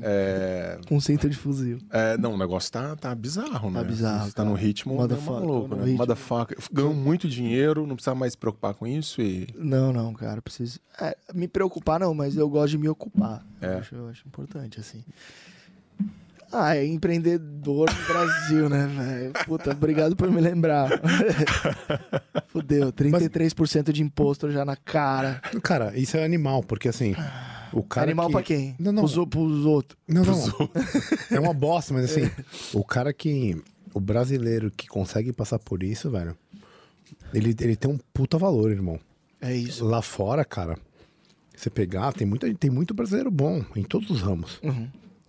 [0.03, 1.79] É, cinto de fuzil.
[1.91, 3.81] é, não, o negócio tá, tá bizarro, né?
[3.81, 5.85] Tá bizarro, Você tá no ritmo Motherfucker, maluco, no né?
[5.85, 5.99] ritmo.
[5.99, 6.59] Motherfucker.
[6.73, 9.47] Ganhou muito dinheiro, não precisa mais se preocupar com isso e...
[9.57, 10.81] Não, não, cara, preciso.
[11.01, 13.45] é, me preocupar não, mas eu gosto de me ocupar.
[13.61, 13.75] É.
[13.75, 15.05] Eu, acho, eu acho importante, assim.
[16.51, 19.33] Ah, é empreendedor no Brasil, né, velho?
[19.45, 20.89] Puta, obrigado por me lembrar.
[22.49, 25.41] Fudeu, 33% de imposto já na cara.
[25.63, 27.15] Cara, isso é animal, porque assim,
[27.73, 28.07] o cara.
[28.07, 28.33] Animal que...
[28.33, 28.75] pra quem?
[28.79, 29.05] Não, não.
[29.05, 29.99] O- pros outros.
[30.09, 30.71] Não, não.
[31.31, 32.31] É uma bosta, mas assim,
[32.73, 33.61] o cara que.
[33.95, 36.37] O brasileiro que consegue passar por isso, velho,
[37.33, 39.01] ele, ele tem um puta valor, irmão.
[39.41, 39.85] É isso.
[39.85, 40.77] Lá fora, cara,
[41.57, 44.61] Você pegar, tem, muita, tem muito brasileiro bom em todos os ramos.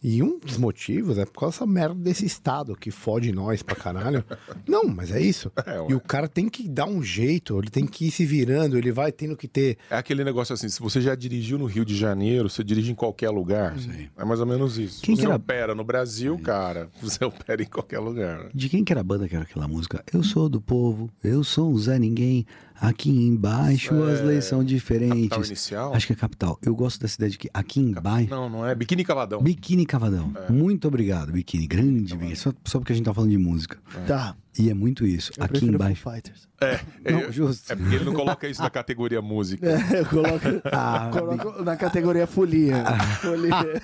[0.01, 3.75] E um dos motivos é por causa dessa merda desse Estado que fode nós pra
[3.75, 4.23] caralho.
[4.67, 5.51] Não, mas é isso.
[5.65, 8.77] É, e o cara tem que dar um jeito, ele tem que ir se virando,
[8.77, 9.77] ele vai tendo que ter.
[9.89, 12.95] É aquele negócio assim, se você já dirigiu no Rio de Janeiro, você dirige em
[12.95, 13.75] qualquer lugar.
[14.17, 15.01] É mais ou menos isso.
[15.01, 18.49] Quem você que era- opera no Brasil, cara, você opera em qualquer lugar.
[18.53, 20.03] De quem que era a banda que era aquela música?
[20.13, 22.45] Eu sou do povo, eu sou um Zé Ninguém.
[22.81, 25.29] Aqui embaixo as leis são diferentes.
[25.29, 25.93] Capital Inicial?
[25.93, 26.57] Acho que é capital.
[26.61, 28.29] Eu gosto dessa ideia de que aqui embaixo.
[28.29, 28.73] Não, não é.
[28.73, 29.41] Biquíni Cavadão.
[29.41, 30.33] Biquíni Cavadão.
[30.49, 31.67] Muito obrigado, Biquíni.
[31.67, 32.35] Grande, Biquíni.
[32.35, 33.77] Só, só porque a gente tá falando de música.
[34.07, 34.35] Tá.
[34.57, 35.31] E é muito isso.
[35.37, 36.01] Eu aqui embaixo.
[36.01, 36.47] Foo Fighters.
[36.61, 36.79] É,
[37.11, 37.71] Não, é, justo.
[37.71, 39.65] é porque ele não coloca isso na categoria música.
[39.69, 42.83] É, eu coloco, Ah, coloco na categoria folia.
[43.21, 43.81] folia.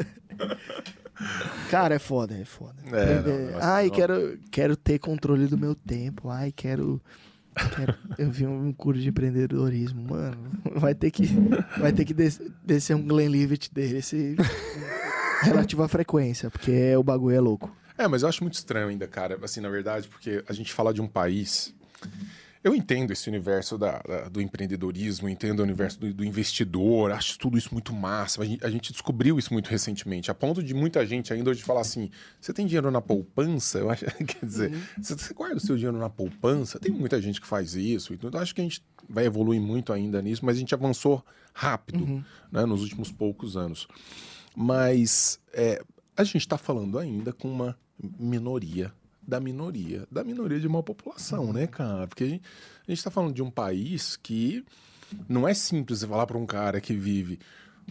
[1.70, 2.76] Cara, é foda, é foda.
[2.92, 3.94] É, não, nossa, Ai, não.
[3.94, 6.28] quero, quero ter controle do meu tempo.
[6.30, 7.00] Ai, quero.
[7.68, 10.50] Quero- eu vi um curso de empreendedorismo, mano.
[10.76, 11.26] Vai ter que,
[11.78, 14.36] vai ter que des- descer um Glenlivet desse
[15.42, 17.74] relativo à frequência, porque o bagulho é louco.
[17.98, 19.38] É, mas eu acho muito estranho ainda, cara.
[19.42, 21.74] Assim, na verdade, porque a gente fala de um país.
[22.62, 27.38] Eu entendo esse universo da- da- do empreendedorismo, entendo o universo do, do investidor, acho
[27.38, 28.42] tudo isso muito massa.
[28.42, 31.62] A gente, a gente descobriu isso muito recentemente, a ponto de muita gente ainda hoje
[31.62, 33.78] falar assim: você tem dinheiro na poupança?
[33.78, 36.78] Eu acho, quer dizer, você, você guarda o seu dinheiro na poupança?
[36.78, 40.20] Tem muita gente que faz isso, então acho que a gente vai evoluir muito ainda
[40.20, 41.24] nisso, mas a gente avançou
[41.54, 42.22] rápido
[42.52, 43.88] né, nos últimos poucos anos.
[44.54, 45.82] Mas é,
[46.16, 47.76] a gente está falando ainda com uma
[48.18, 48.92] minoria
[49.30, 52.06] da minoria, da minoria de uma população, né, cara?
[52.06, 52.42] Porque a gente,
[52.86, 54.64] a gente tá falando de um país que
[55.28, 57.38] não é simples falar para um cara que vive.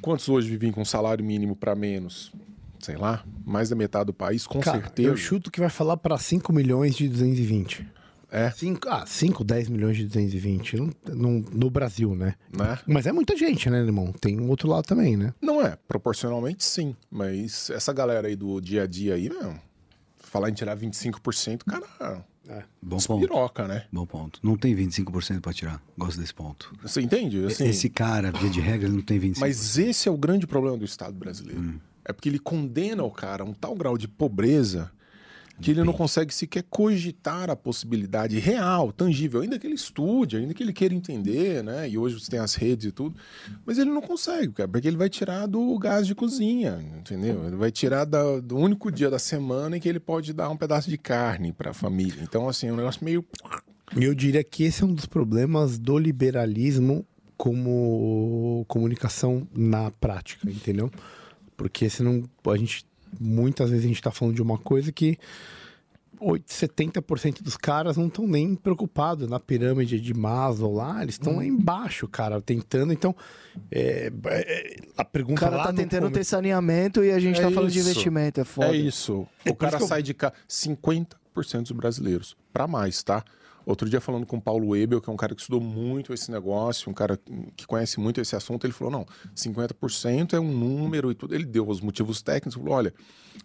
[0.01, 2.31] Quantos hoje vivem com salário mínimo para menos?
[2.79, 5.09] Sei lá, mais da metade do país, com Cara, certeza.
[5.09, 7.85] eu chuto que vai falar pra 5 milhões de 220.
[8.31, 10.77] É, 5, ah, 5, 10 milhões de 220.
[10.77, 12.35] Não- não- no Brasil, né?
[12.55, 12.77] né?
[12.85, 14.13] Mas é muita gente, né, irmão?
[14.13, 15.33] Tem um outro lado também, né?
[15.41, 16.95] Não é, proporcionalmente sim.
[17.09, 19.55] Mas essa galera aí do dia a dia aí, meu,
[20.29, 22.25] falar em tirar 25%, cara,
[22.81, 23.19] Bom ponto.
[23.27, 23.85] piroca, né?
[23.91, 24.39] Bom ponto.
[24.41, 25.81] Não tem 25% pra tirar.
[25.97, 26.73] Gosto desse ponto.
[26.81, 27.45] Você entende?
[27.45, 29.37] Assim, Esse cara, via de regra, ele não tem 25%.
[29.39, 31.79] Mas esse é o grande problema do Estado brasileiro.
[32.03, 34.91] É porque ele condena o cara a um tal grau de pobreza
[35.61, 40.53] que ele não consegue sequer cogitar a possibilidade real, tangível, ainda que ele estude, ainda
[40.53, 41.89] que ele queira entender, né?
[41.89, 43.15] E hoje você tem as redes e tudo,
[43.65, 47.45] mas ele não consegue, cara, porque ele vai tirar do gás de cozinha, entendeu?
[47.45, 50.55] Ele vai tirar da- do único dia da semana em que ele pode dar um
[50.57, 52.21] pedaço de carne para a família.
[52.23, 53.25] Então, assim, é um negócio meio
[53.99, 57.05] eu diria que esse é um dos problemas do liberalismo
[57.35, 60.91] como comunicação na prática, entendeu?
[61.57, 62.85] Porque senão a gente
[63.19, 65.17] muitas vezes a gente tá falando de uma coisa que
[66.21, 71.37] 8, 70% dos caras não estão nem preocupados na pirâmide de Maslow lá, eles estão
[71.37, 72.91] lá embaixo, cara, tentando.
[72.91, 73.15] Então,
[73.71, 77.39] é, é, a O pergunta cara lá tá tentando começo- ter saneamento e a gente
[77.39, 77.89] É tá falando de isso.
[77.89, 78.67] investimento, é foda.
[78.67, 79.25] É isso.
[79.45, 80.33] É o isso cara eu- sai de casa.
[80.45, 82.35] 50% dos brasileiros.
[82.51, 83.23] Pra mais, tá?
[83.69, 86.31] Outro dia falando com o Paulo Ebel, que é um cara que estudou muito esse
[86.31, 87.19] negócio, um cara
[87.55, 89.05] que conhece muito esse assunto, ele falou: não,
[89.35, 91.35] 50% é um número e tudo.
[91.35, 92.91] Ele deu os motivos técnicos, falou: olha,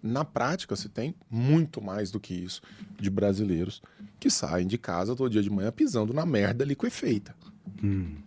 [0.02, 2.62] na prática você tem muito mais do que isso
[2.98, 3.82] de brasileiros
[4.18, 7.36] que saem de casa todo dia de manhã pisando na merda liquefeita.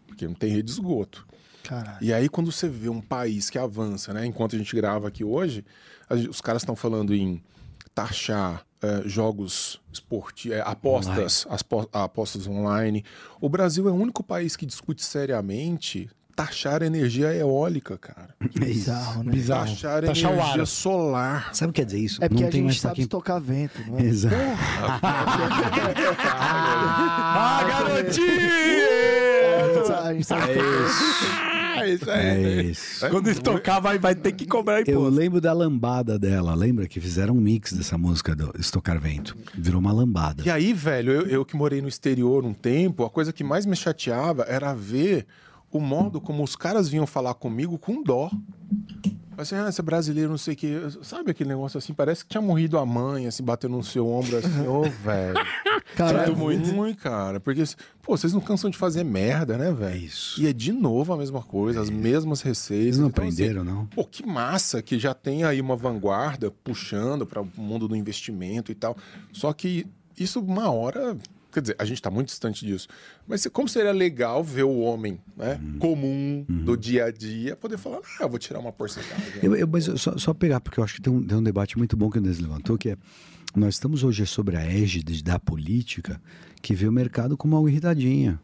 [0.05, 1.25] Porque não tem rede de esgoto.
[1.63, 1.97] Caralho.
[1.99, 4.23] E aí, quando você vê um país que avança, né?
[4.23, 5.65] Enquanto a gente grava aqui hoje,
[6.29, 7.41] os caras estão falando em
[7.97, 13.03] taxar eh, jogos esportivos, apostas, as po- apostas online.
[13.41, 18.35] O Brasil é o único país que discute seriamente taxar energia eólica, cara.
[18.55, 18.59] É.
[18.59, 19.31] Bizarro, né?
[19.31, 19.69] Bizarro.
[19.69, 20.67] Taxar energia ar.
[20.67, 21.55] solar.
[21.55, 22.23] Sabe o que quer dizer isso?
[22.23, 23.03] É porque não a tem gente mais pra sabe quem...
[23.03, 24.03] estocar vento, é?
[24.03, 24.35] Exato.
[26.39, 28.27] Ah, garotinho!
[30.07, 33.07] A gente sabe É isso É isso.
[33.09, 35.09] Quando estocar, vai, vai ter que cobrar Eu imposto.
[35.09, 36.53] lembro da lambada dela.
[36.55, 39.35] Lembra que fizeram um mix dessa música do Estocar Vento?
[39.53, 40.43] Virou uma lambada.
[40.45, 43.65] E aí, velho, eu, eu que morei no exterior um tempo, a coisa que mais
[43.65, 45.25] me chateava era ver
[45.71, 48.31] o modo como os caras vinham falar comigo com dó.
[49.37, 50.73] Assim, ah, você é brasileiro, não sei o quê.
[51.03, 51.93] Sabe aquele negócio assim?
[51.93, 55.39] Parece que tinha morrido a mãe, assim, batendo no seu ombro, assim, ô, velho.
[55.95, 56.29] Caralho.
[56.29, 57.39] Sinto muito ruim, cara.
[57.39, 57.63] Porque,
[58.01, 59.93] pô, vocês não cansam de fazer merda, né, velho?
[59.93, 60.41] É isso.
[60.41, 62.85] E é de novo a mesma coisa, as mesmas receitas.
[62.85, 63.85] Eles não Então, assim, aprenderam, não?
[63.85, 68.71] Pô, que massa que já tem aí uma vanguarda puxando para o mundo do investimento
[68.71, 68.97] e tal.
[69.31, 69.85] Só que
[70.17, 71.15] isso uma hora,
[71.57, 72.87] quer dizer, a gente está muito distante disso.
[73.27, 75.79] Mas como seria legal ver o homem, né, Uhum.
[75.79, 79.39] comum do dia a dia poder falar, ah, eu vou tirar uma porcentagem.
[79.41, 81.41] Eu, eu- mas eu só, só pegar, porque eu acho que tem um, tem um
[81.43, 82.97] debate muito bom que o Inês levantou, que é
[83.55, 86.21] nós estamos hoje sobre a égide da política
[86.61, 88.39] que vê o mercado como uma irritadinha.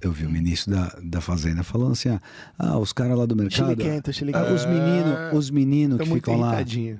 [0.00, 2.20] Eu vi o ministro da, da Fazenda falando assim: ah,
[2.58, 3.70] ah, os caras lá do mercado.
[3.70, 6.56] Chile quente, Chile ah, os meninos, os meninos Tô que ficam lá.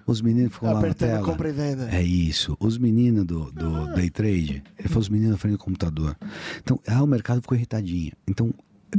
[0.06, 1.24] Os meninos ficam lá na Apertando tela.
[1.24, 1.88] compra e venda.
[1.90, 2.56] É isso.
[2.58, 6.16] Os meninos do, do day trade, ele falou os meninos na frente do computador.
[6.62, 8.12] Então, ah, o mercado ficou irritadinho.
[8.26, 8.52] Então,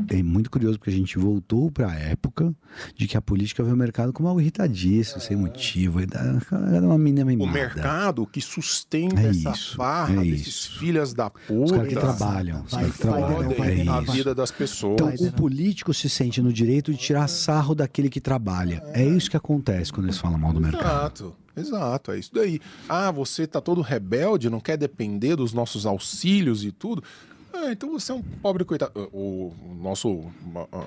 [0.09, 2.53] é muito curioso porque a gente voltou para a época
[2.95, 5.99] de que a política vê o mercado como algo irritadiço, sem motivo.
[6.01, 11.29] Era uma menina O mercado que sustenta É essa isso, farra é desses filhas da
[11.29, 11.53] puta.
[11.53, 12.63] Os caras que trabalham.
[12.63, 13.51] Os caras que trabalham.
[13.51, 14.99] é a vida das pessoas.
[14.99, 18.83] Então, o político se sente no direito de tirar sarro daquele que trabalha.
[18.93, 20.87] É isso que acontece quando eles falam mal do mercado.
[20.87, 22.59] Exato, exato, é isso daí.
[22.87, 27.03] Ah, você tá todo rebelde, não quer depender dos nossos auxílios e tudo.
[27.59, 29.09] Ah, então você é um pobre coitado.
[29.11, 30.25] O, o nosso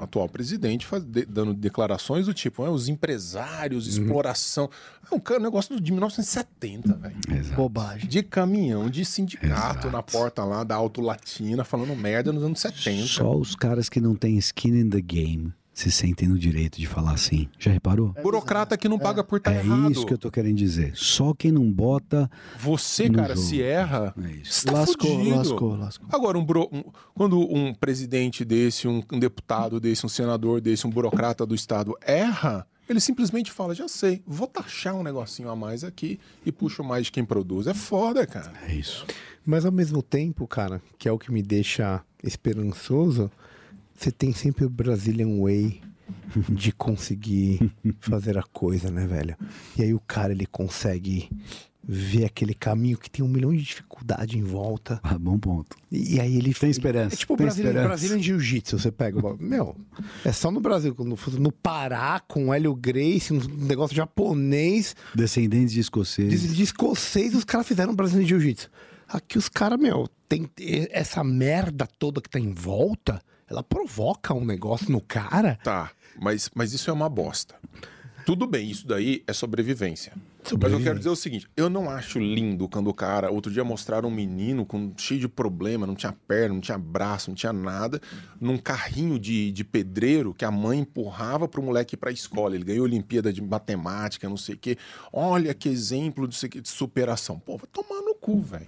[0.02, 4.70] atual presidente faz, de- dando declarações do tipo, ah, os empresários, exploração.
[5.10, 7.16] É um cara- um negócio de 1970, velho.
[7.56, 8.08] Bobagem.
[8.08, 9.46] De caminhão, de sindicato
[9.86, 9.90] Exato.
[9.90, 13.06] na porta lá da Auto Latina, falando merda nos anos 70.
[13.06, 16.86] Só os caras que não têm skin in the game se sentem no direito de
[16.86, 17.48] falar assim.
[17.58, 18.14] Já reparou?
[18.22, 19.90] Burocrata que não paga por estar É errado.
[19.92, 20.92] isso que eu tô querendo dizer.
[20.94, 22.30] Só quem não bota.
[22.58, 23.46] Você, no cara, jogo.
[23.46, 24.66] se erra, É isso.
[24.66, 25.36] tá lascou, fudido.
[25.36, 26.08] lascou, lascou.
[26.12, 26.84] Agora, um buro- um-
[27.14, 31.96] quando um presidente desse, um, um deputado desse, um senador desse, um burocrata do Estado
[32.02, 36.82] erra, ele simplesmente fala: já sei, vou taxar um negocinho a mais aqui e puxo
[36.84, 37.66] mais de quem produz.
[37.66, 38.52] É foda, cara.
[38.68, 39.06] É isso.
[39.46, 43.30] Mas ao mesmo tempo, cara, que é o que me deixa esperançoso,
[44.00, 45.80] você tem sempre o Brazilian Way
[46.48, 47.70] de conseguir
[48.00, 49.36] fazer a coisa, né, velho?
[49.76, 51.28] E aí o cara ele consegue
[51.82, 55.00] ver aquele caminho que tem um milhão de dificuldade em volta.
[55.02, 55.76] Ah, bom ponto.
[55.90, 57.88] E, aí ele Tem esperança, É tipo o tem Brazilian, esperança.
[57.88, 59.18] Brazilian Jiu-Jitsu, você pega.
[59.26, 59.76] o- Meu,
[60.24, 65.70] é só no Brasil, no, no Pará, com o Hélio Grace, um negócio japonês, Descendentes
[65.70, 66.54] de de, escoceses.
[66.54, 68.70] de escocês, os caras fizeram Brazilian Jiu-Jitsu.
[69.08, 70.48] Aqui os caras, meu, tem
[70.90, 73.20] essa merda toda que tá em volta,
[73.50, 75.58] ela provoca um negócio no cara.
[75.64, 77.56] Tá, mas, mas isso é uma bosta.
[78.24, 80.12] Tudo bem, isso daí é sobrevivência.
[80.60, 83.30] Mas eu quero dizer o seguinte: eu não acho lindo quando o cara.
[83.30, 87.30] Outro dia mostraram um menino com cheio de problema, não tinha perna, não tinha braço,
[87.30, 88.00] não tinha nada,
[88.40, 92.54] num carrinho de, de pedreiro que a mãe empurrava pro moleque ir pra escola.
[92.54, 94.76] Ele ganhou Olimpíada de Matemática, não sei o quê.
[95.12, 97.38] Olha que exemplo de, de superação.
[97.38, 98.66] Pô, vai tomar no cu, velho.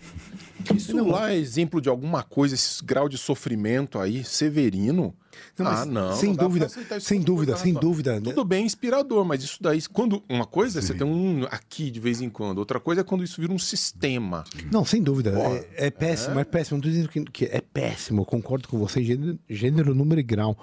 [0.75, 5.15] Isso lá é exemplo de alguma coisa, esse grau de sofrimento aí, severino.
[5.59, 6.17] Não, ah, não.
[6.17, 6.69] sem não dúvida,
[7.01, 8.31] sem dúvida, sem dúvida, né?
[8.31, 12.01] Tudo bem, inspirador, mas isso daí, quando uma coisa é você tem um aqui de
[12.01, 14.45] vez em quando, outra coisa é quando isso vira um sistema.
[14.71, 15.33] Não, sem dúvida.
[15.33, 16.45] Pô, é, é péssimo, é?
[16.45, 16.77] péssimo.
[16.77, 20.25] Não tô dizendo que, que é péssimo, eu concordo com você, gênero, gênero, número e
[20.25, 20.57] grau.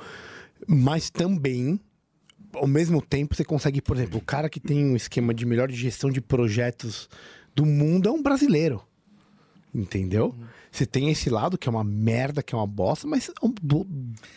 [0.68, 1.80] Mas também,
[2.54, 5.70] ao mesmo tempo, você consegue, por exemplo, o cara que tem um esquema de melhor
[5.72, 7.10] gestão de projetos
[7.56, 8.82] do mundo é um brasileiro.
[9.74, 10.34] Entendeu?
[10.72, 13.34] Você tem esse lado que é uma merda, que é uma bosta, mas é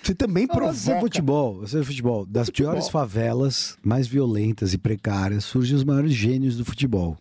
[0.02, 1.00] você também Ah, Você é provoca.
[1.00, 2.26] futebol, você é futebol.
[2.26, 2.72] Das Futebol.
[2.72, 7.16] piores favelas, mais violentas e precárias, surgem os maiores gênios do futebol.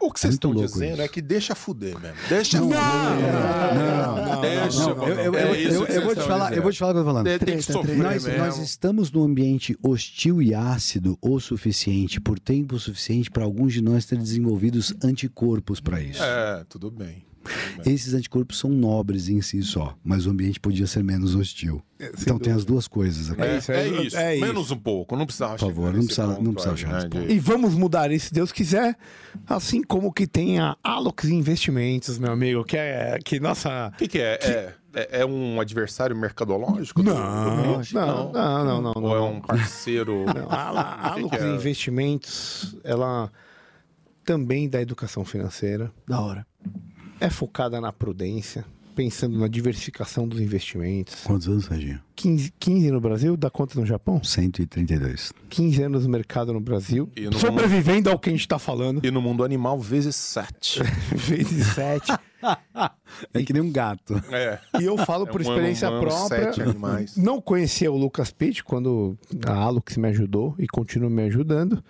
[0.00, 1.02] O que vocês Muito estão dizendo isso.
[1.02, 2.16] é que deixa fuder mesmo.
[2.28, 2.80] Deixa Não, fuder.
[2.82, 5.08] não, não, Deixa não, não.
[5.08, 7.38] Eu, É vou te falar, eu vou te falar o que eu tô falando.
[7.38, 7.96] Tem que sofrer.
[7.96, 8.38] Nós, mesmo.
[8.44, 13.80] nós estamos num ambiente hostil e ácido o suficiente, por tempo suficiente, para alguns de
[13.80, 16.22] nós terem desenvolvidos anticorpos para isso.
[16.22, 17.24] É, tudo bem.
[17.84, 21.82] Esses anticorpos são nobres em si só, mas o ambiente podia ser menos hostil.
[22.20, 23.40] Então tem as duas coisas aqui.
[23.42, 24.16] É, isso, é é- isso.
[24.16, 24.46] é isso.
[24.46, 25.16] Menos um pouco.
[25.16, 27.38] Não precisava Por favor, não nesse precisa- não ponto precisa aí, chegar nesse né, E
[27.38, 28.96] vamos mudar isso, se Deus quiser.
[29.46, 33.90] Assim como que tem a Alox Investimentos, meu amigo, que é que nossa.
[33.94, 34.38] O que, que é?
[34.42, 35.20] É, é?
[35.20, 37.02] é um adversário mercadológico?
[37.02, 39.32] do- do Não, não, não, não, não, Ou é não.
[39.34, 40.24] um parceiro?
[40.34, 41.54] Não, a Ala- a Que Alox que é?
[41.54, 43.30] Investimentos, ela
[44.24, 46.46] também dá educação financeira, Da hora.
[47.24, 48.64] É focada na prudência,
[48.94, 51.22] pensando na diversificação dos investimentos.
[51.24, 52.00] Quantos anos, Serginho?
[52.14, 54.22] 15, 15 no Brasil, dá conta no Japão?
[54.22, 55.32] 132.
[55.50, 59.04] 15 anos no mercado no Brasil, E no sobrevivendo ao que a gente tá falando.
[59.04, 60.80] E no mundo animal, vezes sete.
[61.12, 62.12] Vezes 7.
[63.32, 64.22] É que nem um gato.
[64.30, 64.58] É.
[64.78, 66.44] E eu falo É por um experiência ano, um ano, própria.
[66.52, 67.16] sete animais.
[67.16, 71.82] Não conhecia o Lucas Pitt quando a Alux me ajudou e continua me ajudando.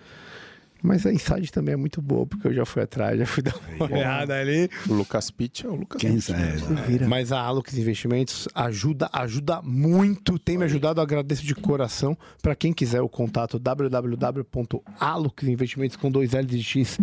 [0.85, 3.53] Mas a Inside também é muito boa, porque eu já fui atrás, já fui dar
[3.75, 4.69] uma olhada ali.
[4.87, 6.21] O Lucas Pitt é o Lucas Quem Pitt.
[6.23, 6.39] sabe?
[6.73, 6.83] né?
[6.87, 7.07] Vira.
[7.07, 12.17] Mas a Alux Investimentos ajuda, ajuda muito, tem me ajudado, eu agradeço de coração.
[12.41, 16.97] Para quem quiser o contato, www.aluxinvestimentos com dois L's de X.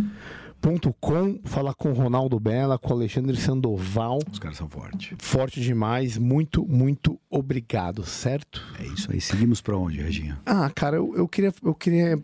[0.60, 4.20] Ponto com, falar com o Ronaldo Bela, com o Alexandre Sandoval.
[4.30, 5.16] Os caras são fortes.
[5.18, 8.62] Forte demais, muito, muito obrigado, certo?
[8.78, 9.20] É isso aí.
[9.20, 10.38] Seguimos pra onde, Reginha?
[10.46, 12.16] Ah, cara, eu, eu queria, eu queria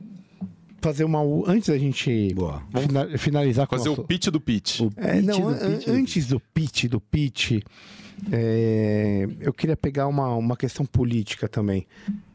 [0.81, 1.21] fazer uma.
[1.51, 2.63] Antes da gente Boa.
[2.81, 4.81] fina- finalizar com Fazer nosso- o pitch do pitch.
[4.81, 7.61] O É, pitch não, do an- pitch antes do pitch, do pitch,
[8.33, 11.87] é, eu queria pegar uma, uma questão política também.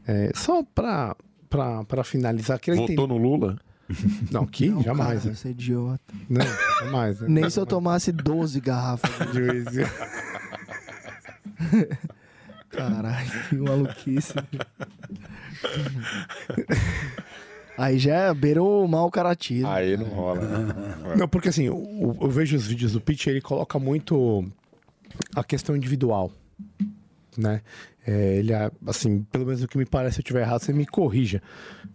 [0.06, 1.16] É, só para
[1.48, 3.52] para finalizar, Votou no Lula?
[3.52, 3.64] entender.
[4.32, 5.34] Não, aqui Não, jamais, cara, né?
[5.36, 6.14] Você é idiota.
[6.28, 6.40] Não,
[6.80, 7.20] jamais.
[7.20, 7.26] né?
[7.28, 9.10] Nem se eu tomasse 12 garrafas.
[9.32, 9.84] De em-
[12.70, 14.32] Caralho, que maluquice.
[17.76, 19.68] Aí já beirou o mau caratismo.
[19.68, 20.40] Aí não rola.
[20.40, 20.74] né?
[21.18, 24.44] Não, porque assim, eu, eu vejo os vídeos do Pitch, ele coloca muito
[25.34, 26.30] a questão individual,
[27.36, 27.62] né?
[28.06, 30.72] É, ele, é, assim, pelo menos o que me parece, se eu estiver errado, você
[30.72, 31.42] me corrija.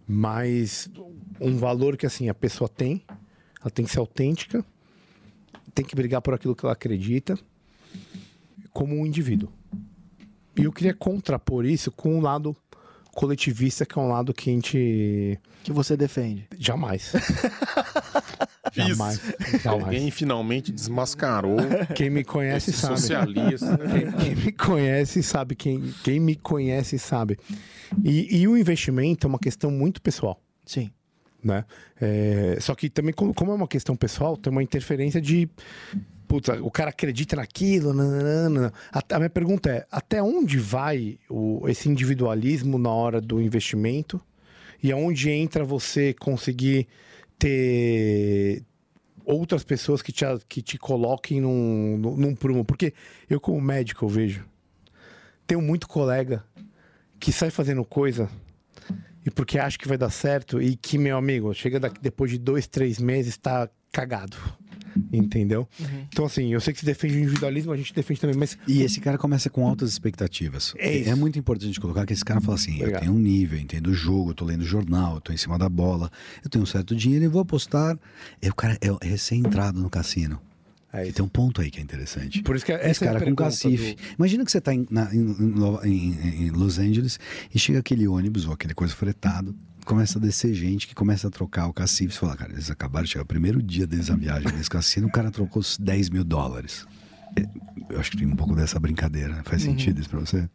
[0.06, 0.90] Mas
[1.40, 3.02] um valor que, assim, a pessoa tem,
[3.60, 4.64] ela tem que ser autêntica,
[5.74, 7.38] tem que brigar por aquilo que ela acredita,
[8.72, 9.50] como um indivíduo.
[10.56, 12.56] E eu queria contrapor isso com um lado
[13.14, 16.46] coletivista, que é um lado que a gente Que você defende.
[16.58, 17.12] jamais.
[18.72, 19.20] Jamais.
[19.62, 19.66] jamais.
[19.66, 21.56] Alguém finalmente desmascarou
[21.94, 23.00] Quem me conhece esse sabe.
[23.00, 23.78] socialista.
[23.78, 25.54] Quem, quem me conhece sabe.
[25.56, 27.36] Quem, quem me conhece sabe.
[28.04, 30.40] E, e o investimento é uma questão muito pessoal.
[30.64, 30.90] Sim.
[31.42, 31.64] Né?
[32.00, 35.48] É, só que também, como, como é uma questão pessoal, tem uma interferência de.
[36.30, 37.92] Putz, o cara acredita naquilo.
[37.92, 38.72] nananana.
[38.92, 44.20] A, a minha pergunta é: até onde vai o, esse individualismo na hora do investimento?
[44.80, 46.86] E aonde entra você conseguir
[47.36, 48.62] ter
[49.24, 52.64] outras pessoas que te, que te coloquem num, num, num prumo?
[52.64, 52.94] Porque
[53.28, 54.44] eu, como médico, eu vejo.
[55.48, 56.44] Tenho muito colega
[57.18, 58.30] que sai fazendo coisa
[59.26, 62.38] e porque acha que vai dar certo e que, meu amigo, chega daqui, depois de
[62.38, 64.36] dois, três meses, tá cagado.
[65.12, 65.68] Entendeu?
[66.12, 68.82] Então, assim, eu sei que você defende o individualismo, a gente defende também, mas E
[68.82, 70.72] esse cara começa com altas expectativas.
[70.78, 71.10] É isso.
[71.10, 72.94] É, muito importante colocar que esse cara fala assim: Obrigado.
[72.94, 75.36] eu tenho um nível, eu entendo o jogo, eu tô lendo jornal, eu tô em
[75.36, 76.10] cima da bola,
[76.44, 77.98] eu tenho um certo dinheiro e vou apostar.
[78.40, 80.40] E o cara é recém-entrado no cassino.
[80.92, 82.42] É e tem um ponto aí que é interessante.
[82.42, 83.94] por isso que Esse é a cara com pergunta cacife.
[83.94, 87.18] do- Imagina que você tá em, em- em Los Angeles
[87.54, 89.54] e chega aquele ônibus ou aquele coisa fretado,
[89.90, 92.14] começa a descer gente que começa a trocar o cacife.
[92.14, 95.08] Você fala, cara, eles acabaram de chegar, o primeiro dia deles na viagem nesse cassino,
[95.08, 96.86] o cara trocou os 10 mil dólares.
[97.36, 97.44] É,
[97.88, 99.34] Eu acho que tem um pouco dessa brincadeira.
[99.34, 99.42] né?
[99.44, 100.48] Faz sentido isso pra você?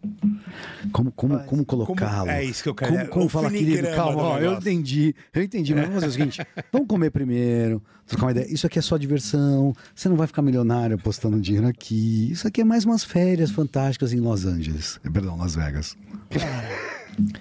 [0.91, 1.47] Como, como, Faz.
[1.49, 2.29] como colocá-lo?
[2.29, 5.41] é isso que eu quero, Como, é como falar, querido, calma, ó, eu entendi, eu
[5.43, 6.41] entendi, mas vamos fazer o seguinte:
[6.71, 8.47] vamos comer primeiro, trocar uma ideia.
[8.53, 12.29] Isso aqui é só diversão, você não vai ficar milionário apostando dinheiro aqui.
[12.31, 14.99] Isso aqui é mais umas férias fantásticas em Los Angeles.
[15.03, 15.97] Eh, Perdão, Las Vegas.
[16.31, 17.33] É, indi-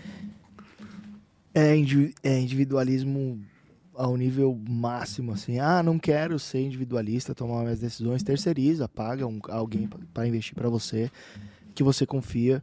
[1.54, 3.40] é individualismo
[3.94, 5.58] ao nível máximo, assim.
[5.58, 8.22] Ah, não quero ser individualista, tomar minhas decisões.
[8.22, 11.10] Terceiriza, paga um, alguém para investir para você,
[11.74, 12.62] que você confia.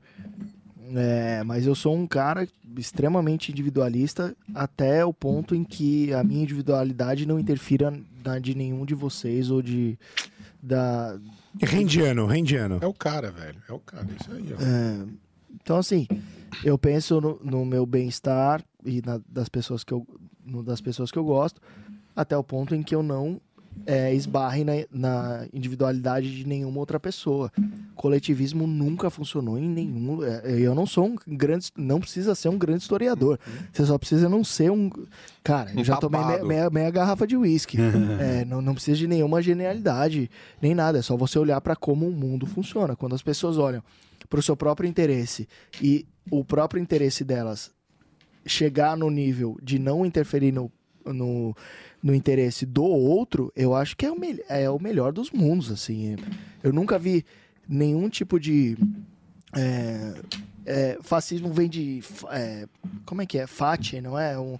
[0.93, 2.45] É, mas eu sou um cara
[2.77, 7.93] extremamente individualista até o ponto em que a minha individualidade não interfira
[8.23, 9.97] na de nenhum de vocês ou de
[10.61, 11.17] da
[11.59, 12.79] Rendiano, rendiano.
[12.81, 13.57] É o cara, velho.
[13.67, 14.07] É o cara.
[14.09, 14.61] é Isso aí, ó.
[14.61, 15.05] É,
[15.61, 16.07] então, assim,
[16.63, 20.05] eu penso no, no meu bem-estar e na- das, pessoas que eu,
[20.45, 21.61] no- das pessoas que eu gosto,
[22.15, 23.39] até o ponto em que eu não
[23.85, 27.49] é, esbarre na, na individualidade de nenhuma outra pessoa.
[27.95, 30.21] Coletivismo nunca funcionou em nenhum.
[30.23, 31.69] é, eu não sou um grande.
[31.77, 33.39] Não precisa ser um grande historiador.
[33.71, 34.89] Você só precisa não ser um.
[35.41, 37.77] Cara, eu já tomei meia, meia- meia garrafa de uísque.
[38.19, 40.29] É, não, não precisa de nenhuma genialidade,
[40.61, 40.99] nem nada.
[40.99, 42.95] É só você olhar para como o mundo funciona.
[42.95, 43.81] Quando as pessoas olham
[44.31, 45.45] para o seu próprio interesse
[45.81, 47.69] e o próprio interesse delas
[48.45, 50.71] chegar no nível de não interferir no,
[51.05, 51.53] no,
[52.01, 54.17] no interesse do outro, eu acho que é o,
[54.47, 56.15] é o melhor dos mundos, assim.
[56.63, 57.25] Eu nunca vi
[57.67, 58.77] nenhum tipo de...
[59.53, 60.13] é,
[60.65, 62.01] é, fascismo vem de...
[62.31, 62.67] é,
[63.05, 63.45] como é que é?
[63.45, 64.39] Fati, não é?
[64.39, 64.55] Um,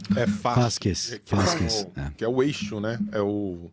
[1.13, 1.19] É.
[1.19, 2.11] Que é, o, é.
[2.17, 2.99] que é o eixo, né?
[3.13, 3.71] É o.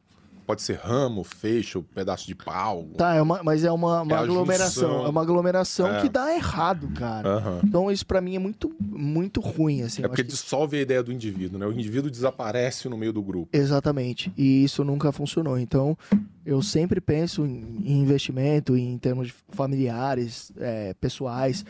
[0.48, 2.88] Pode ser ramo, fecho, pedaço de pau.
[2.96, 5.04] tá, é uma, mas é uma, uma É aglomeração.
[5.04, 6.00] É uma aglomeração É.
[6.00, 7.28] que dá errado, cara.
[7.36, 7.60] Aham.
[7.62, 10.02] Então isso pra mim é muito, muito ruim, assim.
[10.02, 11.66] É porque que- dissolve a ideia do indivíduo, né?
[11.66, 13.50] O indivíduo desaparece no meio do grupo.
[13.54, 14.32] Exatamente.
[14.38, 15.58] E isso nunca funcionou.
[15.58, 15.96] Então,
[16.46, 21.62] eu sempre penso em em investimento, em termos de familiares, é, pessoais.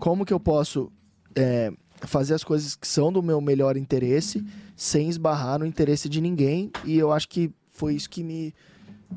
[0.00, 0.90] Como que eu posso
[1.36, 4.44] é, fazer as coisas que são do meu melhor interesse
[4.76, 6.70] sem esbarrar no interesse de ninguém?
[6.84, 8.54] E eu acho que foi isso que me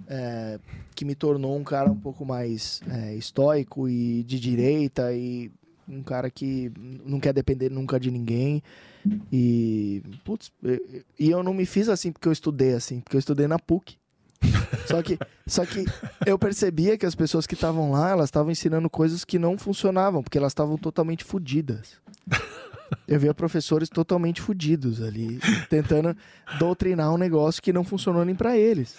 [0.08, 0.60] é,
[0.94, 5.52] que me tornou um cara um pouco mais é, estoico e de direita e
[5.88, 6.72] um cara que
[7.06, 8.62] não quer depender nunca de ninguém.
[9.32, 10.52] E, putz,
[11.20, 13.98] e eu não me fiz assim porque eu estudei assim, porque eu estudei na PUC.
[14.88, 15.18] Só que,
[15.48, 15.86] só que
[16.26, 20.22] eu percebia que as pessoas que estavam lá, elas estavam ensinando coisas que não funcionavam,
[20.22, 22.00] porque elas estavam totalmente fodidas.
[23.08, 26.16] Eu via professores totalmente fodidos ali, tentando
[26.58, 28.98] doutrinar um negócio que não funcionou nem pra eles.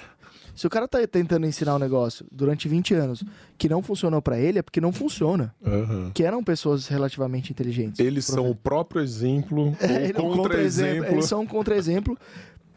[0.55, 3.23] Se o cara tá tentando ensinar um negócio durante 20 anos
[3.59, 5.55] que não funcionou pra ele, é porque não funciona.
[5.63, 6.11] Aham.
[6.15, 8.01] Que eram pessoas relativamente inteligentes.
[8.01, 11.13] Eles são o próprio exemplo, É, é ou um contra-exemplo.
[11.13, 12.19] Eles são um contra-exemplo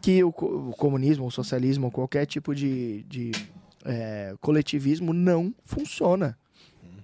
[0.02, 3.30] que o, o comunismo, o socialismo, ou qualquer tipo de, de
[3.82, 6.36] é, coletivismo não funciona.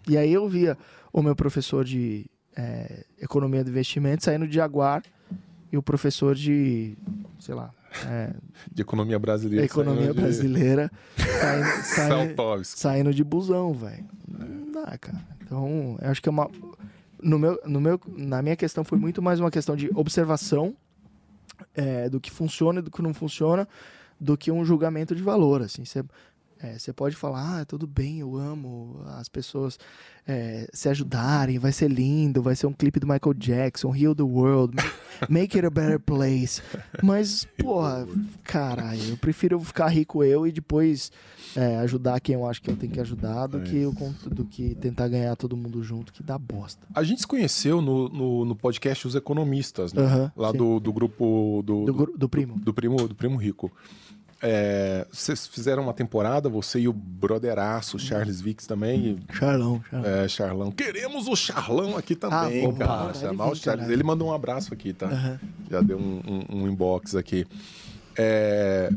[0.06, 0.76] E aí eu via
[1.10, 2.26] o meu professor de
[2.56, 5.02] é, economia de investimentos saindo de Jaguar
[5.70, 6.96] e o professor de,
[7.38, 7.70] sei lá,
[8.06, 8.32] é,
[8.72, 9.64] De economia brasileira.
[9.64, 12.78] economia saindo de brasileira saindo, saindo, Saltovski.
[12.78, 14.04] saindo de busão, velho.
[14.28, 15.20] Não dá, cara.
[15.42, 16.50] Então, eu acho que é uma.
[17.22, 20.74] No meu, no meu, na minha questão foi muito mais uma questão de observação
[21.74, 23.66] é, do que funciona e do que não funciona,
[24.20, 25.62] do que um julgamento de valor.
[25.62, 26.04] Assim, você
[26.60, 29.78] é, você pode falar, ah, tudo bem, eu amo as pessoas
[30.26, 34.22] é, se ajudarem, vai ser lindo, vai ser um clipe do Michael Jackson, Heal the
[34.22, 34.74] World,
[35.28, 36.62] make, it a better place.
[37.02, 38.06] Mas, porra,
[38.42, 41.12] caralho, eu prefiro ficar rico eu e depois
[41.54, 44.14] é, ajudar quem eu acho que eu tenho que ajudar do, É que, o con-
[44.26, 46.86] do que tentar ganhar todo mundo junto, que dá bosta.
[46.94, 50.32] A gente se conheceu no, no, no podcast Os Economistas, né?
[50.36, 50.58] Lá sim.
[50.58, 52.58] do, do grupo do, Do, gru- do primo.
[52.58, 53.70] do primo do primo rico.
[54.42, 60.10] É, vocês fizeram uma temporada, você e o brotheraço Charles Vicks também, Charlão, Charlão.
[60.10, 60.70] é, Charlão.
[60.70, 63.04] Queremos o Charlão aqui também, Ah, opa, cara.
[63.04, 63.88] pode Chamar o Charles.
[63.88, 65.06] Ele mandou um abraço aqui, tá?
[65.06, 65.40] Aham.
[65.70, 67.46] Já deu um, um- um inbox aqui.
[68.16, 68.90] É,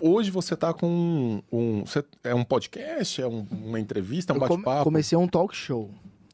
[0.00, 4.36] hoje você tá com um, um- você- é um podcast, é um- uma entrevista, é
[4.36, 5.90] um bate-papo, comecei um talk show.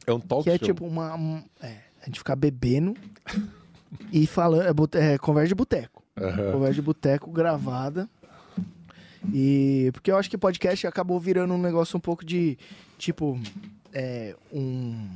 [0.07, 0.67] é um talk que é show.
[0.69, 1.15] tipo uma.
[1.15, 2.95] um- é, a gente ficar bebendo
[4.13, 4.63] e falando.
[4.97, 6.03] É, é, conversa de boteco.
[6.21, 6.53] Aham.
[6.53, 8.09] Conversa de boteco gravada.
[9.33, 9.91] E.
[9.93, 12.59] Porque eu acho que podcast acabou virando um negócio um pouco de.
[12.99, 13.39] Tipo.
[13.93, 15.09] É, um,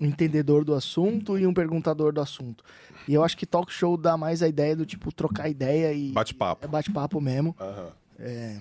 [0.00, 2.64] entendedor do assunto e um perguntador do assunto.
[3.06, 6.12] E eu acho que talk show dá mais a ideia do tipo trocar ideia e.
[6.12, 6.64] Bate-papo.
[6.64, 7.54] É bate-papo mesmo.
[7.60, 7.92] Aham.
[8.18, 8.58] É,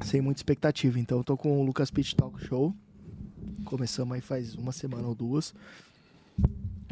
[0.00, 0.98] sem muita expectativa.
[0.98, 2.74] Então eu tô com o Lucas Pitt Talk Show.
[3.64, 5.54] Começamos aí faz uma semana ou duas.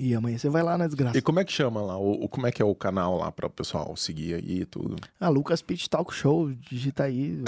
[0.03, 1.19] E amanhã você vai lá na desgraça.
[1.19, 1.99] E como é que chama lá?
[1.99, 4.65] O, o- como é que é o canal lá para o pessoal seguir aí e
[4.65, 4.97] tudo?
[5.21, 7.43] Ah, Lucas Pitt Talk Show, digita aí,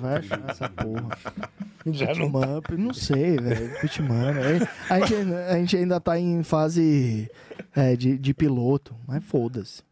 [0.00, 1.08] vai achar essa porra.
[1.86, 3.80] Já não Pitman, não sei, velho.
[3.80, 4.30] Pitman.
[4.30, 7.30] é- A gente, ainda- a gente ainda tá em fase
[7.74, 9.82] é, de, de piloto, mas foda-se.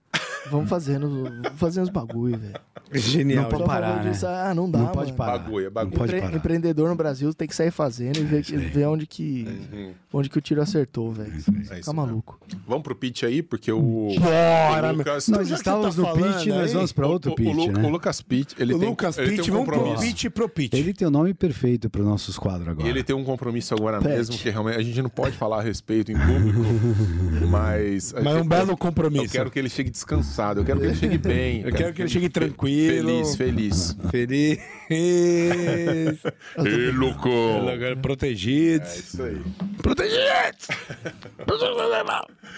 [0.51, 2.55] Vamos fazendo, vamos fazendo os bagulho, velho.
[2.93, 3.43] Genial.
[3.43, 4.11] Não pode parar, né?
[4.11, 5.17] disso, Ah, não dá, Não pode mano.
[5.17, 5.39] parar.
[5.39, 5.91] Bagulho, é bagulho.
[5.93, 6.37] Não pode Empre- parar.
[6.37, 9.93] empreendedor no Brasil tem que sair fazendo e ver, que- ver onde que Uhum.
[10.13, 11.33] onde que o tiro acertou, velho.
[11.71, 12.39] É Tá maluco.
[12.67, 14.15] Vamos pro pitch aí, porque o.
[14.21, 17.49] Bora, o Lucas, Nós estávamos você no tá pitch, nós vamos para outro o, pitch,
[17.49, 17.83] o, Lu- né?
[17.85, 20.03] o Lucas Pitt, ele o tem, Lucas ele Pitt, tem um vamos pro compromisso.
[20.15, 20.75] pitch pro pitch.
[20.75, 22.87] Ele tem o nome perfeito para os nossos quadros agora.
[22.87, 24.15] E ele tem um compromisso agora Pet.
[24.17, 26.61] mesmo, que realmente a gente não pode falar a respeito em público,
[27.51, 28.13] mas.
[28.23, 29.25] Mas é um belo compromisso.
[29.25, 31.63] Eu quero que ele chegue descansado, eu quero que ele chegue bem.
[31.63, 33.09] Eu quero que ele chegue tranquilo.
[33.09, 33.97] Feliz, feliz.
[34.11, 34.59] Feliz.
[34.91, 37.29] Ei, louco!
[37.69, 38.85] Agora protegido.
[38.85, 39.43] É isso aí.
[39.83, 40.69] Protegidos!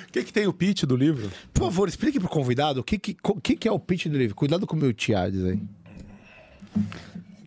[0.09, 1.31] O que, que tem o pitch do livro?
[1.53, 4.19] Por favor, explique pro convidado o que, que, o que, que é o pitch do
[4.19, 4.35] livro.
[4.35, 5.61] Cuidado com o meu Tiades aí.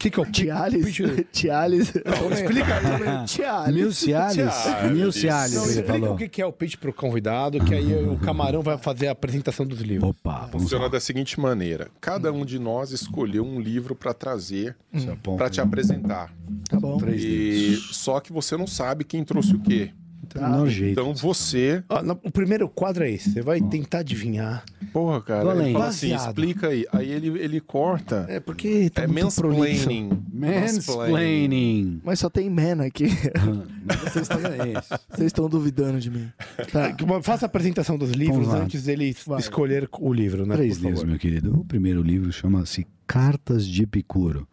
[0.01, 0.95] O que, que é o Tiales.
[1.31, 1.93] Tiales.
[2.33, 2.81] Explica
[3.27, 3.75] Tiales.
[3.75, 4.35] Mil Cialis.
[4.53, 4.91] Cialis.
[4.91, 6.13] Mil Cialis, Não, explica falou.
[6.13, 9.11] o que, que é o pitch pro convidado, que aí o camarão vai fazer a
[9.11, 10.09] apresentação dos livros.
[10.09, 10.89] Opa, vamos Funciona lá.
[10.91, 15.37] da seguinte maneira: cada um de nós escolheu um livro para trazer, Seu ponto.
[15.37, 16.33] para te apresentar.
[16.67, 16.97] Tá bom.
[16.97, 19.91] Três E só que você não sabe quem trouxe o quê.
[20.33, 20.91] Tem o menor jeito.
[20.99, 23.31] Então você, Ó, no- o primeiro quadro é esse.
[23.31, 24.63] Você vai tentar adivinhar.
[24.93, 25.73] porra, cara, ele além.
[25.73, 26.27] fala assim, Baseado.
[26.29, 26.85] explica aí.
[26.91, 28.25] Aí ele, ele corta.
[28.29, 29.89] É porque tá É muito prolixo.
[29.89, 30.23] mansplaining.
[30.33, 32.01] Mansplaining.
[32.03, 33.05] Mas só tem man aqui.
[33.07, 34.73] Vocês estão aí.
[35.09, 36.29] Vocês estão duvidando de mim.
[36.71, 36.95] Tá.
[37.21, 38.63] Faça a apresentação dos livros Vamos lá.
[38.65, 39.39] antes dele Vai.
[39.39, 40.55] escolher o livro, né?
[40.55, 41.59] Três por livros, meu querido.
[41.59, 44.47] O primeiro livro chama-se Cartas de Epicuro.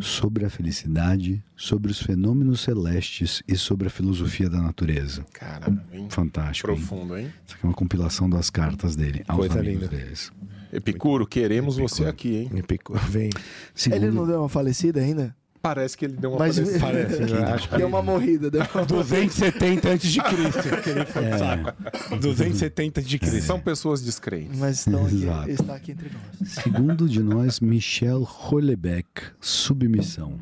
[0.00, 5.24] Sobre a felicidade, sobre os fenômenos celestes e sobre a filosofia da natureza.
[5.32, 6.06] Caramba, hein?
[6.10, 6.70] Fantástico.
[6.70, 6.76] hein?
[6.76, 7.32] Profundo, hein?
[7.46, 9.96] Isso aqui é uma compilação das cartas dele aos Coisa amigos linda.
[9.96, 10.32] deles.
[10.72, 11.94] Epicuro, queremos Epicuro.
[11.94, 12.62] você aqui, hein?
[12.66, 12.96] Picou.
[12.96, 13.30] Vem.
[13.74, 15.34] Segundo, Ele não deu uma falecida ainda?
[15.60, 16.58] Parece que ele deu uma Mas.
[16.78, 17.52] Parece, né?
[17.52, 18.50] Acho que deu uma morrida.
[18.50, 18.84] Deu uma...
[18.84, 20.82] 270 antes de Cristo.
[20.82, 22.18] que ele foi pro saco.
[22.20, 23.42] 270 antes de Cristo.
[23.42, 24.58] São pessoas descrentes.
[24.58, 26.48] Mas estão aqui, está aqui entre nós.
[26.50, 30.38] segundo de nós, Michel Houellebecq, Submissão.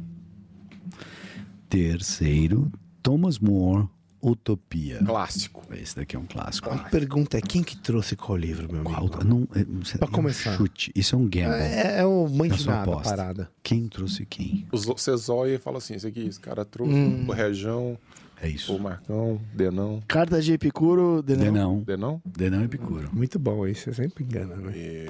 [1.69, 2.71] Terceiro,
[3.03, 3.89] Thomas More,
[4.23, 4.99] Utopia.
[5.05, 5.63] Clássico.
[5.75, 6.71] Esse daqui é um clássico.
[6.71, 8.97] A pergunta é quem que trouxe qual livro, meu Qual?
[8.99, 9.25] amigo?
[9.25, 10.57] Não, é, é Pra um começar.
[10.57, 10.91] chute.
[10.95, 11.61] Isso é um gamble.
[11.61, 13.51] É, é o mãe É de nada parada.
[13.63, 14.67] Quem trouxe quem?
[14.73, 17.25] Os- Você zóia e fala assim: esse aqui, esse cara trouxe Hum.
[17.29, 17.99] o Rejão,
[18.43, 18.75] É isso.
[18.77, 20.03] O Marcão, Denão.
[20.07, 21.45] Cartas de Epicuro, Denão.
[21.45, 21.83] Denão.
[21.87, 22.23] Denão?
[22.25, 23.09] Denão Epicuro.
[23.13, 24.73] Muito bom isso, você sempre engana, né?
[24.77, 25.07] É.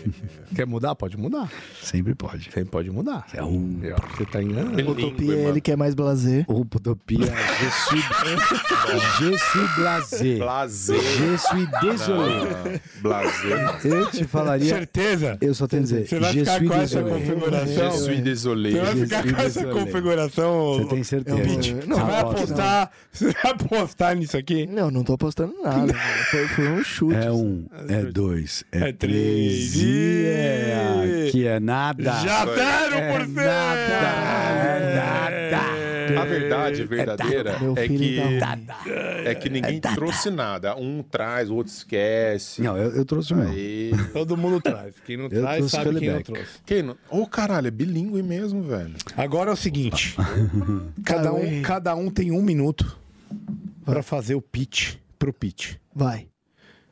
[0.54, 0.94] Quer mudar?
[0.94, 1.50] Pode mudar.
[1.82, 2.44] Sempre pode.
[2.44, 3.26] Sempre pode mudar.
[3.32, 3.80] É um...
[3.82, 4.78] É, Você tá enganando.
[4.78, 6.44] Ele- Utopia, Língua, ele quer mais blazer.
[6.48, 8.04] Utopia, je suis,
[9.18, 10.36] je suis blasé.
[10.38, 11.00] Blazer.
[11.00, 12.32] Je suis désolé.
[12.76, 13.86] Ah, Blazer.
[13.86, 15.38] Eu te falaria, Certeza?
[15.40, 17.90] eu só tenho a dizer, Você vai ficar com essa configuração?
[17.92, 18.70] Je suis désolé.
[18.70, 20.74] Você vai ficar com essa configuração?
[20.78, 21.86] Você tem certeza?
[21.86, 24.66] Não, vai aposto, apostar, você vai apostar nisso aqui?
[24.66, 25.92] Não, não tô apostando nada.
[26.30, 27.16] foi, foi um chute.
[27.16, 29.72] É um, é dois, é, É três.
[29.72, 29.76] três.
[29.76, 32.02] E é, aqui é nada.
[32.02, 33.34] Já zero É por cento!
[33.34, 34.25] nada, é nada.
[36.18, 38.58] A verdade verdadeira Meu é filho que, tá
[39.24, 40.76] é que ninguém trouxe nada.
[40.76, 42.62] Um traz, o outro esquece.
[42.62, 43.48] Não, eu, eu trouxe o meu.
[43.48, 43.90] Aí.
[44.12, 44.94] Todo mundo traz.
[45.04, 46.58] Quem não Eu traz sabe quem não trouxe.
[46.64, 46.96] Quem não...
[47.10, 48.94] Ô, caralho, é bilíngue mesmo, velho.
[49.16, 50.16] Agora é o seguinte:
[51.04, 52.96] cada, um, cada um tem um minuto
[53.84, 55.76] pra fazer o pitch pro pitch.
[55.94, 56.28] Vai.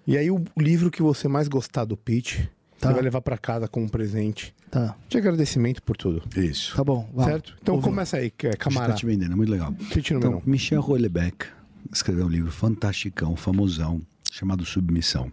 [0.06, 2.40] E aí, o livro que você mais gostar do pitch,
[2.84, 2.88] Tá.
[2.90, 4.96] você vai levar pra casa como um presente Tá.
[5.08, 6.22] de agradecimento por tudo.
[6.36, 6.74] Isso.
[6.76, 7.08] Tá bom.
[7.14, 7.26] Vai.
[7.26, 7.56] Certo?
[7.62, 7.84] Então Ouvi.
[7.86, 8.94] começa aí, que é tá camarada.
[8.94, 9.70] te vendendo, é muito legal.
[9.70, 10.42] Número Então, um.
[10.50, 11.46] Michel Houellebecq
[11.92, 14.02] escreveu um livro fantasticão, famosão,
[14.32, 15.30] chamado Submissão.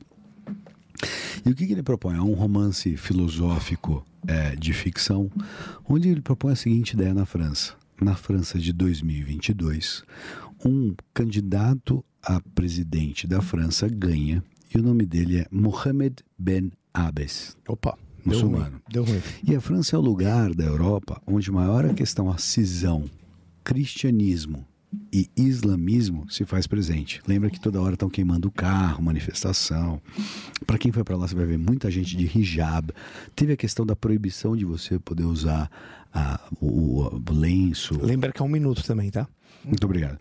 [1.45, 2.15] E o que, que ele propõe?
[2.18, 5.32] É um romance filosófico é, de ficção,
[5.88, 7.73] onde ele propõe a seguinte ideia na França.
[7.99, 10.03] Na França de 2022,
[10.64, 17.55] um candidato a presidente da França ganha, e o nome dele é Mohamed Ben Abbes.
[17.68, 18.43] Opa, deu ruim.
[18.49, 18.81] Muçulmano.
[18.89, 19.22] Deu ruim.
[19.47, 23.09] E a França é o lugar da Europa onde maior a questão a cisão
[23.63, 24.65] cristianismo
[25.13, 27.22] e islamismo se faz presente.
[27.26, 30.01] Lembra que toda hora estão queimando o carro, manifestação.
[30.68, 32.91] Para quem foi para lá, você vai ver muita gente de hijab.
[33.34, 35.72] Teve a questão da proibição de você poder usar
[36.13, 37.97] a- o, o lenço.
[38.03, 39.27] Lembra que é um minuto também, tá?
[39.63, 40.17] Muito obrigado.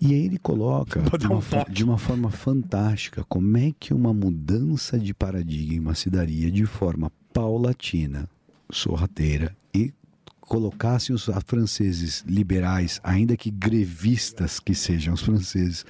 [0.00, 1.72] E aí ele coloca de um uma, toque.
[1.72, 7.12] de uma forma fantástica como é que uma mudança de paradigma se daria de forma
[7.32, 8.28] paulatina,
[8.70, 9.92] sorrateira e
[10.40, 15.84] colocasse os franceses liberais, ainda que grevistas que sejam os franceses,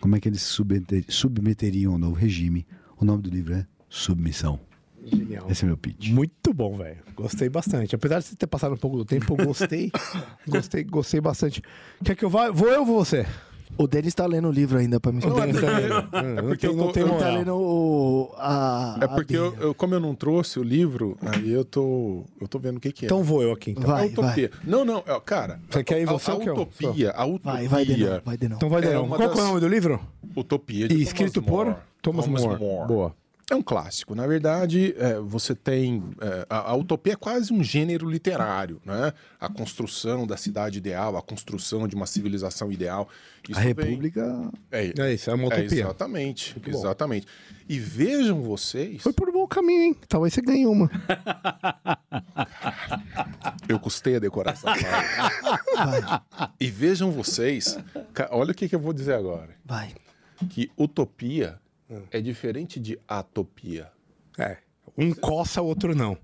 [0.00, 2.66] como é que eles submeter- submeteriam ao novo regime.
[2.98, 4.60] O nome do livro é Submissão.
[5.10, 5.46] Genial.
[5.50, 6.08] Esse é meu pitch.
[6.10, 6.98] Muito bom, velho.
[7.14, 7.94] Gostei bastante.
[7.94, 9.90] Apesar de você ter passado um pouco do tempo, eu gostei.
[10.46, 11.62] gostei, gostei bastante.
[12.04, 12.50] Quer que eu vá?
[12.50, 13.26] Vou eu ou vou você?
[13.78, 15.78] O Denis tá lendo o livro ainda pra me Não, explicar.
[16.38, 18.98] é porque eu não eu Ele tá lendo o, a.
[19.00, 19.66] É a porque eu, Bíblia.
[19.68, 22.90] eu- como eu não trouxe o livro, aí eu tô, eu tô vendo o que
[22.90, 23.06] que é.
[23.06, 23.70] Então vou eu aqui.
[23.70, 24.50] Então, Vai, a utopia.
[24.64, 25.60] Não, não, é, cara.
[25.70, 26.52] Você quer ir a, você a ou eu?
[26.52, 27.52] utopia, a utopia.
[27.52, 29.02] Vai, vai de novo, vai então vai É dar.
[29.02, 30.00] uma Qual das- que é o nome do livro?
[30.36, 31.70] Utopia de E Thomas escrito More.
[31.70, 32.58] por Thomas, More.
[32.58, 33.14] Boa.
[33.50, 34.14] É um clássico.
[34.14, 36.04] Na verdade, é, você tem.
[36.20, 39.12] é, a, a utopia é quase um gênero literário, né?
[39.40, 43.08] A construção da cidade ideal, a construção de uma civilização ideal.
[43.48, 45.80] Isso A República É, É isso, é uma é, utopia.
[45.82, 46.52] exatamente.
[46.54, 46.78] Muito bom.
[46.78, 47.26] Exatamente.
[47.68, 49.02] E vejam vocês.
[49.02, 49.96] Foi por um bom caminho, hein?
[50.08, 50.88] Talvez você ganhe uma.
[53.68, 54.72] Eu custei a decoração.
[56.60, 57.76] e vejam vocês.
[58.30, 59.56] Olha o que, que eu vou dizer agora.
[59.64, 59.92] Vai.
[60.48, 61.58] Que utopia
[62.10, 63.90] é diferente de atopia.
[64.38, 64.58] É.
[64.96, 66.16] Um coça, o outro não.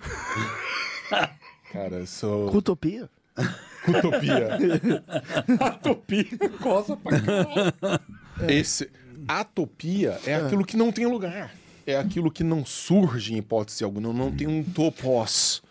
[1.72, 2.54] Cara, eu sou.
[2.54, 3.08] Utopia?
[3.88, 4.48] Utopia.
[5.60, 8.00] Atopia, coça pra caralho.
[8.48, 8.90] Esse
[9.26, 11.52] atopia é aquilo que não tem lugar.
[11.86, 15.62] É aquilo que não surge em hipótese alguma, não, não tem um topos,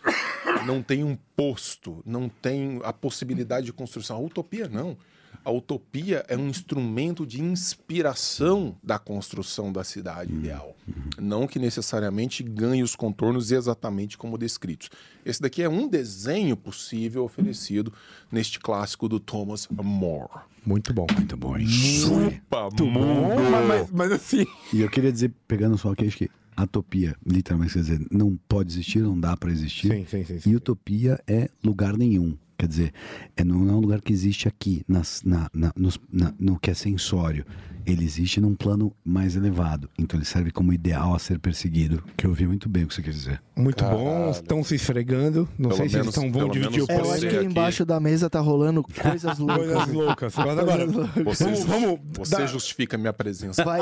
[0.65, 4.17] não tem um posto, não tem a possibilidade de construção.
[4.17, 4.95] A utopia não.
[5.45, 10.75] A utopia é um instrumento de inspiração da construção da cidade ideal.
[11.19, 14.89] Não que necessariamente ganhe os contornos exatamente como descritos.
[15.25, 17.91] Esse daqui é um desenho possível oferecido
[18.31, 20.29] neste clássico do Thomas More.
[20.65, 21.07] Muito bom.
[21.13, 21.67] muito bom, hein?
[21.67, 24.45] Chupa Bom, mas, mas, mas assim.
[24.71, 28.71] E eu queria dizer, pegando só aqui, acho que atopia, literalmente quer dizer, não pode
[28.71, 29.89] existir, não dá para existir.
[29.89, 30.39] Sim, sim, sim.
[30.39, 30.49] sim.
[30.51, 32.37] E utopia é lugar nenhum.
[32.57, 32.93] Quer dizer,
[33.35, 36.69] é, não é um lugar que existe aqui, nas, na, na, nos- na- no que
[36.71, 37.45] é sensório.
[37.85, 39.89] Ele existe num plano mais elevado.
[39.99, 42.01] Então ele serve como ideal a ser perseguido.
[42.15, 43.41] Que eu ouvi muito bem o que você quer dizer.
[43.57, 44.05] Muito bom.
[44.05, 44.31] Caralho.
[44.31, 45.49] Estão se esfregando.
[45.59, 47.35] Não Pelo sei se eles menos- estão vão dividir o menos É, eu acho que
[47.35, 49.57] aqui- embaixo da mesa tá rolando coisas loucas.
[49.67, 50.33] Coisas loucas.
[50.37, 50.87] Mas agora,
[51.25, 53.65] Você, vamos, vamos, você dar- justifica a minha presença.
[53.65, 53.81] Vai,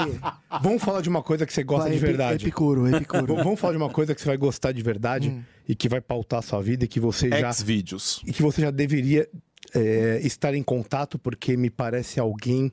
[0.63, 2.43] vamos falar de uma coisa que você gosta vai de verdade.
[2.45, 3.35] Epicuro, Epicuro.
[3.35, 5.43] Vamos falar de uma coisa que você vai gostar de verdade Hum.
[5.71, 8.21] E que vai pautar a sua vida e que você já Ex-vídeos.
[8.27, 9.25] e que você já deveria
[9.73, 12.69] é, estar em contato porque me parece alguém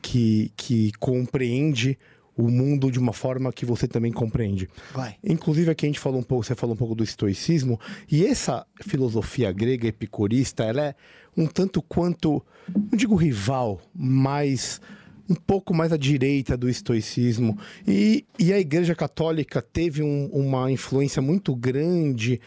[0.00, 1.98] que, que compreende
[2.36, 4.68] o mundo de uma forma que você também compreende.
[4.94, 5.16] Vai.
[5.24, 8.64] Inclusive aqui a gente falou um pouco, você falou um pouco do estoicismo, e essa
[8.82, 10.94] filosofia grega epicurista, ela é
[11.36, 12.40] um tanto quanto,
[12.72, 14.80] não digo rival, mas
[15.28, 17.58] um pouco mais à direita do estoicismo.
[17.86, 22.40] E, e a Igreja Católica teve um- uma influência muito grande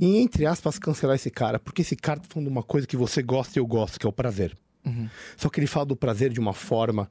[0.00, 2.96] em, entre aspas, cancelar esse cara, porque esse cara tá falando de uma coisa que
[2.96, 4.56] você gosta e eu gosto, que é o prazer.
[5.36, 7.10] Só que ele fala do prazer de uma forma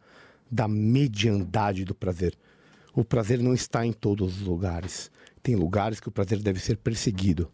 [0.50, 2.34] da mediandade do prazer.
[2.94, 5.12] O prazer não está em todos os lugares.
[5.48, 7.50] Tem lugares que o prazer deve ser perseguido.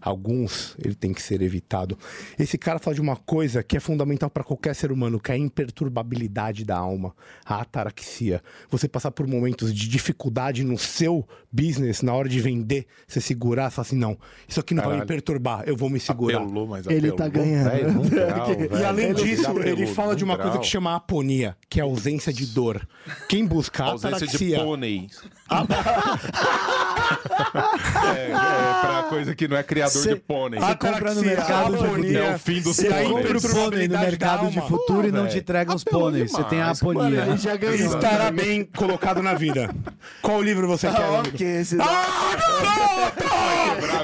[0.00, 1.96] Alguns ele tem que ser evitado.
[2.36, 5.34] Esse cara fala de uma coisa que é fundamental para qualquer ser humano, que é
[5.36, 7.14] a imperturbabilidade da alma,
[7.44, 8.42] a ataraxia.
[8.68, 13.70] Você passar por momentos de dificuldade no seu business, na hora de vender, você segurar,
[13.70, 14.18] você fala assim: não,
[14.48, 15.08] isso aqui não vai me Caralho.
[15.08, 16.38] perturbar, eu vou me segurar.
[16.42, 17.16] Apelou, mas Ele apelou.
[17.16, 17.92] tá ganhando.
[17.92, 18.48] Num grau,
[18.80, 20.62] E além Ele disso, apelou, ele fala de uma coisa grau.
[20.62, 22.86] que chama aponia, que é a ausência de dor.
[23.28, 25.06] Quem busca a ausência de pônei.
[28.16, 30.58] É, é pra coisa que não é criador Cê- de pônei.
[30.60, 33.08] Você compra no mercado de aponia, É o fim a pôneis.
[33.08, 34.80] Compra o pônei no mercado de futuro.
[34.80, 35.32] futuro e não velho.
[35.32, 36.30] te entrega os Apelou pôneis.
[36.32, 37.02] Você tem a aponia.
[37.20, 37.94] Mano, ele já ganhou.
[37.94, 39.70] Estará bem colocado na vida.
[40.20, 40.96] Qual livro você quer?
[41.00, 41.76] Ah, ok, esse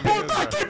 [0.03, 0.65] Puta que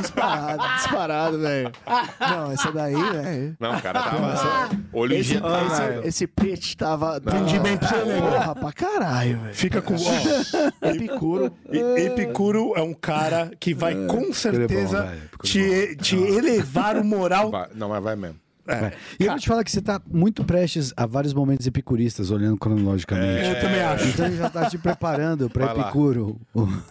[0.00, 1.72] disparado, disparado, velho.
[2.20, 3.56] Não, essa daí, velho.
[3.60, 4.70] Não, o cara tava.
[4.92, 5.66] Olho Esse, injetado.
[6.00, 7.20] esse, esse pitch tava.
[7.20, 8.28] Nego.
[8.30, 9.54] Porra, pra caralho, velho.
[9.54, 9.94] Fica com.
[9.94, 9.98] Ó,
[10.88, 11.52] Epicuro.
[11.70, 15.16] E- Epicuro é um cara que vai com certeza velho.
[15.24, 17.50] Epicuro te, te elevar o moral.
[17.50, 18.36] Vai- Não, mas vai mesmo.
[18.66, 18.92] É.
[19.18, 22.56] E eu vou te falar que você tá muito prestes a vários momentos epicuristas, olhando
[22.56, 23.48] cronologicamente.
[23.48, 24.04] Eu também acho.
[24.08, 25.72] Então ele já tá te preparando lá.
[25.72, 26.40] Epicuro.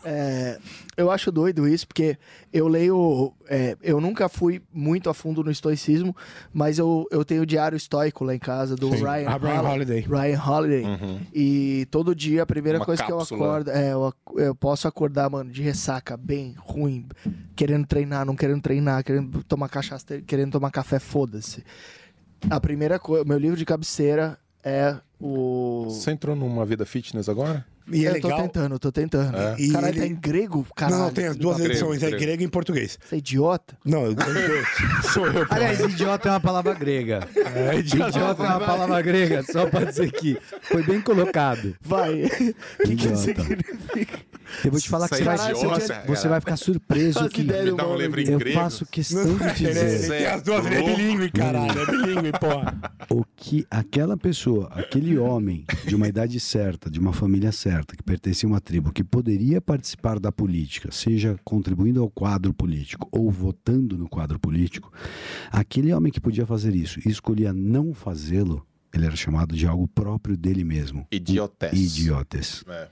[0.03, 0.59] É,
[0.97, 2.17] eu acho doido isso, porque
[2.51, 3.33] eu leio.
[3.49, 6.15] é, eu nunca fui muito a fundo no estoicismo,
[6.53, 9.03] mas eu, eu tenho o diário estoico lá em casa do Sim.
[9.03, 10.01] Ryan, Abraham Hol- Holiday.
[10.01, 10.83] Ryan Holiday.
[11.33, 13.45] E todo dia, a primeira Uma coisa que eu cápsula.
[13.45, 13.71] acordo.
[13.71, 17.05] É, eu, eu posso acordar, mano, de ressaca, bem ruim,
[17.55, 21.60] querendo treinar, não querendo treinar, querendo tomar cachaça, querendo tomar café, foda-se.
[22.49, 25.85] A primeira coisa, meu livro de cabeceira é o.
[25.85, 27.65] Você entrou numa vida fitness agora?
[27.93, 28.31] E é eu legal.
[28.31, 29.37] tô tentando, tô tentando.
[29.37, 29.55] É.
[29.59, 30.65] E Caralho, ele- tá em grego?
[30.75, 30.97] Caralho.
[30.97, 32.21] Não, não, tem as duas Grego, edições, é grego.
[32.23, 32.97] grego e em português.
[33.03, 33.77] Você é idiota?
[33.85, 34.65] Não, eu, eu-
[35.13, 35.45] sou eu.
[35.47, 35.53] pô.
[35.53, 37.27] Aliás, idiota é uma palavra grega.
[37.35, 38.09] É, idiota.
[38.09, 41.75] Idiota é uma palavra grega, só pra dizer que foi bem colocado.
[41.81, 42.23] Vai.
[42.81, 44.19] O que, que significa?
[44.65, 47.43] Eu vou te falar que você vai, é você, idiota, você vai ficar surpreso que
[47.43, 47.97] dá um nome.
[48.03, 48.59] livro em eu grego.
[48.59, 51.79] faço questão de Ele, dizer ele tem as duas, é bilíngue, caralho.
[51.79, 52.77] É bilíngue, porra.
[53.09, 58.03] o que aquela pessoa, aquele homem de uma idade certa, de uma família certa, que
[58.03, 63.29] pertencia a uma tribo, que poderia participar da política, seja contribuindo ao quadro político ou
[63.29, 64.91] votando no quadro político,
[65.51, 69.87] aquele homem que podia fazer isso e escolhia não fazê-lo, ele era chamado de algo
[69.87, 71.07] próprio dele mesmo.
[71.11, 71.71] Idiotes.
[71.73, 72.63] Idiotes.
[72.67, 72.87] É.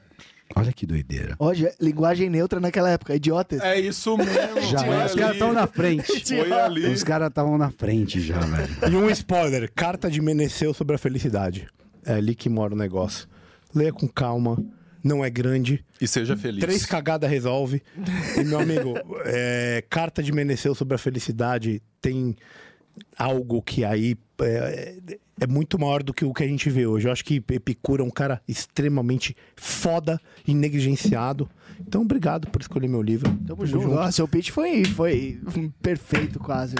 [0.55, 1.35] Olha que doideira.
[1.37, 3.15] Hoje, linguagem neutra naquela época.
[3.15, 3.61] Idiotas.
[3.61, 4.61] É isso mesmo.
[4.71, 6.25] Já, foi os caras estão na frente.
[6.25, 6.87] Foi ali.
[6.87, 8.91] Os caras estavam na frente já, velho.
[8.91, 11.67] E um spoiler: Carta de Meneceu sobre a felicidade.
[12.03, 13.27] É ali que mora o negócio.
[13.75, 14.57] Leia com calma,
[15.03, 15.83] não é grande.
[15.99, 16.59] E seja feliz.
[16.59, 17.81] Três cagadas resolve.
[18.37, 18.95] E, meu amigo,
[19.25, 22.35] é, Carta de Meneceu sobre a felicidade tem
[23.17, 24.95] algo que aí é,
[25.41, 27.07] é muito maior do que o que a gente vê hoje.
[27.07, 31.49] Eu acho que Epicuro é um cara extremamente foda e negligenciado.
[31.81, 33.33] Então, obrigado por escolher meu livro.
[33.47, 33.87] Tamo junto.
[33.87, 35.39] Nossa, seu pitch foi, foi
[35.81, 36.75] perfeito quase.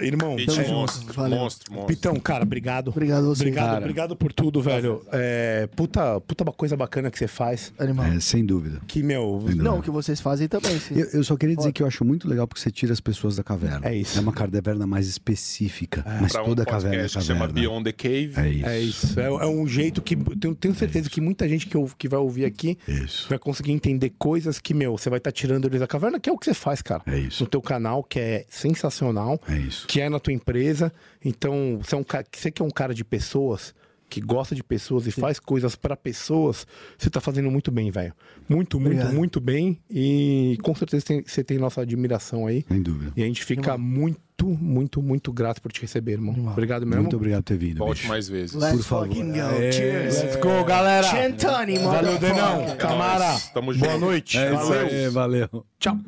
[0.00, 0.72] Irmão, Pitch Tamo junto.
[0.72, 1.38] monstro, Valeu.
[1.38, 1.94] monstro, monstro.
[1.94, 2.88] Pitão, cara, obrigado.
[2.88, 3.78] Obrigado a você, Obrigado, cara.
[3.78, 5.04] obrigado por tudo, velho.
[5.10, 7.72] É, puta, puta uma coisa bacana que você faz.
[7.78, 8.06] Animal.
[8.06, 8.80] É, sem dúvida.
[8.86, 10.78] Que, meu, Não, o que vocês fazem também.
[10.78, 11.00] sim.
[11.00, 13.34] Eu, eu só queria dizer que eu acho muito legal porque você tira as pessoas
[13.36, 13.88] da caverna.
[13.88, 14.16] É isso.
[14.16, 17.46] É uma caverna mais específica, mas Pra um toda a caverna é chama.
[17.48, 18.32] Beyond the Cave.
[18.36, 18.66] É isso.
[18.68, 19.20] é isso.
[19.20, 20.16] É, é um jeito que.
[20.16, 23.28] Tenho, tenho certeza que muita gente que, ouve- que vai ouvir aqui Isso.
[23.28, 26.32] vai conseguir entender coisas que, meu, você vai estar tirando eles da caverna, que é
[26.32, 27.02] o que você faz, cara.
[27.06, 27.42] É isso.
[27.42, 29.40] No teu canal, que é sensacional.
[29.48, 29.86] É isso.
[29.86, 30.92] que é na tua empresa.
[31.24, 33.74] Então, você, é um, você que é um cara de pessoas,
[34.08, 36.66] que gosta de pessoas e faz coisas pra pessoas,
[36.96, 38.12] você tá fazendo muito bem, velho.
[38.48, 39.14] Muito, muito, Obrigado.
[39.14, 39.80] muito bem.
[39.90, 42.64] E com certeza tem- você tem nossa admiração aí.
[42.68, 43.12] Sem dúvida.
[43.16, 46.34] E a gente fica muito, muito, muito grato por te receber, irmão.
[46.52, 47.02] Obrigado mesmo.
[47.02, 47.78] Muito obrigado por ter vindo.
[47.78, 48.08] Volte bicho.
[48.08, 48.54] mais vezes.
[48.54, 49.08] Let's por favor.
[49.08, 49.38] fucking go.
[49.38, 50.22] É, Cheers.
[50.22, 51.06] Let's go, galera!
[51.08, 52.34] Chantani, Valeu, motherfucker.
[52.34, 52.76] Denão.
[52.76, 53.36] Camara.
[53.52, 53.98] Tamo Boa junto.
[54.00, 54.38] noite.
[54.38, 54.86] É isso Valeu.
[54.86, 55.66] aí, valeu.
[55.80, 55.98] Tchau.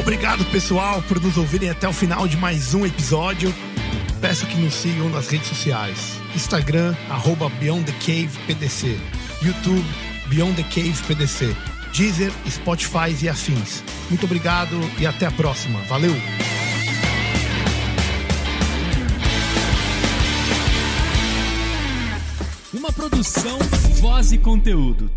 [0.00, 3.52] Obrigado, pessoal, por nos ouvirem até o final de mais um episódio.
[4.20, 6.20] Peço que nos sigam nas redes sociais.
[6.34, 8.98] Instagram, arroba Beyond the Cave PDC.
[9.42, 9.84] YouTube,
[10.28, 11.56] Beyond the Cave PDC.
[11.96, 13.82] Deezer, Spotify e afins.
[14.10, 15.80] Muito obrigado e até a próxima.
[15.84, 16.14] Valeu!
[22.74, 23.58] Uma produção,
[24.00, 25.10] voz e conteúdo.